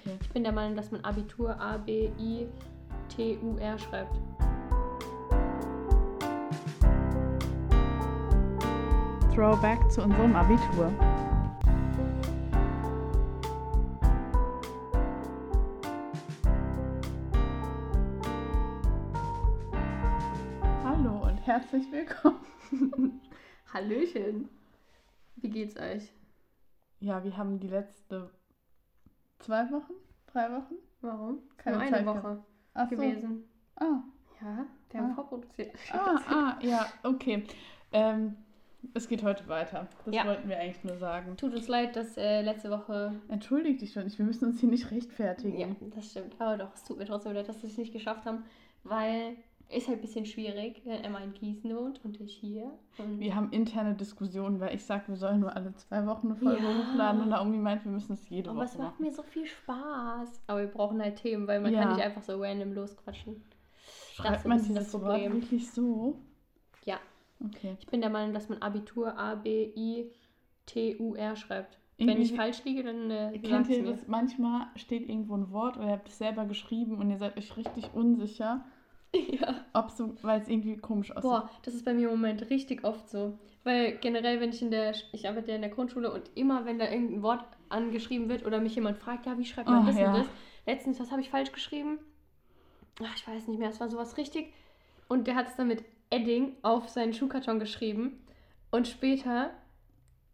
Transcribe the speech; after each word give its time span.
Okay. 0.00 0.16
Ich 0.22 0.30
bin 0.30 0.44
der 0.44 0.52
Meinung, 0.52 0.76
dass 0.76 0.90
man 0.90 1.04
Abitur 1.04 1.60
A-B-I-T-U-R 1.60 2.48
schreibt. 3.78 4.18
Throwback 9.34 9.90
zu 9.90 10.02
unserem 10.02 10.34
Abitur. 10.34 10.90
Hallo 20.82 21.26
und 21.26 21.36
herzlich 21.46 21.92
willkommen. 21.92 22.40
Hallöchen. 23.74 24.48
Wie 25.36 25.50
geht's 25.50 25.76
euch? 25.76 26.10
Ja, 27.00 27.22
wir 27.22 27.36
haben 27.36 27.60
die 27.60 27.68
letzte 27.68 28.30
zwei 29.40 29.70
Wochen, 29.70 29.92
drei 30.32 30.50
Wochen 30.52 30.74
Warum? 31.02 31.38
Keine 31.56 31.76
Nur 31.76 31.86
eine 31.86 31.96
Zeit 31.96 32.06
Woche 32.06 32.44
Ach 32.74 32.88
so. 32.90 32.96
gewesen. 32.96 33.44
Ah, 33.76 34.02
Ja, 34.40 34.66
wir 34.90 35.00
haben 35.00 35.10
Ah. 35.10 35.14
vorproduziert. 35.14 35.72
ah, 35.92 36.20
ah, 36.28 36.58
ja, 36.62 36.86
okay. 37.02 37.44
Ähm, 37.92 38.36
es 38.94 39.08
geht 39.08 39.22
heute 39.22 39.46
weiter. 39.48 39.88
Das 40.04 40.14
Ja. 40.14 40.26
wollten 40.26 40.48
wir 40.48 40.58
eigentlich 40.58 40.84
nur 40.84 40.96
sagen. 40.96 41.36
Tut 41.36 41.54
uns 41.54 41.68
leid, 41.68 41.96
dass 41.96 42.16
äh, 42.16 42.40
letzte 42.42 42.70
Woche. 42.70 43.12
Entschuldig 43.28 43.78
dich 43.78 43.92
schon 43.92 44.04
nicht, 44.04 44.18
wir 44.18 44.24
müssen 44.26 44.46
uns 44.46 44.60
hier 44.60 44.68
nicht 44.70 44.90
rechtfertigen. 44.90 45.58
Ja, 45.58 45.66
das 45.94 46.10
stimmt. 46.10 46.34
Aber 46.40 46.56
doch, 46.58 46.74
es 46.74 46.84
tut 46.84 46.98
mir 46.98 47.04
trotzdem 47.06 47.32
leid, 47.32 47.48
dass 47.48 47.62
wir 47.62 47.68
es 47.68 47.76
nicht 47.78 47.92
geschafft 47.92 48.24
haben, 48.26 48.44
weil 48.84 49.36
ist 49.70 49.86
halt 49.88 49.98
ein 49.98 50.00
bisschen 50.00 50.26
schwierig, 50.26 50.82
wenn 50.84 51.04
Emma 51.04 51.18
in 51.20 51.32
Gießen 51.32 51.74
wohnt 51.76 52.04
und 52.04 52.20
ich 52.20 52.34
hier. 52.36 52.72
Und 52.98 53.20
Wir 53.20 53.34
haben 53.36 53.52
interne 53.52 53.94
Diskussionen, 53.94 54.58
weil 54.60 54.74
ich 54.74 54.84
sage, 54.84 55.04
wir 55.08 55.16
sollen 55.16 55.40
nur 55.40 55.54
alle 55.54 55.72
zwei 55.76 56.04
Wochen 56.06 56.26
eine 56.28 56.36
Folge 56.36 56.62
Ja. 56.62 56.76
hochladen 56.78 57.22
und 57.22 57.28
Naomi 57.28 57.58
meint, 57.58 57.84
wir 57.84 57.92
müssen 57.92 58.14
es 58.14 58.28
jede 58.28 58.50
aber 58.50 58.58
Woche 58.58 58.64
es 58.66 58.78
macht 58.78 58.90
machen. 58.98 59.04
mir 59.04 59.12
so 59.12 59.22
viel 59.22 59.46
Spaß. 59.46 60.42
Aber 60.48 60.60
wir 60.60 60.66
brauchen 60.68 61.00
halt 61.00 61.16
Themen, 61.16 61.46
weil 61.46 61.60
man 61.60 61.72
Ja. 61.72 61.82
kann 61.84 61.94
nicht 61.94 62.04
einfach 62.04 62.22
so 62.22 62.40
random 62.42 62.72
losquatschen. 62.72 63.42
das 63.86 64.14
Schreibt 64.26 64.36
ist 64.38 64.44
ein 64.44 64.48
man 64.48 64.58
bisschen 64.58 64.74
das 64.74 64.84
dieses 64.86 65.00
Wort 65.02 65.12
Problem. 65.12 65.32
wirklich 65.42 65.70
so? 65.70 66.18
Ja. 66.84 66.98
Okay. 67.44 67.76
Ich 67.78 67.86
bin 67.86 68.00
der 68.00 68.10
Meinung, 68.10 68.34
dass 68.34 68.48
man 68.48 68.58
Abitur 68.60 69.16
A-B-I-T-U-R 69.16 71.36
schreibt. 71.36 71.78
Wenn 71.98 72.08
Irgendwie- 72.08 72.24
ich 72.24 72.34
falsch 72.34 72.64
liege, 72.64 72.82
dann 72.82 73.08
äh, 73.10 73.38
Kennt 73.38 73.68
ihr 73.68 73.84
das? 73.84 74.08
Manchmal 74.08 74.66
steht 74.76 75.08
irgendwo 75.08 75.36
ein 75.36 75.50
Wort 75.52 75.76
oder 75.76 75.86
ihr 75.86 75.92
habt 75.92 76.08
es 76.08 76.18
selber 76.18 76.44
geschrieben 76.46 76.98
und 76.98 77.08
ihr 77.10 77.18
seid 77.18 77.36
euch 77.36 77.56
richtig 77.56 77.92
unsicher, 77.94 78.64
Ja. 79.40 79.64
ob 79.72 79.90
so, 79.90 80.14
weil 80.22 80.40
es 80.40 80.48
irgendwie 80.48 80.76
komisch 80.76 81.10
aussieht. 81.10 81.22
Boah, 81.22 81.50
das 81.62 81.74
ist 81.74 81.84
bei 81.84 81.94
mir 81.94 82.08
im 82.08 82.14
Moment 82.14 82.48
richtig 82.50 82.84
oft 82.84 83.08
so. 83.08 83.38
Weil 83.64 83.96
generell, 83.98 84.40
wenn 84.40 84.50
ich 84.50 84.62
in 84.62 84.70
der, 84.70 84.94
ich 85.12 85.28
arbeite 85.28 85.50
ja 85.50 85.56
in 85.56 85.62
der 85.62 85.70
Grundschule 85.70 86.12
und 86.12 86.30
immer, 86.34 86.64
wenn 86.64 86.78
da 86.78 86.90
irgendein 86.90 87.22
Wort 87.22 87.44
angeschrieben 87.68 88.28
wird 88.28 88.46
oder 88.46 88.60
mich 88.60 88.74
jemand 88.74 88.98
fragt, 88.98 89.26
ja, 89.26 89.36
wie 89.38 89.44
schreibt 89.44 89.68
man 89.68 89.82
Ach, 89.82 89.86
das 89.86 89.98
ja. 89.98 90.12
und 90.12 90.20
das? 90.20 90.26
Letztens, 90.66 91.00
was 91.00 91.10
habe 91.10 91.20
ich 91.20 91.30
falsch 91.30 91.52
geschrieben? 91.52 91.98
Ach, 93.02 93.16
ich 93.16 93.26
weiß 93.26 93.48
nicht 93.48 93.58
mehr, 93.58 93.70
es 93.70 93.80
war 93.80 93.88
sowas 93.88 94.16
richtig. 94.16 94.52
Und 95.08 95.26
der 95.26 95.34
hat 95.34 95.48
es 95.48 95.56
dann 95.56 95.68
mit 95.68 95.84
Edding 96.10 96.56
auf 96.62 96.88
seinen 96.88 97.12
Schuhkarton 97.12 97.58
geschrieben. 97.58 98.24
Und 98.70 98.86
später 98.86 99.50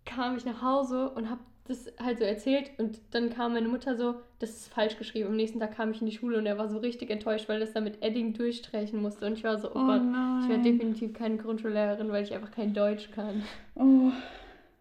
kam 0.05 0.37
ich 0.37 0.45
nach 0.45 0.63
Hause 0.63 1.11
und 1.11 1.31
habe 1.31 1.41
das 1.69 1.93
halt 2.03 2.19
so 2.19 2.25
erzählt 2.25 2.71
und 2.79 2.99
dann 3.11 3.31
kam 3.31 3.53
meine 3.55 3.69
Mutter 3.69 3.97
so, 3.97 4.17
das 4.39 4.51
ist 4.51 4.73
falsch 4.73 4.97
geschrieben. 4.99 5.29
Am 5.29 5.37
nächsten 5.37 5.61
Tag 5.61 5.77
kam 5.77 5.91
ich 5.91 6.01
in 6.01 6.07
die 6.07 6.17
Schule 6.17 6.39
und 6.39 6.47
er 6.47 6.59
war 6.59 6.69
so 6.69 6.79
richtig 6.79 7.11
enttäuscht, 7.11 7.49
weil 7.49 7.61
das 7.61 7.73
dann 7.73 7.85
mit 7.85 8.03
Edding 8.03 8.33
durchstreichen 8.35 9.01
musste. 9.01 9.27
Und 9.27 9.35
ich 9.35 9.45
war 9.45 9.59
so, 9.59 9.69
oh, 9.69 9.73
Oh 9.75 9.87
Gott, 9.87 10.03
nein. 10.05 10.41
ich 10.43 10.49
werde 10.49 10.63
definitiv 10.63 11.13
keine 11.15 11.37
Grundschullehrerin, 11.37 12.11
weil 12.11 12.25
ich 12.25 12.35
einfach 12.35 12.51
kein 12.51 12.73
Deutsch 12.75 13.11
kann. 13.11 13.43
Oh. 13.75 14.11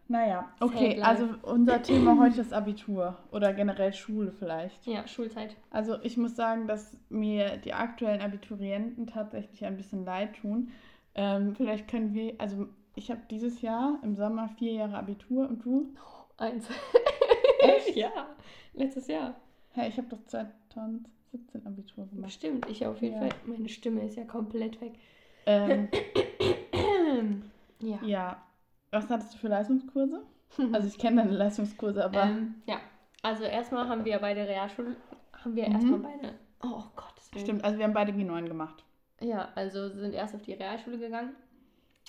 Naja, 0.08 0.48
okay, 0.60 1.00
also 1.02 1.28
unser 1.42 1.82
Thema 1.82 2.16
heute 2.20 2.40
ist 2.40 2.52
Abitur 2.52 3.16
oder 3.32 3.52
generell 3.52 3.92
Schule 3.92 4.30
vielleicht. 4.30 4.86
Ja, 4.86 5.06
Schulzeit. 5.08 5.56
Also 5.70 5.96
ich 6.02 6.16
muss 6.16 6.36
sagen, 6.36 6.68
dass 6.68 6.96
mir 7.08 7.56
die 7.56 7.72
aktuellen 7.72 8.20
Abiturienten 8.20 9.08
tatsächlich 9.08 9.64
ein 9.64 9.76
bisschen 9.76 10.04
leid 10.04 10.36
tun. 10.40 10.70
Ähm, 11.16 11.56
vielleicht 11.56 11.88
können 11.88 12.14
wir, 12.14 12.34
also 12.38 12.68
ich 12.94 13.10
habe 13.10 13.22
dieses 13.30 13.62
Jahr 13.62 13.98
im 14.04 14.14
Sommer 14.14 14.48
vier 14.58 14.74
Jahre 14.74 14.96
Abitur 14.96 15.48
und 15.48 15.64
du? 15.64 15.92
Eins. 16.38 16.68
Echt? 17.60 17.96
ja, 17.96 18.28
letztes 18.74 19.06
Jahr. 19.08 19.34
Hä, 19.72 19.88
ich 19.88 19.96
habe 19.98 20.08
doch 20.08 20.22
2017 20.26 21.66
Abitur 21.66 22.06
gemacht. 22.06 22.26
Bestimmt, 22.26 22.68
ich 22.68 22.86
auf 22.86 23.00
jeden 23.02 23.14
Ja. 23.14 23.20
Fall. 23.20 23.30
Meine 23.46 23.68
Stimme 23.68 24.04
ist 24.04 24.16
ja 24.16 24.24
komplett 24.24 24.80
weg. 24.80 24.94
Ähm, 25.46 25.88
ja. 27.80 27.98
ja, 28.02 28.42
was 28.90 29.08
hattest 29.08 29.34
du 29.34 29.38
für 29.38 29.48
Leistungskurse? 29.48 30.22
Also 30.72 30.88
ich 30.88 30.98
kenne 30.98 31.22
deine 31.22 31.36
Leistungskurse, 31.36 32.04
aber 32.04 32.22
ähm, 32.24 32.54
ja. 32.66 32.78
Also 33.22 33.44
erstmal 33.44 33.88
haben 33.88 34.04
wir 34.04 34.18
beide 34.18 34.46
Realschule, 34.46 34.96
haben 35.32 35.56
wir 35.56 35.66
Mhm. 35.68 35.74
erstmal 35.74 35.98
beide. 35.98 36.34
Oh 36.62 36.82
Gott, 36.94 37.14
stimmt, 37.40 37.64
also 37.64 37.78
wir 37.78 37.84
haben 37.84 37.92
beide 37.92 38.12
G9 38.12 38.46
gemacht. 38.46 38.84
Ja, 39.20 39.48
also 39.54 39.88
sind 39.88 40.12
erst 40.14 40.34
auf 40.34 40.42
die 40.42 40.52
Realschule 40.54 40.98
gegangen, 40.98 41.34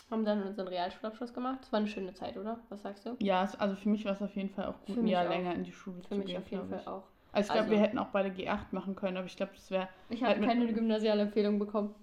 haben 0.10 0.24
dann 0.26 0.44
unseren 0.44 0.68
Realschulabschluss 0.68 1.34
gemacht. 1.34 1.60
Das 1.62 1.72
war 1.72 1.80
eine 1.80 1.88
schöne 1.88 2.14
Zeit, 2.14 2.38
oder? 2.38 2.60
Was 2.70 2.82
sagst 2.82 3.06
du? 3.06 3.16
Ja, 3.20 3.44
es, 3.44 3.56
also 3.60 3.76
für 3.76 3.90
mich 3.90 4.06
war 4.06 4.14
es 4.14 4.22
auf 4.22 4.36
jeden 4.36 4.50
Fall 4.50 4.66
auch 4.66 4.78
gut, 4.86 4.96
Für 4.96 5.02
ein 5.02 5.04
mich 5.04 5.12
Jahr 5.12 5.26
auch. 5.26 5.30
länger 5.30 5.54
in 5.54 5.64
die 5.64 5.72
Schule 5.72 6.02
Für 6.04 6.10
zu 6.10 6.16
mich 6.16 6.28
gehen. 6.28 6.38
auf 6.38 6.50
jeden 6.52 6.70
Fall 6.70 6.80
ich. 6.82 6.88
auch. 6.88 7.04
Also 7.34 7.48
ich 7.48 7.54
glaube, 7.54 7.60
Also- 7.60 7.72
wir 7.72 7.80
hätten 7.80 7.98
auch 8.00 8.08
beide 8.08 8.30
G8 8.30 8.68
machen 8.72 8.96
können, 8.96 9.18
aber 9.18 9.26
ich 9.28 9.36
glaube, 9.36 9.52
das 9.54 9.70
wäre, 9.70 9.90
Ich 10.10 10.24
Halt 10.24 10.38
habe 10.38 10.40
mit- 10.42 10.50
keine 10.50 10.74
gymnasiale 10.74 11.24
Empfehlung 11.24 11.60
bekommen. 11.60 11.94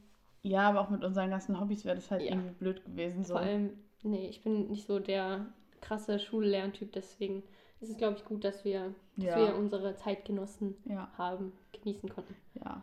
ja, 0.43 0.69
aber 0.69 0.81
auch 0.83 0.91
mit 0.91 1.03
unseren 1.03 1.31
ganzen 1.31 1.59
Hobbys 1.59 1.85
wäre 1.85 1.97
das 1.97 2.11
halt 2.11 2.23
Ja. 2.23 2.33
irgendwie 2.33 2.51
blöd 2.51 2.85
gewesen. 2.85 3.25
So. 3.25 3.35
Vor 3.35 3.43
allem, 3.43 3.71
nee, 4.03 4.29
ich 4.29 4.43
bin 4.43 4.69
nicht 4.71 4.87
so 4.87 4.99
der 4.99 5.47
krasse 5.81 6.19
Schullerntyp, 6.19 6.93
deswegen 6.93 7.43
ist 7.81 7.91
es, 7.91 7.97
glaube 7.97 8.17
ich, 8.17 8.25
gut, 8.25 8.45
dass 8.45 8.65
wir, 8.65 8.95
dass 9.17 9.25
Ja. 9.27 9.37
wir 9.37 9.57
unsere 9.57 9.95
Zeit 9.97 10.25
genossen 10.27 10.77
Ja, 10.85 11.09
haben, 11.19 11.53
genießen 11.73 12.09
konnten. 12.11 12.35
ja. 12.55 12.83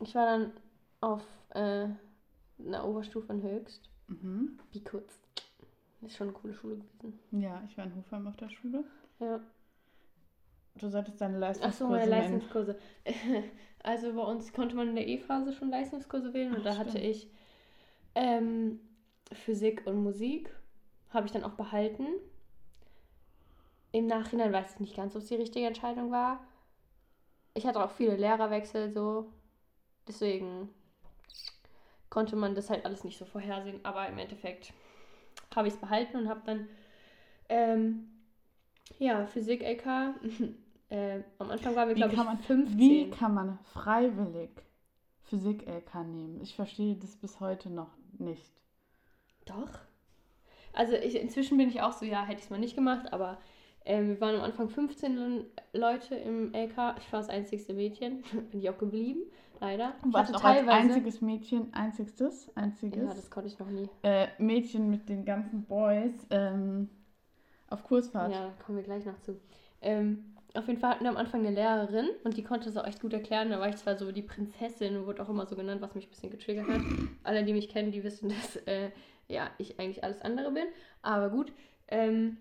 Ich 0.00 0.14
war 0.14 0.26
dann 0.26 0.52
auf 1.00 1.22
äh, 1.54 1.86
einer 2.58 2.84
Oberstufe 2.86 3.32
in 3.32 3.42
Höchst. 3.42 3.88
Mhm. 4.08 4.58
Wie 4.72 4.82
kurz. 4.82 5.20
Ist 6.02 6.16
schon 6.16 6.28
eine 6.28 6.36
coole 6.36 6.54
Schule 6.54 6.76
gewesen. 6.76 7.18
Ja, 7.40 7.62
ich 7.68 7.76
war 7.76 7.84
in 7.84 7.96
Hofheim 7.96 8.26
auf 8.26 8.36
der 8.36 8.50
Schule. 8.50 8.84
Ja. 9.18 9.40
Du 10.76 10.88
solltest 10.90 11.20
deine 11.20 11.36
Ach 11.36 11.40
Leistungskurse 11.40 11.78
so, 11.78 11.88
meine. 11.88 12.10
Leistungskurse. 12.10 12.78
Also 13.82 14.12
bei 14.14 14.22
uns 14.22 14.52
konnte 14.52 14.74
man 14.74 14.88
in 14.88 14.96
der 14.96 15.06
E-Phase 15.06 15.52
schon 15.52 15.70
Leistungskurse 15.70 16.34
wählen 16.34 16.54
und 16.54 16.62
Ach, 16.62 16.64
da 16.64 16.76
hatte 16.76 16.90
stimmt. 16.90 17.04
ich 17.04 17.30
ähm, 18.16 18.80
Physik 19.32 19.86
und 19.86 20.02
Musik. 20.02 20.50
Habe 21.10 21.26
ich 21.26 21.32
dann 21.32 21.44
auch 21.44 21.52
behalten. 21.52 22.06
Im 23.92 24.06
Nachhinein 24.08 24.52
weiß 24.52 24.74
ich 24.74 24.80
nicht 24.80 24.96
ganz, 24.96 25.14
ob 25.14 25.22
es 25.22 25.28
die 25.28 25.36
richtige 25.36 25.66
Entscheidung 25.66 26.10
war. 26.10 26.44
Ich 27.54 27.64
hatte 27.64 27.82
auch 27.82 27.92
viele 27.92 28.16
Lehrerwechsel 28.16 28.90
so. 28.90 29.32
Deswegen 30.08 30.68
konnte 32.16 32.34
man 32.34 32.54
das 32.54 32.70
halt 32.70 32.86
alles 32.86 33.04
nicht 33.04 33.18
so 33.18 33.26
vorhersehen. 33.26 33.78
Aber 33.82 34.08
im 34.08 34.16
Endeffekt 34.16 34.72
habe 35.54 35.68
ich 35.68 35.74
es 35.74 35.80
behalten 35.80 36.16
und 36.16 36.30
habe 36.30 36.40
dann 36.46 36.66
ähm, 37.50 38.08
ja, 38.98 39.26
Physik 39.26 39.62
LK. 39.62 40.14
äh, 40.88 41.20
am 41.38 41.50
Anfang 41.50 41.76
waren 41.76 41.88
wir, 41.88 41.94
glaube 41.94 42.12
ich, 42.12 42.16
kann 42.16 42.24
man- 42.24 42.38
15. 42.38 42.78
Wie 42.78 43.10
kann 43.10 43.34
man 43.34 43.58
freiwillig 43.64 44.48
Physik-LK 45.24 46.04
nehmen? 46.04 46.40
Ich 46.40 46.54
verstehe 46.54 46.96
das 46.96 47.16
bis 47.16 47.38
heute 47.38 47.68
noch 47.68 47.90
nicht. 48.16 48.62
Doch. 49.44 49.80
Also 50.72 50.94
ich, 50.94 51.16
inzwischen 51.16 51.58
bin 51.58 51.68
ich 51.68 51.82
auch 51.82 51.92
so, 51.92 52.06
ja, 52.06 52.24
hätte 52.24 52.38
ich 52.38 52.44
es 52.44 52.50
mal 52.50 52.58
nicht 52.58 52.76
gemacht, 52.76 53.12
aber 53.12 53.36
ähm, 53.86 54.08
wir 54.08 54.20
waren 54.20 54.34
am 54.34 54.42
Anfang 54.42 54.68
15 54.68 55.44
Leute 55.72 56.16
im 56.16 56.52
LK. 56.52 56.96
Ich 56.98 57.12
war 57.12 57.20
das 57.20 57.28
einzigste 57.28 57.72
Mädchen. 57.72 58.22
bin 58.50 58.60
ich 58.60 58.68
auch 58.68 58.78
geblieben, 58.78 59.20
leider. 59.60 59.94
Ich 60.04 60.12
warst 60.12 60.34
hatte 60.34 60.44
als 60.44 60.68
einziges 60.68 61.20
Mädchen, 61.20 61.72
einzigstes, 61.72 62.50
einziges 62.56 62.98
Ja, 62.98 63.14
das 63.14 63.30
konnte 63.30 63.48
ich 63.48 63.58
noch 63.60 63.70
nie. 63.70 63.88
äh, 64.02 64.26
Mädchen 64.38 64.90
mit 64.90 65.08
den 65.08 65.24
ganzen 65.24 65.62
Boys 65.64 66.26
ähm, 66.30 66.90
auf 67.68 67.84
Kursfahrt. 67.84 68.32
Ja, 68.32 68.46
da 68.46 68.64
kommen 68.64 68.78
wir 68.78 68.84
gleich 68.84 69.06
noch 69.06 69.20
zu. 69.20 69.40
Ähm, 69.80 70.34
auf 70.54 70.66
jeden 70.66 70.80
Fall 70.80 70.90
hatten 70.90 71.04
wir 71.04 71.10
am 71.10 71.16
Anfang 71.16 71.46
eine 71.46 71.54
Lehrerin 71.54 72.08
und 72.24 72.36
die 72.36 72.42
konnte 72.42 72.68
es 72.68 72.76
auch 72.76 72.86
echt 72.86 73.00
gut 73.00 73.12
erklären. 73.12 73.50
Da 73.50 73.60
war 73.60 73.68
ich 73.68 73.76
zwar 73.76 73.96
so 73.96 74.10
die 74.10 74.22
Prinzessin 74.22 74.96
und 74.96 75.06
wurde 75.06 75.22
auch 75.22 75.28
immer 75.28 75.46
so 75.46 75.54
genannt, 75.54 75.80
was 75.80 75.94
mich 75.94 76.06
ein 76.06 76.10
bisschen 76.10 76.30
getriggert 76.30 76.66
hat. 76.66 76.80
Alle, 77.22 77.44
die 77.44 77.52
mich 77.52 77.68
kennen, 77.68 77.92
die 77.92 78.02
wissen, 78.02 78.30
dass 78.30 78.56
äh, 78.66 78.90
ja, 79.28 79.50
ich 79.58 79.78
eigentlich 79.78 80.02
alles 80.02 80.22
andere 80.22 80.50
bin. 80.50 80.66
Aber 81.02 81.30
gut. 81.30 81.52
Ähm, 81.88 82.38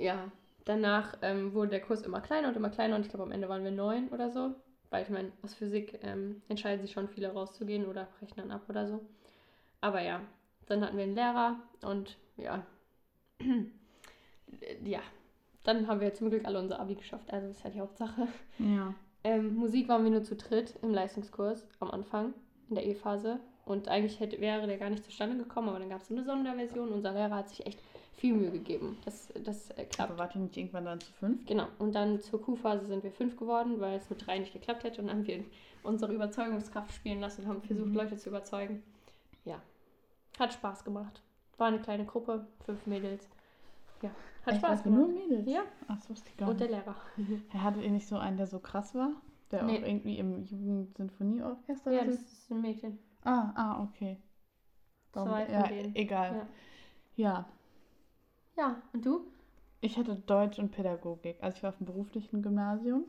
ja, 0.00 0.30
danach 0.64 1.16
ähm, 1.22 1.54
wurde 1.54 1.70
der 1.70 1.80
Kurs 1.80 2.02
immer 2.02 2.20
kleiner 2.20 2.48
und 2.48 2.56
immer 2.56 2.70
kleiner 2.70 2.96
und 2.96 3.02
ich 3.02 3.08
glaube 3.08 3.24
am 3.24 3.32
Ende 3.32 3.48
waren 3.48 3.64
wir 3.64 3.70
neun 3.70 4.08
oder 4.08 4.30
so. 4.30 4.54
Weil 4.90 5.04
ich 5.04 5.08
meine, 5.08 5.30
aus 5.42 5.54
Physik 5.54 6.00
ähm, 6.02 6.42
entscheiden 6.48 6.82
sich 6.82 6.92
schon 6.92 7.08
viele 7.08 7.32
rauszugehen 7.32 7.86
oder 7.86 8.08
brechen 8.18 8.36
dann 8.36 8.50
ab 8.50 8.62
oder 8.68 8.88
so. 8.88 9.00
Aber 9.80 10.02
ja, 10.02 10.20
dann 10.66 10.84
hatten 10.84 10.96
wir 10.96 11.04
einen 11.04 11.14
Lehrer 11.14 11.60
und 11.82 12.16
ja, 12.36 12.64
ja, 14.84 15.00
dann 15.64 15.86
haben 15.86 16.00
wir 16.00 16.12
zum 16.14 16.30
Glück 16.30 16.44
alle 16.44 16.58
unser 16.58 16.80
Abi 16.80 16.96
geschafft. 16.96 17.32
Also 17.32 17.48
das 17.48 17.58
ist 17.58 17.64
ja 17.64 17.70
die 17.70 17.80
Hauptsache. 17.80 18.26
Ja. 18.58 18.94
Ähm, 19.22 19.54
Musik 19.54 19.88
waren 19.88 20.04
wir 20.04 20.10
nur 20.10 20.24
zu 20.24 20.34
dritt 20.34 20.74
im 20.82 20.92
Leistungskurs 20.92 21.68
am 21.78 21.90
Anfang, 21.90 22.34
in 22.68 22.74
der 22.74 22.86
E-Phase. 22.86 23.38
Und 23.66 23.88
eigentlich 23.88 24.18
hätte, 24.18 24.40
wäre 24.40 24.66
der 24.66 24.78
gar 24.78 24.90
nicht 24.90 25.04
zustande 25.04 25.36
gekommen, 25.36 25.68
aber 25.68 25.78
dann 25.78 25.90
gab 25.90 26.00
es 26.00 26.08
so 26.08 26.14
eine 26.14 26.24
Sonderversion. 26.24 26.90
Unser 26.90 27.12
Lehrer 27.12 27.36
hat 27.36 27.50
sich 27.50 27.66
echt 27.66 27.80
viel 28.20 28.34
Mühe 28.34 28.50
gegeben, 28.50 28.98
dass 29.04 29.28
das 29.44 29.70
äh, 29.72 29.84
klappt. 29.86 30.10
Aber 30.10 30.18
wart 30.18 30.34
ihr 30.34 30.40
nicht 30.42 30.56
irgendwann 30.56 30.84
dann 30.84 31.00
zu 31.00 31.10
fünf? 31.12 31.44
Genau. 31.46 31.66
Und 31.78 31.94
dann 31.94 32.20
zur 32.20 32.40
Q-Phase 32.40 32.86
sind 32.86 33.02
wir 33.02 33.10
fünf 33.12 33.36
geworden, 33.36 33.80
weil 33.80 33.96
es 33.96 34.08
mit 34.10 34.24
drei 34.26 34.38
nicht 34.38 34.52
geklappt 34.52 34.84
hätte. 34.84 35.00
Und 35.00 35.08
dann 35.08 35.18
haben 35.18 35.26
wir 35.26 35.42
unsere 35.82 36.12
Überzeugungskraft 36.12 36.92
spielen 36.92 37.20
lassen 37.20 37.42
und 37.42 37.48
haben 37.48 37.62
versucht, 37.62 37.88
Mhm. 37.88 37.94
Leute 37.94 38.16
zu 38.16 38.28
überzeugen. 38.28 38.82
Ja. 39.44 39.60
Hat 40.38 40.52
Spaß 40.52 40.84
gemacht. 40.84 41.22
War 41.56 41.68
eine 41.68 41.80
kleine 41.80 42.04
Gruppe, 42.04 42.46
fünf 42.64 42.86
Mädels. 42.86 43.28
Ja. 44.02 44.10
Hat 44.46 44.54
Echt, 44.54 44.62
Spaß 44.64 44.84
ihr 44.86 44.90
nur 44.92 45.08
gemacht. 45.08 45.28
Mädels? 45.28 45.48
Ja. 45.50 45.62
Ach, 45.88 45.96
das 45.96 46.08
wusste 46.10 46.28
ich 46.30 46.36
gar 46.36 46.48
Und 46.50 46.58
nicht. 46.60 46.70
der 46.70 46.78
Lehrer. 46.78 46.96
Er 47.52 47.62
hatte 47.64 47.80
ihr 47.82 47.90
nicht 47.90 48.06
so 48.06 48.16
einen, 48.18 48.36
der 48.36 48.46
so 48.46 48.58
krass 48.60 48.94
war? 48.94 49.12
Der 49.50 49.62
Nee. 49.64 49.78
auch 49.78 49.86
irgendwie 49.86 50.18
im 50.18 50.44
Jugendsinfonieorchester 50.44 51.90
Ja, 51.90 52.04
das 52.04 52.16
ist 52.20 52.50
ein 52.50 52.60
Mädchen. 52.60 52.98
Ah, 53.24 53.52
ah, 53.54 53.82
okay. 53.82 54.18
Warum- 55.12 55.30
Zwei 55.30 55.44
von 55.46 55.54
ja, 55.54 55.62
denen. 55.66 55.96
egal. 55.96 56.34
Ja. 56.36 56.46
Ja. 57.16 57.48
Ja, 58.56 58.82
und 58.92 59.04
du? 59.04 59.26
Ich 59.80 59.96
hatte 59.96 60.16
Deutsch 60.16 60.58
und 60.58 60.70
Pädagogik. 60.72 61.36
Also 61.40 61.56
ich 61.56 61.62
war 61.62 61.70
auf 61.70 61.78
dem 61.78 61.86
beruflichen 61.86 62.42
Gymnasium. 62.42 63.04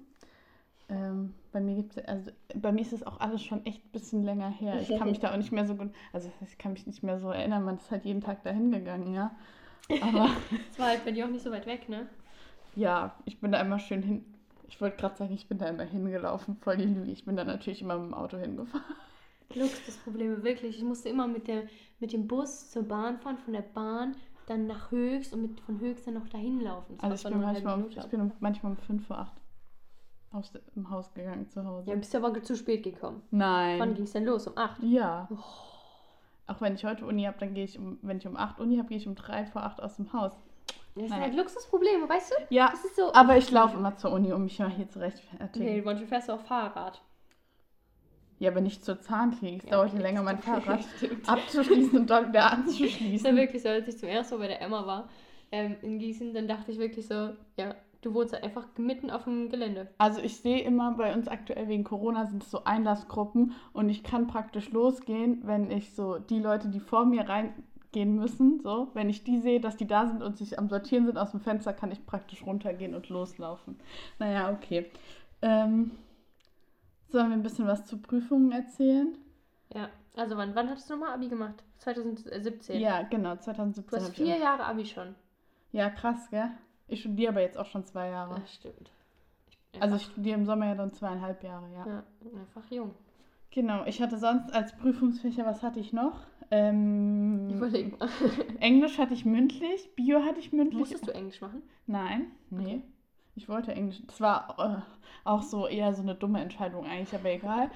Ähm, 0.89 1.33
bei 1.51 1.61
mir 1.61 1.75
gibt's, 1.75 1.97
also 1.99 2.31
bei 2.55 2.71
mir 2.71 2.81
ist 2.81 2.93
es 2.93 3.03
auch 3.05 3.19
alles 3.19 3.43
schon 3.43 3.65
echt 3.65 3.85
ein 3.85 3.91
bisschen 3.91 4.23
länger 4.23 4.49
her. 4.49 4.81
Ich 4.81 4.89
kann 4.97 5.09
mich 5.09 5.19
da 5.19 5.31
auch 5.31 5.37
nicht 5.37 5.51
mehr 5.51 5.65
so 5.65 5.75
gut, 5.75 5.91
also 6.11 6.29
ich 6.41 6.57
kann 6.57 6.73
mich 6.73 6.85
nicht 6.85 7.01
mehr 7.03 7.19
so 7.19 7.29
erinnern, 7.31 7.63
man 7.63 7.77
ist 7.77 7.91
halt 7.91 8.03
jeden 8.05 8.21
Tag 8.21 8.43
dahin 8.43 8.71
gegangen, 8.71 9.13
ja. 9.13 9.35
Aber 10.01 10.29
Das 10.67 10.79
war 10.79 10.87
halt 10.87 11.05
bei 11.05 11.11
dir 11.11 11.25
auch 11.25 11.29
nicht 11.29 11.43
so 11.43 11.51
weit 11.51 11.65
weg, 11.65 11.87
ne? 11.87 12.09
ja, 12.75 13.15
ich 13.25 13.39
bin 13.39 13.51
da 13.51 13.61
immer 13.61 13.79
schön 13.79 14.03
hin. 14.03 14.25
Ich 14.67 14.79
wollte 14.79 14.97
gerade 14.97 15.17
sagen, 15.17 15.33
ich 15.33 15.47
bin 15.47 15.57
da 15.57 15.67
immer 15.67 15.83
hingelaufen, 15.83 16.55
voll 16.57 16.77
die 16.77 16.85
Lüge. 16.85 17.11
Ich 17.11 17.25
bin 17.25 17.35
da 17.35 17.43
natürlich 17.43 17.81
immer 17.81 17.97
mit 17.97 18.07
dem 18.07 18.13
Auto 18.13 18.37
hingefahren. 18.37 18.85
Luxusprobleme, 19.53 20.43
wirklich. 20.43 20.77
Ich 20.77 20.83
musste 20.83 21.09
immer 21.09 21.27
mit, 21.27 21.47
der, 21.47 21.63
mit 21.99 22.13
dem 22.13 22.27
Bus 22.27 22.69
zur 22.71 22.83
Bahn 22.83 23.19
fahren, 23.19 23.37
von 23.37 23.53
der 23.53 23.61
Bahn 23.63 24.15
dann 24.47 24.67
nach 24.67 24.91
Höchst 24.91 25.33
und 25.33 25.41
mit, 25.43 25.59
von 25.61 25.79
Höchst 25.79 26.07
dann 26.07 26.15
noch 26.15 26.27
dahin 26.29 26.61
laufen. 26.61 26.97
Das 26.97 27.03
Also 27.11 27.27
ich 27.29 27.33
bin, 27.33 27.41
manchmal 27.41 27.75
um, 27.81 27.89
ich 27.89 28.05
bin 28.07 28.31
manchmal 28.39 28.71
um 28.73 28.77
5 28.77 29.09
Uhr 29.09 29.17
8 29.19 29.31
aus 30.33 30.51
dem 30.75 30.89
Haus 30.89 31.13
gegangen 31.13 31.49
zu 31.49 31.65
Hause. 31.65 31.89
Ja, 31.89 31.95
bist 31.95 32.13
du 32.13 32.17
aber 32.17 32.41
zu 32.41 32.55
spät 32.55 32.83
gekommen. 32.83 33.21
Nein. 33.31 33.79
Wann 33.79 33.93
ging 33.93 34.05
es 34.05 34.13
denn 34.13 34.25
los? 34.25 34.47
Um 34.47 34.57
8? 34.57 34.81
Ja. 34.83 35.27
Auch 36.47 36.59
wenn 36.61 36.75
ich 36.75 36.83
heute 36.85 37.05
Uni 37.05 37.23
habe, 37.23 37.37
dann 37.39 37.53
gehe 37.53 37.63
ich 37.65 37.77
um, 37.77 37.97
wenn 38.01 38.17
ich 38.17 38.27
um 38.27 38.35
8 38.37 38.59
Uni 38.59 38.77
habe, 38.77 38.87
gehe 38.89 38.97
ich 38.97 39.07
um 39.07 39.15
3 39.15 39.45
vor 39.45 39.63
8 39.63 39.81
aus 39.81 39.95
dem 39.97 40.11
Haus. 40.13 40.33
Das 40.95 41.03
sind 41.03 41.09
Naja. 41.11 41.23
halt 41.23 41.35
Luxusprobleme, 41.35 42.07
weißt 42.09 42.31
du? 42.31 42.35
Ja, 42.53 42.69
Das 42.71 42.83
ist 42.83 42.97
so. 42.97 43.13
aber 43.13 43.37
ich 43.37 43.49
laufe 43.51 43.77
immer 43.77 43.95
zur 43.95 44.11
Uni, 44.11 44.33
um 44.33 44.43
mich 44.43 44.59
mal 44.59 44.69
hier 44.69 44.89
zu 44.89 44.99
rechtfertigen. 44.99 45.65
Nee, 45.65 45.81
manchmal 45.81 46.07
fährst 46.07 46.27
du 46.29 46.33
auch 46.33 46.41
Fahrrad. 46.41 47.01
Ja, 48.41 48.49
aber 48.49 48.61
nicht 48.61 48.83
zur 48.83 48.99
Zahnklinik. 48.99 49.63
Es 49.63 49.69
Ja, 49.69 49.77
dauert 49.77 49.89
okay, 49.89 49.97
ja 49.97 50.01
länger, 50.01 50.23
mein 50.23 50.37
das 50.45 50.45
Fahrrad 50.45 50.85
abzuschließen 51.27 51.99
und 51.99 52.09
dann 52.09 52.29
wieder 52.29 52.39
Ist 52.39 52.45
ja 52.45 52.57
anzuschließen. 52.57 53.35
wirklich 53.35 53.61
so, 53.61 53.69
als 53.69 53.87
ich 53.87 53.97
zum 53.97 54.09
ersten 54.09 54.35
Mal 54.35 54.41
bei 54.41 54.47
der 54.47 54.61
Emma 54.61 54.85
war 54.87 55.09
ähm, 55.51 55.75
in 55.83 55.99
Gießen, 55.99 56.33
dann 56.33 56.47
dachte 56.47 56.71
ich 56.71 56.79
wirklich 56.79 57.05
so, 57.07 57.29
ja, 57.57 57.75
du 58.01 58.13
wohnst 58.15 58.33
halt 58.33 58.43
einfach 58.43 58.65
mitten 58.77 59.11
auf 59.11 59.25
dem 59.25 59.49
Gelände. 59.49 59.87
Also 59.99 60.21
ich 60.21 60.37
sehe 60.37 60.61
immer 60.63 60.93
bei 60.97 61.13
uns 61.13 61.27
aktuell 61.27 61.67
wegen 61.67 61.83
Corona 61.83 62.25
sind 62.25 62.41
es 62.41 62.49
so 62.49 62.63
Einlassgruppen 62.63 63.53
und 63.73 63.89
ich 63.89 64.03
kann 64.03 64.25
praktisch 64.25 64.71
losgehen, 64.71 65.41
wenn 65.43 65.69
ich 65.69 65.93
so 65.93 66.17
die 66.17 66.39
Leute, 66.39 66.69
die 66.69 66.79
vor 66.79 67.05
mir 67.05 67.29
reingehen 67.29 68.15
müssen, 68.15 68.59
so, 68.63 68.87
wenn 68.95 69.09
ich 69.09 69.23
die 69.23 69.37
sehe, 69.37 69.59
dass 69.59 69.77
die 69.77 69.85
da 69.85 70.07
sind 70.07 70.23
und 70.23 70.37
sich 70.37 70.57
am 70.57 70.67
Sortieren 70.67 71.05
sind 71.05 71.19
aus 71.19 71.29
dem 71.31 71.41
Fenster, 71.41 71.73
kann 71.73 71.91
ich 71.91 72.05
praktisch 72.07 72.43
runtergehen 72.43 72.95
und 72.95 73.07
loslaufen. 73.09 73.79
Naja, 74.17 74.51
okay. 74.51 74.87
Ähm, 75.43 75.91
sollen 77.11 77.29
wir 77.29 77.37
ein 77.37 77.43
bisschen 77.43 77.67
was 77.67 77.85
zu 77.85 77.97
Prüfungen 77.97 78.51
erzählen? 78.51 79.17
Ja, 79.73 79.89
also 80.15 80.37
wann, 80.37 80.55
wann 80.55 80.69
hattest 80.69 80.89
du 80.89 80.93
nochmal 80.93 81.13
Abi 81.13 81.29
gemacht? 81.29 81.63
2017. 81.79 82.79
Ja, 82.79 83.03
genau, 83.03 83.35
2017. 83.35 83.99
Du 83.99 84.05
hast 84.05 84.15
vier 84.15 84.37
Jahre 84.37 84.65
Abi 84.65 84.85
schon. 84.85 85.15
Ja, 85.71 85.89
krass, 85.89 86.29
gell? 86.29 86.51
Ich 86.87 87.01
studiere 87.01 87.31
aber 87.31 87.41
jetzt 87.41 87.57
auch 87.57 87.65
schon 87.65 87.85
zwei 87.85 88.09
Jahre. 88.09 88.35
Das 88.39 88.53
stimmt. 88.53 88.91
Ich 89.73 89.81
Also 89.81 89.95
ich 89.95 90.03
studiere 90.03 90.37
im 90.37 90.45
Sommer 90.45 90.65
ja 90.67 90.75
dann 90.75 90.91
zweieinhalb 90.93 91.43
Jahre, 91.43 91.71
ja. 91.73 91.85
Ja, 91.87 92.03
einfach 92.39 92.69
jung. 92.69 92.93
Genau, 93.51 93.85
ich 93.85 94.01
hatte 94.01 94.17
sonst 94.17 94.53
als 94.53 94.75
Prüfungsfächer, 94.77 95.45
was 95.45 95.63
hatte 95.63 95.79
ich 95.79 95.93
noch? 95.93 96.21
Ähm, 96.51 97.49
Überleg 97.49 97.97
mal. 97.99 98.09
Englisch 98.59 98.97
hatte 98.97 99.13
ich 99.13 99.25
mündlich, 99.25 99.95
Bio 99.95 100.23
hatte 100.23 100.39
ich 100.39 100.51
mündlich. 100.51 100.79
Musstest 100.79 101.07
du 101.07 101.13
Englisch 101.13 101.39
machen? 101.41 101.61
Nein, 101.87 102.31
nee. 102.49 102.61
Okay. 102.61 102.81
Ich 103.35 103.47
wollte 103.49 103.71
Englisch. 103.73 104.01
Das 104.07 104.19
war 104.21 104.55
äh, 104.59 105.27
auch 105.27 105.41
so 105.41 105.67
eher 105.67 105.93
so 105.93 106.01
eine 106.01 106.15
dumme 106.15 106.41
Entscheidung 106.41 106.85
eigentlich, 106.85 107.13
aber 107.13 107.29
egal. 107.31 107.71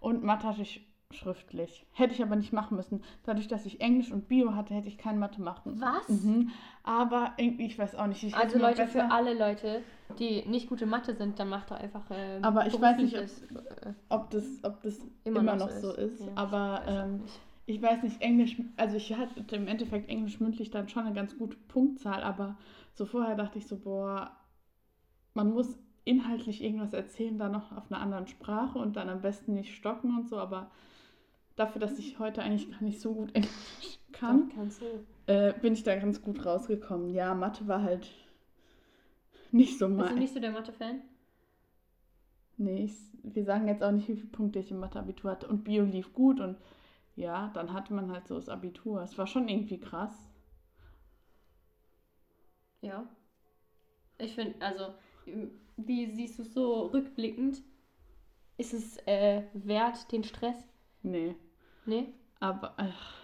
Und 0.00 0.22
Mathe 0.22 0.46
hatte 0.46 0.62
ich 0.62 0.86
schriftlich. 1.12 1.84
Hätte 1.92 2.14
ich 2.14 2.22
aber 2.22 2.36
nicht 2.36 2.52
machen 2.52 2.76
müssen. 2.76 3.02
Dadurch, 3.24 3.48
dass 3.48 3.66
ich 3.66 3.80
Englisch 3.80 4.12
und 4.12 4.28
Bio 4.28 4.54
hatte, 4.54 4.74
hätte 4.74 4.86
ich 4.88 4.96
kein 4.96 5.18
Mathe 5.18 5.42
machen. 5.42 5.80
Was? 5.80 6.08
Mhm. 6.08 6.50
Aber 6.84 7.32
irgendwie, 7.36 7.66
ich 7.66 7.78
weiß 7.78 7.96
auch 7.96 8.06
nicht. 8.06 8.22
Ich 8.22 8.34
Also 8.36 8.58
Leute, 8.58 8.82
besser- 8.82 9.06
für 9.08 9.10
alle 9.10 9.34
Leute, 9.34 9.82
die 10.20 10.42
nicht 10.48 10.68
gute 10.68 10.86
Mathe 10.86 11.14
sind, 11.14 11.38
dann 11.40 11.48
macht 11.48 11.72
doch 11.72 11.76
einfach 11.80 12.04
ähm, 12.12 12.44
Aber 12.44 12.66
ich 12.66 12.80
weiß 12.80 12.98
nicht, 12.98 13.14
berufliches, 13.14 13.42
äh, 13.82 13.92
ob 14.08 14.30
das, 14.30 14.44
ob 14.62 14.80
das 14.82 14.98
Immer 15.24 15.40
immer, 15.40 15.56
noch 15.56 15.66
noch, 15.66 15.70
so 15.70 15.92
ist. 15.94 16.20
ist. 16.20 16.20
Ja, 16.20 16.32
aber 16.36 16.82
weiß 16.86 17.04
ähm, 17.04 17.20
ich 17.66 17.82
weiß 17.82 18.02
nicht, 18.02 18.20
Englisch, 18.20 18.56
also 18.76 18.96
ich 18.96 19.12
hatte 19.14 19.54
im 19.56 19.66
Endeffekt 19.68 20.08
Englisch 20.08 20.40
mündlich 20.40 20.70
dann 20.70 20.88
schon 20.88 21.04
eine 21.04 21.14
ganz 21.14 21.36
gute 21.38 21.56
Punktzahl, 21.68 22.22
aber 22.22 22.56
so 22.94 23.04
vorher 23.06 23.36
dachte 23.36 23.58
ich 23.58 23.66
so, 23.66 23.76
boah, 23.78 24.30
man 25.34 25.50
muss 25.52 25.78
inhaltlich 26.04 26.62
irgendwas 26.62 26.92
erzählen, 26.92 27.38
dann 27.38 27.52
noch 27.52 27.72
auf 27.76 27.90
einer 27.90 28.00
anderen 28.00 28.26
Sprache 28.26 28.78
und 28.78 28.96
dann 28.96 29.08
am 29.08 29.20
besten 29.20 29.54
nicht 29.54 29.74
stocken 29.74 30.16
und 30.16 30.28
so, 30.28 30.38
aber 30.38 30.70
dafür, 31.56 31.80
dass 31.80 31.98
ich 31.98 32.18
heute 32.18 32.42
eigentlich 32.42 32.70
gar 32.70 32.82
nicht 32.82 33.00
so 33.00 33.14
gut 33.14 33.34
Englisch 33.34 33.98
kann, 34.12 34.50
äh, 35.26 35.52
bin 35.60 35.74
ich 35.74 35.82
da 35.82 35.96
ganz 35.96 36.22
gut 36.22 36.44
rausgekommen. 36.44 37.10
Ja, 37.10 37.34
Mathe 37.34 37.68
war 37.68 37.82
halt 37.82 38.10
nicht 39.52 39.78
so 39.78 39.88
Bist 39.88 39.98
du 39.98 40.04
mein. 40.04 40.14
nicht 40.18 40.34
so 40.34 40.40
der 40.40 40.52
Mathe-Fan? 40.52 41.02
Nee, 42.56 42.84
ich, 42.84 42.94
wir 43.22 43.44
sagen 43.44 43.68
jetzt 43.68 43.82
auch 43.82 43.90
nicht, 43.92 44.08
wie 44.08 44.16
viele 44.16 44.28
Punkte 44.28 44.58
ich 44.58 44.70
im 44.70 44.80
Mathe-Abitur 44.80 45.30
hatte. 45.30 45.48
Und 45.48 45.64
Bio 45.64 45.84
lief 45.84 46.12
gut 46.12 46.40
und 46.40 46.56
ja, 47.16 47.50
dann 47.54 47.72
hatte 47.72 47.94
man 47.94 48.10
halt 48.10 48.26
so 48.28 48.34
das 48.36 48.48
Abitur. 48.48 49.02
Es 49.02 49.16
war 49.18 49.26
schon 49.26 49.48
irgendwie 49.48 49.78
krass. 49.78 50.12
Ja. 52.82 53.06
Ich 54.18 54.34
finde, 54.34 54.54
also, 54.64 54.94
wie 55.76 56.06
siehst 56.06 56.38
du 56.38 56.42
es 56.42 56.54
so 56.54 56.86
rückblickend? 56.86 57.62
Ist 58.58 58.74
es 58.74 58.96
äh, 59.08 59.42
wert, 59.54 60.12
den 60.12 60.22
Stress? 60.22 60.56
Nee, 61.02 61.36
Nee? 61.86 62.14
aber 62.40 62.74
ach. 62.76 63.20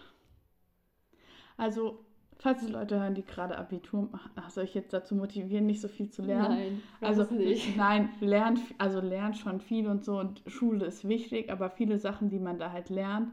also, 1.57 1.99
falls 2.39 2.61
die 2.65 2.71
Leute 2.73 3.01
hören, 3.01 3.15
die 3.15 3.25
gerade 3.25 3.57
Abitur 3.59 4.03
machen, 4.11 4.31
ach, 4.37 4.51
soll 4.51 4.65
ich 4.65 4.75
jetzt 4.75 4.93
dazu 4.93 5.15
motivieren, 5.15 5.67
nicht 5.67 5.81
so 5.81 5.89
viel 5.89 6.11
zu 6.11 6.23
lernen? 6.23 6.59
Nein. 6.59 6.83
Also 7.01 7.25
nicht. 7.35 7.77
nein, 7.77 8.11
lernt, 8.21 8.61
also 8.79 9.01
lernt 9.01 9.37
schon 9.39 9.61
viel 9.61 9.87
und 9.89 10.05
so 10.05 10.19
und 10.19 10.43
Schule 10.47 10.87
ist 10.87 11.09
wichtig, 11.09 11.51
aber 11.51 11.71
viele 11.71 11.99
Sachen, 11.99 12.31
die 12.31 12.39
man 12.39 12.59
da 12.59 12.73
halt 12.73 12.91
lernt, 12.91 13.33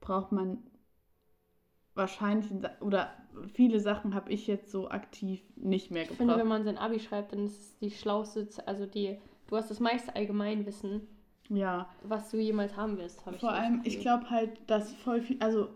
braucht 0.00 0.32
man 0.32 0.58
wahrscheinlich 1.96 2.50
oder 2.80 3.12
viele 3.52 3.80
Sachen 3.80 4.14
habe 4.14 4.32
ich 4.32 4.46
jetzt 4.46 4.70
so 4.70 4.88
aktiv 4.88 5.42
nicht 5.56 5.90
mehr 5.90 6.02
Ich 6.02 6.08
finde, 6.10 6.34
wenn 6.36 6.40
gebraucht. 6.40 6.48
man 6.48 6.64
sein 6.64 6.78
Abi 6.78 7.00
schreibt, 7.00 7.32
dann 7.32 7.44
ist 7.44 7.60
es 7.60 7.78
die 7.78 7.90
schlauste, 7.90 8.48
also 8.66 8.86
die, 8.86 9.18
du 9.48 9.56
hast 9.56 9.70
das 9.70 9.80
meiste 9.80 10.14
Allgemeinwissen, 10.14 11.02
Ja, 11.48 11.88
was 12.02 12.30
du 12.30 12.38
jemals 12.38 12.76
haben 12.76 12.98
wirst, 12.98 13.22
ich 13.32 13.40
vor 13.40 13.52
allem, 13.52 13.80
ich 13.84 14.00
glaube 14.00 14.30
halt, 14.30 14.50
dass 14.68 14.92
voll 14.94 15.20
viel, 15.22 15.36
also 15.40 15.68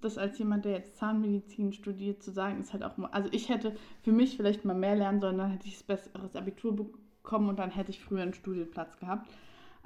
das 0.00 0.16
als 0.18 0.38
jemand, 0.38 0.64
der 0.64 0.72
jetzt 0.72 0.96
Zahnmedizin 0.96 1.72
studiert, 1.72 2.22
zu 2.22 2.30
sagen, 2.30 2.60
ist 2.60 2.72
halt 2.72 2.84
auch 2.84 2.96
also 3.12 3.28
ich 3.32 3.48
hätte 3.48 3.74
für 4.02 4.12
mich 4.12 4.36
vielleicht 4.36 4.64
mal 4.64 4.74
mehr 4.74 4.94
lernen 4.96 5.20
sollen, 5.20 5.38
dann 5.38 5.50
hätte 5.50 5.66
ich 5.66 5.74
das 5.74 5.82
besseres 5.82 6.36
Abitur 6.36 6.76
bekommen 6.76 7.48
und 7.48 7.58
dann 7.58 7.70
hätte 7.70 7.90
ich 7.90 8.00
früher 8.00 8.22
einen 8.22 8.34
Studienplatz 8.34 8.96
gehabt. 8.98 9.28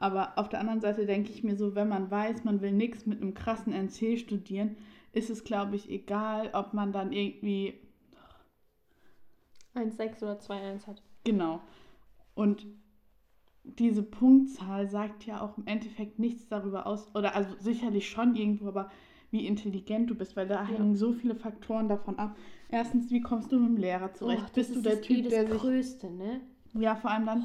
Aber 0.02 0.36
auf 0.36 0.48
der 0.48 0.58
anderen 0.58 0.80
Seite 0.80 1.06
denke 1.06 1.30
ich 1.30 1.44
mir 1.44 1.54
so, 1.54 1.76
wenn 1.76 1.88
man 1.88 2.10
weiß, 2.10 2.42
man 2.42 2.60
will 2.60 2.72
nichts 2.72 3.06
mit 3.06 3.22
einem 3.22 3.34
krassen 3.34 3.72
NC 3.72 4.18
studieren, 4.18 4.76
ist 5.12 5.30
es, 5.30 5.44
glaube 5.44 5.76
ich, 5.76 5.88
egal, 5.88 6.50
ob 6.54 6.74
man 6.74 6.90
dann 6.90 7.12
irgendwie 7.12 7.74
1,6 9.76 10.24
oder 10.24 10.40
2,1 10.40 10.88
hat. 10.88 11.04
Genau. 11.22 11.60
Und 12.34 12.66
diese 13.62 14.02
Punktzahl 14.02 14.88
sagt 14.88 15.24
ja 15.24 15.40
auch 15.40 15.56
im 15.56 15.68
Endeffekt 15.68 16.18
nichts 16.18 16.48
darüber 16.48 16.88
aus, 16.88 17.14
oder 17.14 17.36
also 17.36 17.54
sicherlich 17.60 18.10
schon 18.10 18.34
irgendwo, 18.34 18.66
aber 18.66 18.90
wie 19.30 19.46
intelligent 19.46 20.10
du 20.10 20.16
bist, 20.16 20.34
weil 20.34 20.48
da 20.48 20.66
hängen 20.66 20.96
so 20.96 21.12
viele 21.12 21.36
Faktoren 21.36 21.88
davon 21.88 22.18
ab. 22.18 22.36
Erstens, 22.68 23.12
wie 23.12 23.20
kommst 23.20 23.52
du 23.52 23.60
mit 23.60 23.68
dem 23.68 23.76
Lehrer 23.76 24.12
zurecht? 24.12 24.46
Oh, 24.48 24.52
bist 24.52 24.74
du 24.74 24.82
der 24.82 25.00
Typ, 25.00 25.18
eh 25.18 25.22
das 25.22 25.30
der 25.30 25.46
sich. 25.46 25.60
Größte, 25.60 26.10
ne? 26.10 26.40
Ja, 26.74 26.96
vor 26.96 27.12
allem 27.12 27.26
dann 27.26 27.44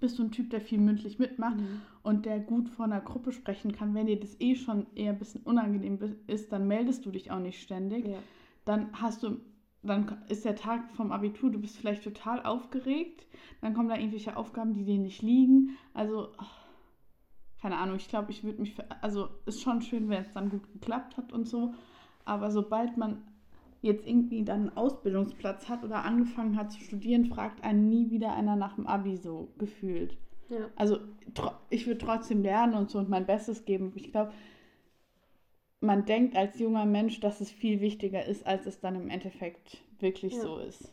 bist 0.00 0.18
du 0.18 0.24
ein 0.24 0.30
Typ, 0.30 0.50
der 0.50 0.60
viel 0.60 0.78
mündlich 0.78 1.18
mitmacht 1.18 1.56
Mhm. 1.56 1.80
und 2.02 2.26
der 2.26 2.40
gut 2.40 2.68
vor 2.68 2.84
einer 2.86 3.00
Gruppe 3.00 3.32
sprechen 3.32 3.72
kann. 3.72 3.94
Wenn 3.94 4.06
dir 4.06 4.18
das 4.18 4.40
eh 4.40 4.54
schon 4.54 4.86
eher 4.94 5.12
ein 5.12 5.18
bisschen 5.18 5.42
unangenehm 5.42 5.98
ist, 6.26 6.52
dann 6.52 6.66
meldest 6.68 7.04
du 7.06 7.10
dich 7.10 7.30
auch 7.30 7.40
nicht 7.40 7.60
ständig 7.62 8.06
Ja. 8.06 8.18
dann 8.64 8.88
hast 8.92 9.22
du, 9.22 9.40
dann 9.82 10.22
ist 10.28 10.44
der 10.44 10.56
Tag 10.56 10.90
vom 10.92 11.12
Abitur, 11.12 11.50
du 11.50 11.58
bist 11.58 11.76
vielleicht 11.76 12.04
total 12.04 12.42
aufgeregt, 12.42 13.26
dann 13.60 13.74
kommen 13.74 13.88
da 13.88 13.96
irgendwelche 13.96 14.36
Aufgaben, 14.36 14.74
die 14.74 14.84
dir 14.84 14.98
nicht 14.98 15.22
liegen. 15.22 15.70
Also, 15.94 16.28
keine 17.60 17.76
Ahnung, 17.78 17.96
ich 17.96 18.08
glaube, 18.08 18.30
ich 18.30 18.44
würde 18.44 18.60
mich, 18.60 18.74
für, 18.74 18.84
also 19.02 19.28
ist 19.46 19.62
schon 19.62 19.82
schön, 19.82 20.08
wenn 20.08 20.20
es 20.22 20.32
dann 20.32 20.50
gut 20.50 20.72
geklappt 20.72 21.16
hat 21.16 21.32
und 21.32 21.48
so, 21.48 21.74
aber 22.24 22.50
sobald 22.50 22.96
man 22.96 23.22
jetzt 23.80 24.06
irgendwie 24.06 24.44
dann 24.44 24.68
einen 24.68 24.76
Ausbildungsplatz 24.76 25.68
hat 25.68 25.84
oder 25.84 26.04
angefangen 26.04 26.56
hat 26.56 26.72
zu 26.72 26.80
studieren, 26.80 27.26
fragt 27.26 27.62
einen 27.64 27.88
nie 27.88 28.10
wieder 28.10 28.34
einer 28.34 28.56
nach 28.56 28.74
dem 28.74 28.86
Abi 28.86 29.16
so 29.16 29.48
gefühlt. 29.58 30.16
Ja. 30.48 30.68
Also 30.76 30.98
ich 31.70 31.86
würde 31.86 31.98
trotzdem 31.98 32.42
lernen 32.42 32.74
und 32.74 32.90
so 32.90 32.98
und 32.98 33.08
mein 33.08 33.26
Bestes 33.26 33.64
geben. 33.64 33.92
Ich 33.94 34.10
glaube, 34.10 34.32
man 35.80 36.04
denkt 36.06 36.36
als 36.36 36.58
junger 36.58 36.86
Mensch, 36.86 37.20
dass 37.20 37.40
es 37.40 37.50
viel 37.50 37.80
wichtiger 37.80 38.24
ist, 38.24 38.46
als 38.46 38.66
es 38.66 38.80
dann 38.80 38.96
im 38.96 39.08
Endeffekt 39.10 39.78
wirklich 40.00 40.34
Ja. 40.34 40.42
so 40.42 40.58
ist. 40.58 40.92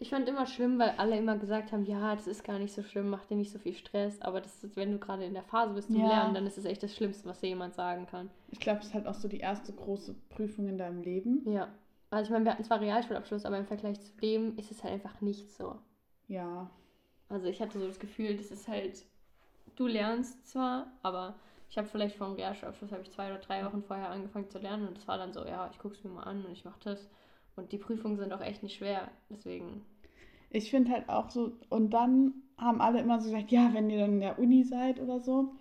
Ich 0.00 0.10
fand 0.10 0.28
immer 0.28 0.46
schlimm, 0.46 0.78
weil 0.78 0.90
alle 0.98 1.16
immer 1.16 1.38
gesagt 1.38 1.72
haben, 1.72 1.86
ja, 1.86 2.14
das 2.14 2.26
ist 2.26 2.44
gar 2.44 2.58
nicht 2.58 2.74
so 2.74 2.82
schlimm, 2.82 3.08
mach 3.08 3.24
dir 3.24 3.36
nicht 3.36 3.50
so 3.52 3.58
viel 3.58 3.74
Stress. 3.74 4.20
Aber 4.20 4.40
das 4.40 4.62
ist, 4.62 4.76
wenn 4.76 4.92
du 4.92 4.98
gerade 4.98 5.24
in 5.24 5.34
der 5.34 5.44
Phase 5.44 5.72
bist 5.72 5.88
zum 5.88 6.00
Ja. 6.00 6.08
Lernen, 6.08 6.34
dann 6.34 6.46
ist 6.46 6.58
es 6.58 6.64
echt 6.64 6.82
das 6.82 6.94
Schlimmste, 6.94 7.28
was 7.28 7.40
dir 7.40 7.48
jemand 7.48 7.74
sagen 7.74 8.06
kann. 8.06 8.28
Ich 8.50 8.58
glaube, 8.60 8.80
es 8.80 8.86
ist 8.86 8.94
halt 8.94 9.06
auch 9.06 9.14
so 9.14 9.28
die 9.28 9.38
erste 9.38 9.72
große 9.72 10.14
Prüfung 10.30 10.68
in 10.68 10.78
deinem 10.78 11.00
Leben. 11.02 11.42
Ja. 11.46 11.68
Also 12.10 12.26
ich 12.26 12.30
meine, 12.30 12.44
wir 12.44 12.52
hatten 12.52 12.64
zwar 12.64 12.80
Realschulabschluss, 12.80 13.44
aber 13.44 13.58
im 13.58 13.66
Vergleich 13.66 14.00
zu 14.00 14.12
dem 14.22 14.56
ist 14.56 14.70
es 14.70 14.82
halt 14.84 14.94
einfach 14.94 15.20
nicht 15.20 15.50
so. 15.52 15.76
Ja. 16.28 16.70
Also 17.28 17.46
ich 17.46 17.60
hatte 17.60 17.78
so 17.78 17.86
das 17.86 17.98
Gefühl, 17.98 18.36
das 18.36 18.50
ist 18.50 18.68
halt, 18.68 19.04
du 19.76 19.86
lernst 19.86 20.46
zwar, 20.46 20.92
aber 21.02 21.34
ich 21.70 21.78
habe 21.78 21.88
vielleicht 21.88 22.16
vom 22.16 22.34
Realschulabschluss 22.34 22.92
habe 22.92 23.02
ich 23.02 23.10
zwei 23.10 23.30
oder 23.30 23.40
drei 23.40 23.64
Wochen 23.64 23.82
vorher 23.82 24.10
angefangen 24.10 24.48
zu 24.48 24.58
lernen 24.58 24.86
und 24.86 24.98
es 24.98 25.08
war 25.08 25.18
dann 25.18 25.32
so, 25.32 25.44
ja, 25.44 25.68
ich 25.72 25.78
gucke 25.78 25.94
es 25.94 26.04
mir 26.04 26.10
mal 26.10 26.22
an 26.22 26.44
und 26.44 26.52
ich 26.52 26.64
mache 26.64 26.80
das. 26.84 27.08
Und 27.56 27.72
die 27.72 27.78
Prüfungen 27.78 28.16
sind 28.16 28.32
auch 28.32 28.40
echt 28.40 28.62
nicht 28.62 28.76
schwer, 28.76 29.10
deswegen. 29.30 29.84
Ich 30.50 30.70
finde 30.70 30.92
halt 30.92 31.08
auch 31.08 31.30
so, 31.30 31.52
und 31.68 31.90
dann 31.90 32.34
haben 32.56 32.80
alle 32.80 33.00
immer 33.00 33.20
so 33.20 33.30
gesagt, 33.30 33.50
ja, 33.50 33.70
wenn 33.72 33.90
ihr 33.90 33.98
dann 33.98 34.14
in 34.14 34.20
der 34.20 34.38
Uni 34.38 34.62
seid 34.64 35.00
oder 35.00 35.18
so, 35.18 35.54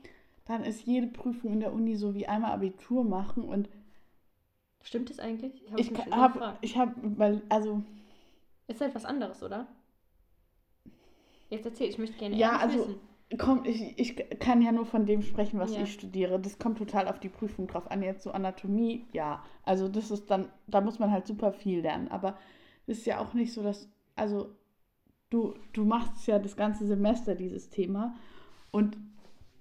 dann 0.45 0.63
ist 0.63 0.85
jede 0.85 1.07
Prüfung 1.07 1.53
in 1.53 1.59
der 1.61 1.73
Uni 1.73 1.95
so 1.95 2.13
wie 2.13 2.27
einmal 2.27 2.51
Abitur 2.51 3.03
machen 3.03 3.43
und 3.43 3.69
Stimmt 4.83 5.09
das 5.09 5.19
eigentlich? 5.19 5.63
hab 5.71 5.79
ich 5.79 5.91
mich 5.91 6.05
habe, 6.11 6.57
ich 6.61 6.77
habe, 6.77 6.93
weil, 7.17 7.41
also, 7.49 7.81
Ist 8.67 8.81
halt 8.81 8.93
was 8.93 9.05
anderes, 9.05 9.41
oder? 9.41 9.67
Jetzt 11.49 11.65
erzähl, 11.65 11.89
ich 11.89 11.97
möchte 11.97 12.17
gerne 12.17 12.35
Ja, 12.35 12.57
also- 12.57 12.79
wissen. 12.79 12.99
kommt, 13.37 13.65
ich, 13.67 13.97
ich 13.97 14.15
kann 14.39 14.61
ja 14.61 14.71
nur 14.71 14.85
von 14.85 15.05
dem 15.05 15.21
sprechen, 15.21 15.59
was 15.59 15.73
Ja. 15.75 15.81
ich 15.83 15.93
studiere. 15.93 16.39
Das 16.39 16.59
kommt 16.59 16.77
total 16.77 17.07
auf 17.07 17.19
die 17.19 17.29
Prüfung 17.29 17.67
drauf 17.67 17.89
an. 17.89 18.03
Jetzt 18.03 18.23
so 18.23 18.31
Anatomie, 18.31 19.05
ja. 19.13 19.43
Also 19.63 19.87
das 19.87 20.11
ist 20.11 20.29
dann, 20.29 20.49
da 20.67 20.81
muss 20.81 20.99
man 20.99 21.11
halt 21.11 21.25
super 21.25 21.51
viel 21.51 21.81
lernen. 21.81 22.09
Aber 22.09 22.37
es 22.85 22.99
ist 22.99 23.05
ja 23.05 23.19
auch 23.19 23.33
nicht 23.33 23.53
so, 23.53 23.63
dass, 23.63 23.89
also 24.15 24.55
du, 25.29 25.55
du 25.73 25.83
machst 25.85 26.27
ja 26.27 26.37
das 26.39 26.55
ganze 26.55 26.85
Semester 26.85 27.33
dieses 27.35 27.69
Thema 27.69 28.15
und 28.71 28.97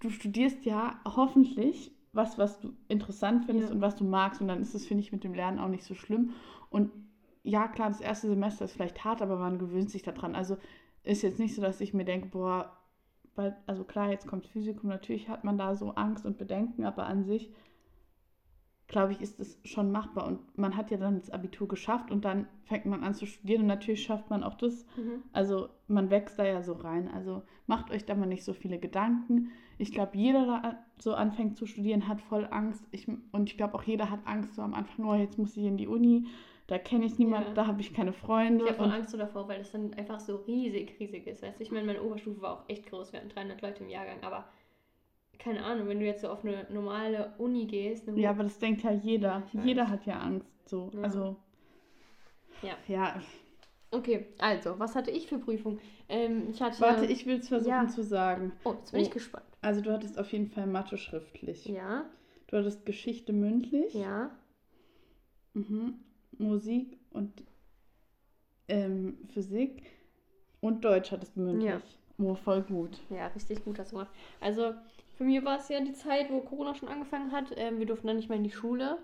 du 0.01 0.11
studierst 0.11 0.65
ja 0.67 1.01
hoffentlich 1.05 1.93
was, 2.13 2.39
was 2.39 2.61
du 2.61 2.75
interessant 2.89 3.47
findest 3.47 3.71
Ja. 3.71 3.75
und 3.75 3.81
was 3.81 3.97
du 3.97 4.05
magst. 4.05 4.41
Und 4.41 4.49
dann 4.49 4.61
ist 4.61 4.75
es, 4.75 4.87
finde 4.87 5.03
ich, 5.03 5.13
mit 5.13 5.25
dem 5.25 5.35
Lernen 5.35 5.59
auch 5.59 5.69
nicht 5.69 5.85
so 5.85 5.95
schlimm. 5.95 6.31
Und 6.71 6.91
ja, 7.43 7.69
klar, 7.69 7.89
das 7.89 8.01
erste 8.01 8.29
Semester 8.29 8.65
ist 8.65 8.73
vielleicht 8.75 9.05
hart, 9.05 9.23
aber 9.23 9.37
man 9.37 9.59
gewöhnt 9.59 9.91
sich 9.91 10.03
daran. 10.03 10.35
Also 10.37 10.57
ist 11.03 11.23
jetzt 11.23 11.39
nicht 11.39 11.55
so, 11.55 11.63
dass 11.63 11.81
ich 11.81 11.95
mir 11.95 12.05
denke, 12.05 12.29
boah, 12.29 12.77
weil, 13.35 13.57
also 13.67 13.85
klar, 13.85 14.11
jetzt 14.11 14.27
kommt 14.27 14.47
Physikum, 14.47 14.91
natürlich 14.91 15.29
hat 15.29 15.43
man 15.43 15.57
da 15.59 15.75
so 15.75 15.95
Angst 15.95 16.27
und 16.27 16.39
Bedenken, 16.39 16.85
aber 16.85 17.07
an 17.07 17.25
sich, 17.25 17.51
glaube 18.89 19.13
ich, 19.13 19.23
ist 19.23 19.41
es 19.41 19.59
schon 19.65 19.91
machbar. 19.91 20.27
Und 20.27 20.59
man 20.59 20.77
hat 20.77 20.91
ja 20.91 20.99
dann 20.99 21.19
das 21.19 21.31
Abitur 21.31 21.67
geschafft 21.67 22.11
und 22.11 22.27
dann 22.27 22.47
fängt 22.65 22.85
man 22.85 23.03
an 23.03 23.15
zu 23.15 23.25
studieren 23.27 23.63
und 23.63 23.69
natürlich 23.69 24.03
schafft 24.05 24.29
man 24.29 24.43
auch 24.45 24.55
das. 24.55 24.85
Mhm. 24.97 25.23
Also 25.33 25.71
man 25.89 26.11
wächst 26.11 26.39
da 26.39 26.45
ja 26.45 26.63
so 26.63 26.75
rein. 26.75 27.09
Also 27.09 27.43
macht 27.67 27.91
euch 27.91 28.05
da 28.05 28.15
mal 28.15 28.27
nicht 28.27 28.45
so 28.45 28.53
viele 28.53 28.79
Gedanken. 28.79 29.51
Ich 29.83 29.91
glaube, 29.93 30.17
jeder, 30.17 30.47
der 30.47 30.79
so 30.99 31.15
anfängt 31.15 31.57
zu 31.57 31.67
studieren, 31.67 32.07
hat 32.07 32.21
voll 32.21 32.47
Angst. 32.51 32.85
Ich, 32.93 33.09
und 33.09 33.51
ich 33.51 33.57
glaube 33.57 33.75
auch 33.75 33.83
jeder 33.83 34.11
hat 34.11 34.21
Angst 34.27 34.55
so 34.55 34.63
am 34.63 34.75
Anfang, 34.75 35.05
oh, 35.07 35.15
jetzt 35.15 35.39
muss 35.39 35.57
ich 35.57 35.65
in 35.65 35.77
die 35.77 35.89
Uni, 35.89 36.27
da 36.69 36.79
kenne 36.79 37.05
ich 37.05 37.19
niemanden, 37.19 37.49
Ja. 37.49 37.55
da 37.55 37.67
habe 37.67 37.81
ich 37.81 37.93
keine 37.93 38.13
Freunde. 38.13 38.63
Ich 38.65 38.71
habe 38.71 38.79
voll 38.79 38.87
und- 38.87 38.93
Angst 38.93 39.11
so 39.11 39.19
davor, 39.19 39.49
weil 39.49 39.59
das 39.59 39.73
dann 39.73 39.93
einfach 39.95 40.21
so 40.21 40.37
riesig, 40.37 40.95
riesig 41.01 41.27
ist. 41.27 41.43
Weißt 41.43 41.59
du, 41.59 41.65
ich 41.65 41.73
meine, 41.73 41.85
meine 41.87 42.01
Oberstufe 42.01 42.41
war 42.41 42.53
auch 42.53 42.69
echt 42.69 42.87
groß, 42.87 43.13
wir 43.13 43.19
hatten 43.21 43.31
300 43.31 43.61
Leute 43.61 43.83
im 43.83 43.91
Jahrgang, 43.91 44.23
aber 44.23 44.45
keine 45.41 45.65
Ahnung, 45.65 45.89
wenn 45.89 45.99
du 45.99 46.07
jetzt 46.07 46.21
so 46.23 46.29
auf 46.29 46.45
eine 46.45 46.65
normale 46.71 47.35
Uni 47.39 47.67
gehst, 47.67 48.07
Ja, 48.15 48.31
aber 48.31 48.45
das 48.45 48.59
denkt 48.61 48.83
ja 48.85 48.93
jeder. 48.93 49.43
Jeder 49.65 49.89
hat 49.91 50.07
ja 50.07 50.21
Angst. 50.21 50.47
So. 50.69 50.91
Ja. 50.95 51.01
Also. 51.03 51.37
Ja. 52.63 52.75
Ja. 52.87 53.21
Okay, 53.93 54.27
also, 54.39 54.79
was 54.79 54.95
hatte 54.97 55.11
ich 55.11 55.27
für 55.27 55.39
Prüfung? 55.39 55.79
Ähm, 56.09 56.49
ich 56.51 56.61
hatte. 56.63 56.81
Warte, 56.81 57.05
ich 57.07 57.27
will 57.27 57.39
es 57.39 57.49
versuchen 57.49 57.71
Ja. 57.71 57.89
zu 57.89 58.03
sagen. 58.03 58.53
Oh, 58.65 58.73
jetzt 58.73 58.91
bin 58.93 59.01
ich 59.03 59.09
Oh. 59.09 59.13
gespannt. 59.15 59.45
Also 59.61 59.81
du 59.83 59.93
hattest 59.93 60.19
auf 60.19 60.33
jeden 60.33 60.49
Fall 60.49 60.67
Mathe 60.67 60.97
schriftlich. 60.99 61.67
Ja, 61.67 62.07
Du 62.49 62.57
hattest 62.59 62.85
Geschichte 62.85 63.33
mündlich. 63.33 63.95
ja, 63.95 64.31
Mhm. 65.55 65.95
Musik 66.39 66.99
und 67.11 67.45
ähm, 68.69 69.19
Physik. 69.33 69.83
Und 70.61 70.85
Deutsch 70.85 71.11
hattest 71.13 71.37
du 71.37 71.41
mündlich. 71.41 71.71
Ja. 71.71 71.81
Oh, 72.19 72.35
voll 72.35 72.63
gut. 72.63 73.01
ja, 73.11 73.27
richtig 73.29 73.65
gut 73.65 73.79
hast 73.79 73.91
du 73.93 73.97
gemacht. 73.97 74.11
Also, 74.41 74.75
für 75.17 75.25
mich 75.25 75.45
war 75.45 75.59
es 75.59 75.69
ja 75.69 75.81
die 75.81 75.93
Zeit, 75.93 76.31
wo 76.31 76.41
Corona 76.41 76.75
schon 76.75 76.89
angefangen 76.89 77.33
hat. 77.33 77.53
Ähm, 77.57 77.79
wir 77.79 77.87
durften 77.87 78.07
dann 78.07 78.17
nicht 78.17 78.29
mehr 78.29 78.39
in 78.39 78.45
die 78.45 78.51
Schule. 78.51 78.99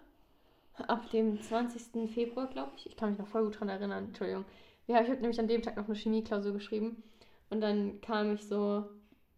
Ab 0.87 1.11
dem 1.11 1.40
20. 1.42 2.09
Februar, 2.09 2.47
glaube 2.47 2.71
ich. 2.76 2.87
Ich 2.87 2.97
kann 2.97 3.11
mich 3.11 3.18
noch 3.18 3.26
voll 3.26 3.45
gut 3.45 3.59
dran 3.59 3.68
erinnern. 3.68 4.04
Entschuldigung. 4.04 4.45
Ja, 4.88 5.02
ich 5.02 5.09
habe 5.11 5.21
nämlich 5.21 5.38
an 5.38 5.49
dem 5.49 5.62
Tag 5.62 5.76
noch 5.76 5.87
eine 5.87 5.95
Chemieklausur 5.95 6.52
geschrieben. 6.52 7.02
Und 7.50 7.61
dann 7.61 8.00
kam 8.00 8.33
ich 8.33 8.47
so, 8.47 8.85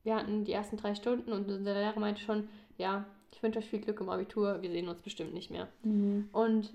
wir 0.04 0.16
hatten 0.16 0.45
die 0.45 0.52
ersten 0.52 0.76
drei 0.76 0.95
Stunden 0.95 1.33
und 1.33 1.49
der 1.49 1.59
Lehrer 1.59 1.99
meinte 2.00 2.23
schon, 2.23 2.49
ja, 2.78 3.04
ich 3.33 3.42
wünsche 3.42 3.59
euch 3.59 3.69
viel 3.69 3.80
Glück 3.80 4.00
im 4.00 4.09
Abitur, 4.09 4.62
wir 4.62 4.71
sehen 4.71 4.88
uns 4.88 5.02
bestimmt 5.02 5.35
nicht 5.35 5.50
mehr. 5.50 5.69
Mhm. 5.83 6.28
Und 6.33 6.73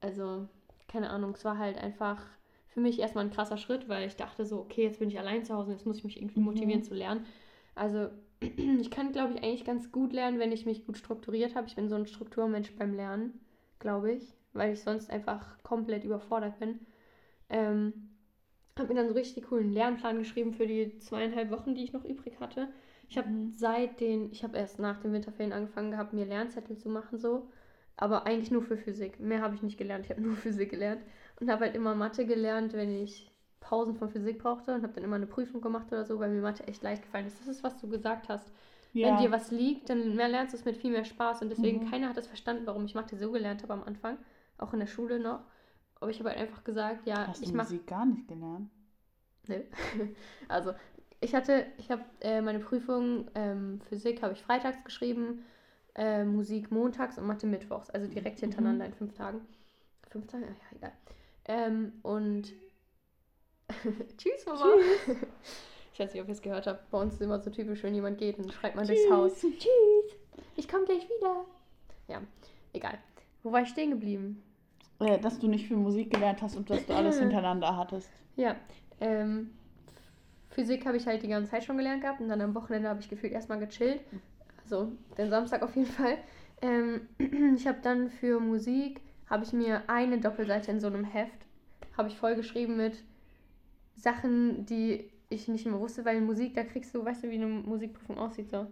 also, 0.00 0.46
keine 0.88 1.10
Ahnung, 1.10 1.32
es 1.34 1.44
war 1.44 1.58
halt 1.58 1.78
einfach 1.78 2.24
für 2.68 2.80
mich 2.80 2.98
erstmal 2.98 3.24
ein 3.24 3.30
krasser 3.30 3.56
Schritt, 3.56 3.88
weil 3.88 4.06
ich 4.06 4.16
dachte 4.16 4.44
so, 4.44 4.58
okay, 4.60 4.82
jetzt 4.82 4.98
bin 4.98 5.08
ich 5.08 5.18
allein 5.18 5.44
zu 5.44 5.54
Hause, 5.54 5.72
jetzt 5.72 5.86
muss 5.86 5.98
ich 5.98 6.04
mich 6.04 6.16
irgendwie 6.18 6.40
Mhm. 6.40 6.46
motivieren 6.46 6.82
zu 6.82 6.94
lernen. 6.94 7.26
Also, 7.74 8.08
ich 8.40 8.90
kann, 8.90 9.12
glaube 9.12 9.34
ich, 9.34 9.42
eigentlich 9.42 9.64
ganz 9.64 9.92
gut 9.92 10.12
lernen, 10.12 10.38
wenn 10.38 10.52
ich 10.52 10.66
mich 10.66 10.86
gut 10.86 10.98
strukturiert 10.98 11.54
habe. 11.54 11.66
Ich 11.68 11.76
bin 11.76 11.88
so 11.88 11.96
ein 11.96 12.06
Strukturmensch 12.06 12.74
beim 12.76 12.94
Lernen, 12.94 13.40
glaube 13.78 14.12
ich, 14.12 14.34
weil 14.52 14.72
ich 14.72 14.80
sonst 14.80 15.10
einfach 15.10 15.62
komplett 15.62 16.04
überfordert 16.04 16.58
bin. 16.58 16.80
Ähm, 17.50 18.10
habe 18.78 18.88
mir 18.88 18.94
dann 19.00 19.08
so 19.08 19.14
richtig 19.14 19.44
coolen 19.48 19.72
Lernplan 19.72 20.18
geschrieben 20.18 20.52
für 20.54 20.66
die 20.66 20.98
zweieinhalb 20.98 21.50
Wochen, 21.50 21.74
die 21.74 21.84
ich 21.84 21.92
noch 21.92 22.04
übrig 22.04 22.40
hatte. 22.40 22.68
Ich 23.08 23.18
habe 23.18 23.28
Mhm. 23.28 23.50
seit 23.50 24.00
den, 24.00 24.30
ich 24.32 24.42
habe 24.44 24.56
erst 24.58 24.78
nach 24.78 24.98
den 24.98 25.12
Winterferien 25.12 25.52
angefangen 25.52 25.90
gehabt, 25.90 26.12
mir 26.12 26.24
Lernzettel 26.26 26.76
zu 26.78 26.88
machen 26.88 27.18
so, 27.18 27.48
aber 27.96 28.26
eigentlich 28.26 28.50
nur 28.50 28.62
für 28.62 28.76
Physik. 28.76 29.20
Mehr 29.20 29.42
habe 29.42 29.54
ich 29.54 29.62
nicht 29.62 29.76
gelernt, 29.78 30.06
ich 30.06 30.10
habe 30.10 30.22
nur 30.22 30.36
Physik 30.36 30.70
gelernt 30.70 31.02
und 31.40 31.50
habe 31.50 31.64
halt 31.64 31.74
immer 31.74 31.94
Mathe 31.94 32.24
gelernt, 32.26 32.72
wenn 32.72 32.90
ich 32.90 33.30
Pausen 33.60 33.94
von 33.94 34.08
Physik 34.08 34.38
brauchte 34.38 34.74
und 34.74 34.82
habe 34.82 34.94
dann 34.94 35.04
immer 35.04 35.16
eine 35.16 35.26
Prüfung 35.26 35.60
gemacht 35.60 35.88
oder 35.88 36.04
so, 36.04 36.18
weil 36.18 36.30
mir 36.30 36.40
Mathe 36.40 36.66
echt 36.66 36.82
leicht 36.82 37.02
gefallen 37.02 37.26
ist. 37.26 37.40
Das 37.40 37.48
ist, 37.48 37.62
was 37.62 37.78
du 37.80 37.88
gesagt 37.88 38.28
hast. 38.28 38.50
Ja. 38.92 39.00
Wenn 39.02 39.16
dir 39.16 39.30
was 39.30 39.50
liegt, 39.50 39.88
dann 39.90 40.14
mehr 40.16 40.28
lernst 40.28 40.52
du 40.54 40.58
es 40.58 40.64
mit 40.64 40.76
viel 40.76 40.90
mehr 40.90 41.04
Spaß 41.04 41.42
und 41.42 41.48
deswegen 41.50 41.80
Mhm. 41.80 41.80
keiner 41.80 42.08
hat 42.08 42.16
das 42.16 42.26
verstanden, 42.26 42.66
warum 42.66 42.84
ich 42.84 42.94
Mathe 42.94 43.16
so 43.16 43.30
gelernt 43.30 43.62
habe 43.62 43.72
am 43.72 43.82
Anfang, 43.82 44.18
auch 44.58 44.72
in 44.72 44.80
der 44.80 44.86
Schule 44.86 45.18
noch. 45.18 45.40
Aber 46.00 46.10
ich 46.10 46.18
habe 46.18 46.30
halt 46.30 46.38
einfach 46.38 46.64
gesagt, 46.64 47.06
ja, 47.06 47.26
Hast 47.28 47.42
ich 47.42 47.52
mache 47.52 47.72
Musik 47.72 47.86
gar 47.86 48.06
nicht 48.06 48.26
gelernt? 48.26 48.70
Nö. 49.46 49.60
Also, 50.48 50.72
ich 51.20 51.34
hatte, 51.34 51.66
ich 51.76 51.90
habe 51.90 52.02
äh, 52.20 52.40
meine 52.40 52.58
Prüfung 52.58 53.28
ähm, 53.34 53.80
Physik 53.88 54.22
habe 54.22 54.32
ich 54.32 54.42
freitags 54.42 54.82
geschrieben, 54.84 55.44
äh, 55.94 56.24
Musik 56.24 56.70
montags 56.70 57.18
und 57.18 57.26
Mathe 57.26 57.46
mittwochs, 57.46 57.90
also 57.90 58.06
direkt 58.06 58.40
hintereinander 58.40 58.86
in 58.86 58.94
fünf 58.94 59.12
Tagen. 59.12 59.42
Fünf 60.08 60.26
Tage? 60.26 60.44
Ja, 60.44 60.50
ja, 60.50 60.76
egal. 60.76 60.92
Ähm, 61.44 61.92
und 62.02 62.52
Tschüss, 64.16 64.46
Mama. 64.46 64.74
Ich 65.92 65.98
weiß 65.98 66.14
nicht, 66.14 66.22
ob 66.22 66.28
ihr 66.28 66.32
es 66.32 66.40
gehört 66.40 66.66
habt. 66.66 66.90
Bei 66.90 66.98
uns 66.98 67.14
ist 67.14 67.20
immer 67.20 67.40
so 67.40 67.50
typisch, 67.50 67.82
wenn 67.82 67.94
jemand 67.94 68.16
geht, 68.16 68.38
dann 68.38 68.50
schreit 68.50 68.74
man 68.74 68.86
durchs 68.86 69.02
Tschüss. 69.02 69.12
Haus. 69.12 69.40
Tschüss. 69.40 70.16
Ich 70.56 70.66
komme 70.66 70.86
gleich 70.86 71.04
wieder. 71.04 71.44
Ja, 72.08 72.22
egal. 72.72 72.98
Wo 73.42 73.52
war 73.52 73.60
ich 73.60 73.68
stehen 73.68 73.90
geblieben? 73.90 74.42
Äh, 75.00 75.18
dass 75.18 75.38
du 75.38 75.48
nicht 75.48 75.66
viel 75.66 75.78
Musik 75.78 76.10
gelernt 76.10 76.42
hast 76.42 76.56
und 76.56 76.68
dass 76.68 76.84
du 76.86 76.94
alles 76.94 77.18
hintereinander 77.18 77.76
hattest. 77.76 78.10
Ja, 78.36 78.56
ähm, 79.00 79.50
Physik 80.50 80.84
habe 80.84 80.98
ich 80.98 81.06
halt 81.06 81.22
die 81.22 81.28
ganze 81.28 81.50
Zeit 81.50 81.64
schon 81.64 81.78
gelernt 81.78 82.02
gehabt 82.02 82.20
und 82.20 82.28
dann 82.28 82.40
am 82.40 82.54
Wochenende 82.54 82.88
habe 82.88 83.00
ich 83.00 83.08
gefühlt 83.08 83.32
erstmal 83.32 83.58
gechillt. 83.58 84.02
Also 84.62 84.92
den 85.16 85.30
Samstag 85.30 85.62
auf 85.62 85.74
jeden 85.74 85.88
Fall. 85.88 86.18
Ähm, 86.60 87.08
ich 87.56 87.66
habe 87.66 87.78
dann 87.82 88.10
für 88.10 88.40
Musik, 88.40 89.00
habe 89.28 89.44
ich 89.44 89.54
mir 89.54 89.82
eine 89.88 90.18
Doppelseite 90.18 90.70
in 90.70 90.80
so 90.80 90.88
einem 90.88 91.04
Heft, 91.04 91.46
habe 91.96 92.08
ich 92.08 92.18
vollgeschrieben 92.18 92.76
mit 92.76 93.02
Sachen, 93.96 94.66
die 94.66 95.10
ich 95.30 95.48
nicht 95.48 95.64
mehr 95.64 95.80
wusste, 95.80 96.04
weil 96.04 96.18
in 96.18 96.26
Musik, 96.26 96.54
da 96.54 96.64
kriegst 96.64 96.94
du, 96.94 97.04
weißt 97.04 97.24
du, 97.24 97.30
wie 97.30 97.36
eine 97.36 97.46
Musikprüfung 97.46 98.18
aussieht 98.18 98.50
so. 98.50 98.66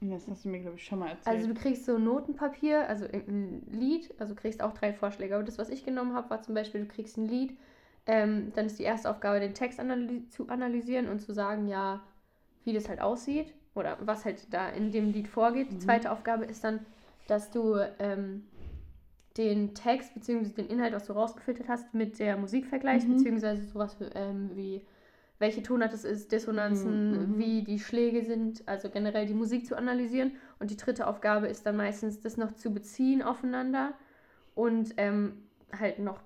Das 0.00 0.28
hast 0.28 0.44
du 0.44 0.48
mir, 0.50 0.60
glaube 0.60 0.76
ich, 0.76 0.84
schon 0.84 0.98
mal 0.98 1.08
erzählt. 1.08 1.36
Also 1.36 1.48
du 1.48 1.54
kriegst 1.54 1.86
so 1.86 1.98
Notenpapier, 1.98 2.88
also 2.88 3.04
irgendein 3.04 3.62
Lied, 3.70 4.14
also 4.18 4.34
kriegst 4.34 4.62
auch 4.62 4.74
drei 4.74 4.92
Vorschläge. 4.92 5.34
Aber 5.34 5.44
das, 5.44 5.58
was 5.58 5.70
ich 5.70 5.84
genommen 5.84 6.14
habe, 6.14 6.30
war 6.30 6.42
zum 6.42 6.54
Beispiel, 6.54 6.82
du 6.82 6.88
kriegst 6.88 7.16
ein 7.16 7.26
Lied, 7.28 7.56
ähm, 8.06 8.52
dann 8.54 8.66
ist 8.66 8.78
die 8.78 8.82
erste 8.82 9.08
Aufgabe, 9.10 9.40
den 9.40 9.54
Text 9.54 9.80
analy 9.80 10.28
zu 10.28 10.48
analysieren 10.48 11.08
und 11.08 11.20
zu 11.20 11.32
sagen, 11.32 11.68
ja, 11.68 12.02
wie 12.64 12.72
das 12.74 12.88
halt 12.88 13.00
aussieht 13.00 13.54
oder 13.74 13.96
was 14.00 14.24
halt 14.24 14.52
da 14.52 14.68
in 14.68 14.90
dem 14.92 15.10
Lied 15.12 15.28
vorgeht. 15.28 15.70
Die 15.70 15.76
Mhm. 15.76 15.80
zweite 15.80 16.10
Aufgabe 16.10 16.44
ist 16.44 16.64
dann, 16.64 16.80
dass 17.26 17.50
du 17.50 17.76
ähm, 17.98 18.44
den 19.36 19.74
Text 19.74 20.14
bzw. 20.14 20.50
den 20.50 20.68
Inhalt, 20.68 20.92
was 20.94 21.06
du 21.06 21.12
rausgefiltert 21.14 21.68
hast, 21.68 21.94
mit 21.94 22.18
der 22.18 22.36
Musik 22.36 22.66
vergleichst, 22.66 23.08
Mhm. 23.08 23.16
beziehungsweise 23.16 23.64
sowas 23.64 23.96
ähm, 24.14 24.50
wie 24.54 24.82
welche 25.44 25.62
Tonart 25.62 25.92
es 25.92 26.04
ist, 26.04 26.32
Dissonanzen, 26.32 27.32
Mhm. 27.32 27.38
wie 27.38 27.62
die 27.62 27.78
Schläge 27.78 28.24
sind, 28.24 28.66
also 28.66 28.88
generell 28.88 29.26
die 29.26 29.34
Musik 29.34 29.66
zu 29.66 29.76
analysieren. 29.76 30.32
Und 30.58 30.70
die 30.70 30.76
dritte 30.78 31.06
Aufgabe 31.06 31.48
ist 31.48 31.66
dann 31.66 31.76
meistens, 31.76 32.18
das 32.20 32.38
noch 32.38 32.52
zu 32.52 32.72
beziehen 32.72 33.20
aufeinander 33.22 33.92
und 34.54 34.94
ähm, 34.96 35.42
halt 35.78 35.98
noch 35.98 36.18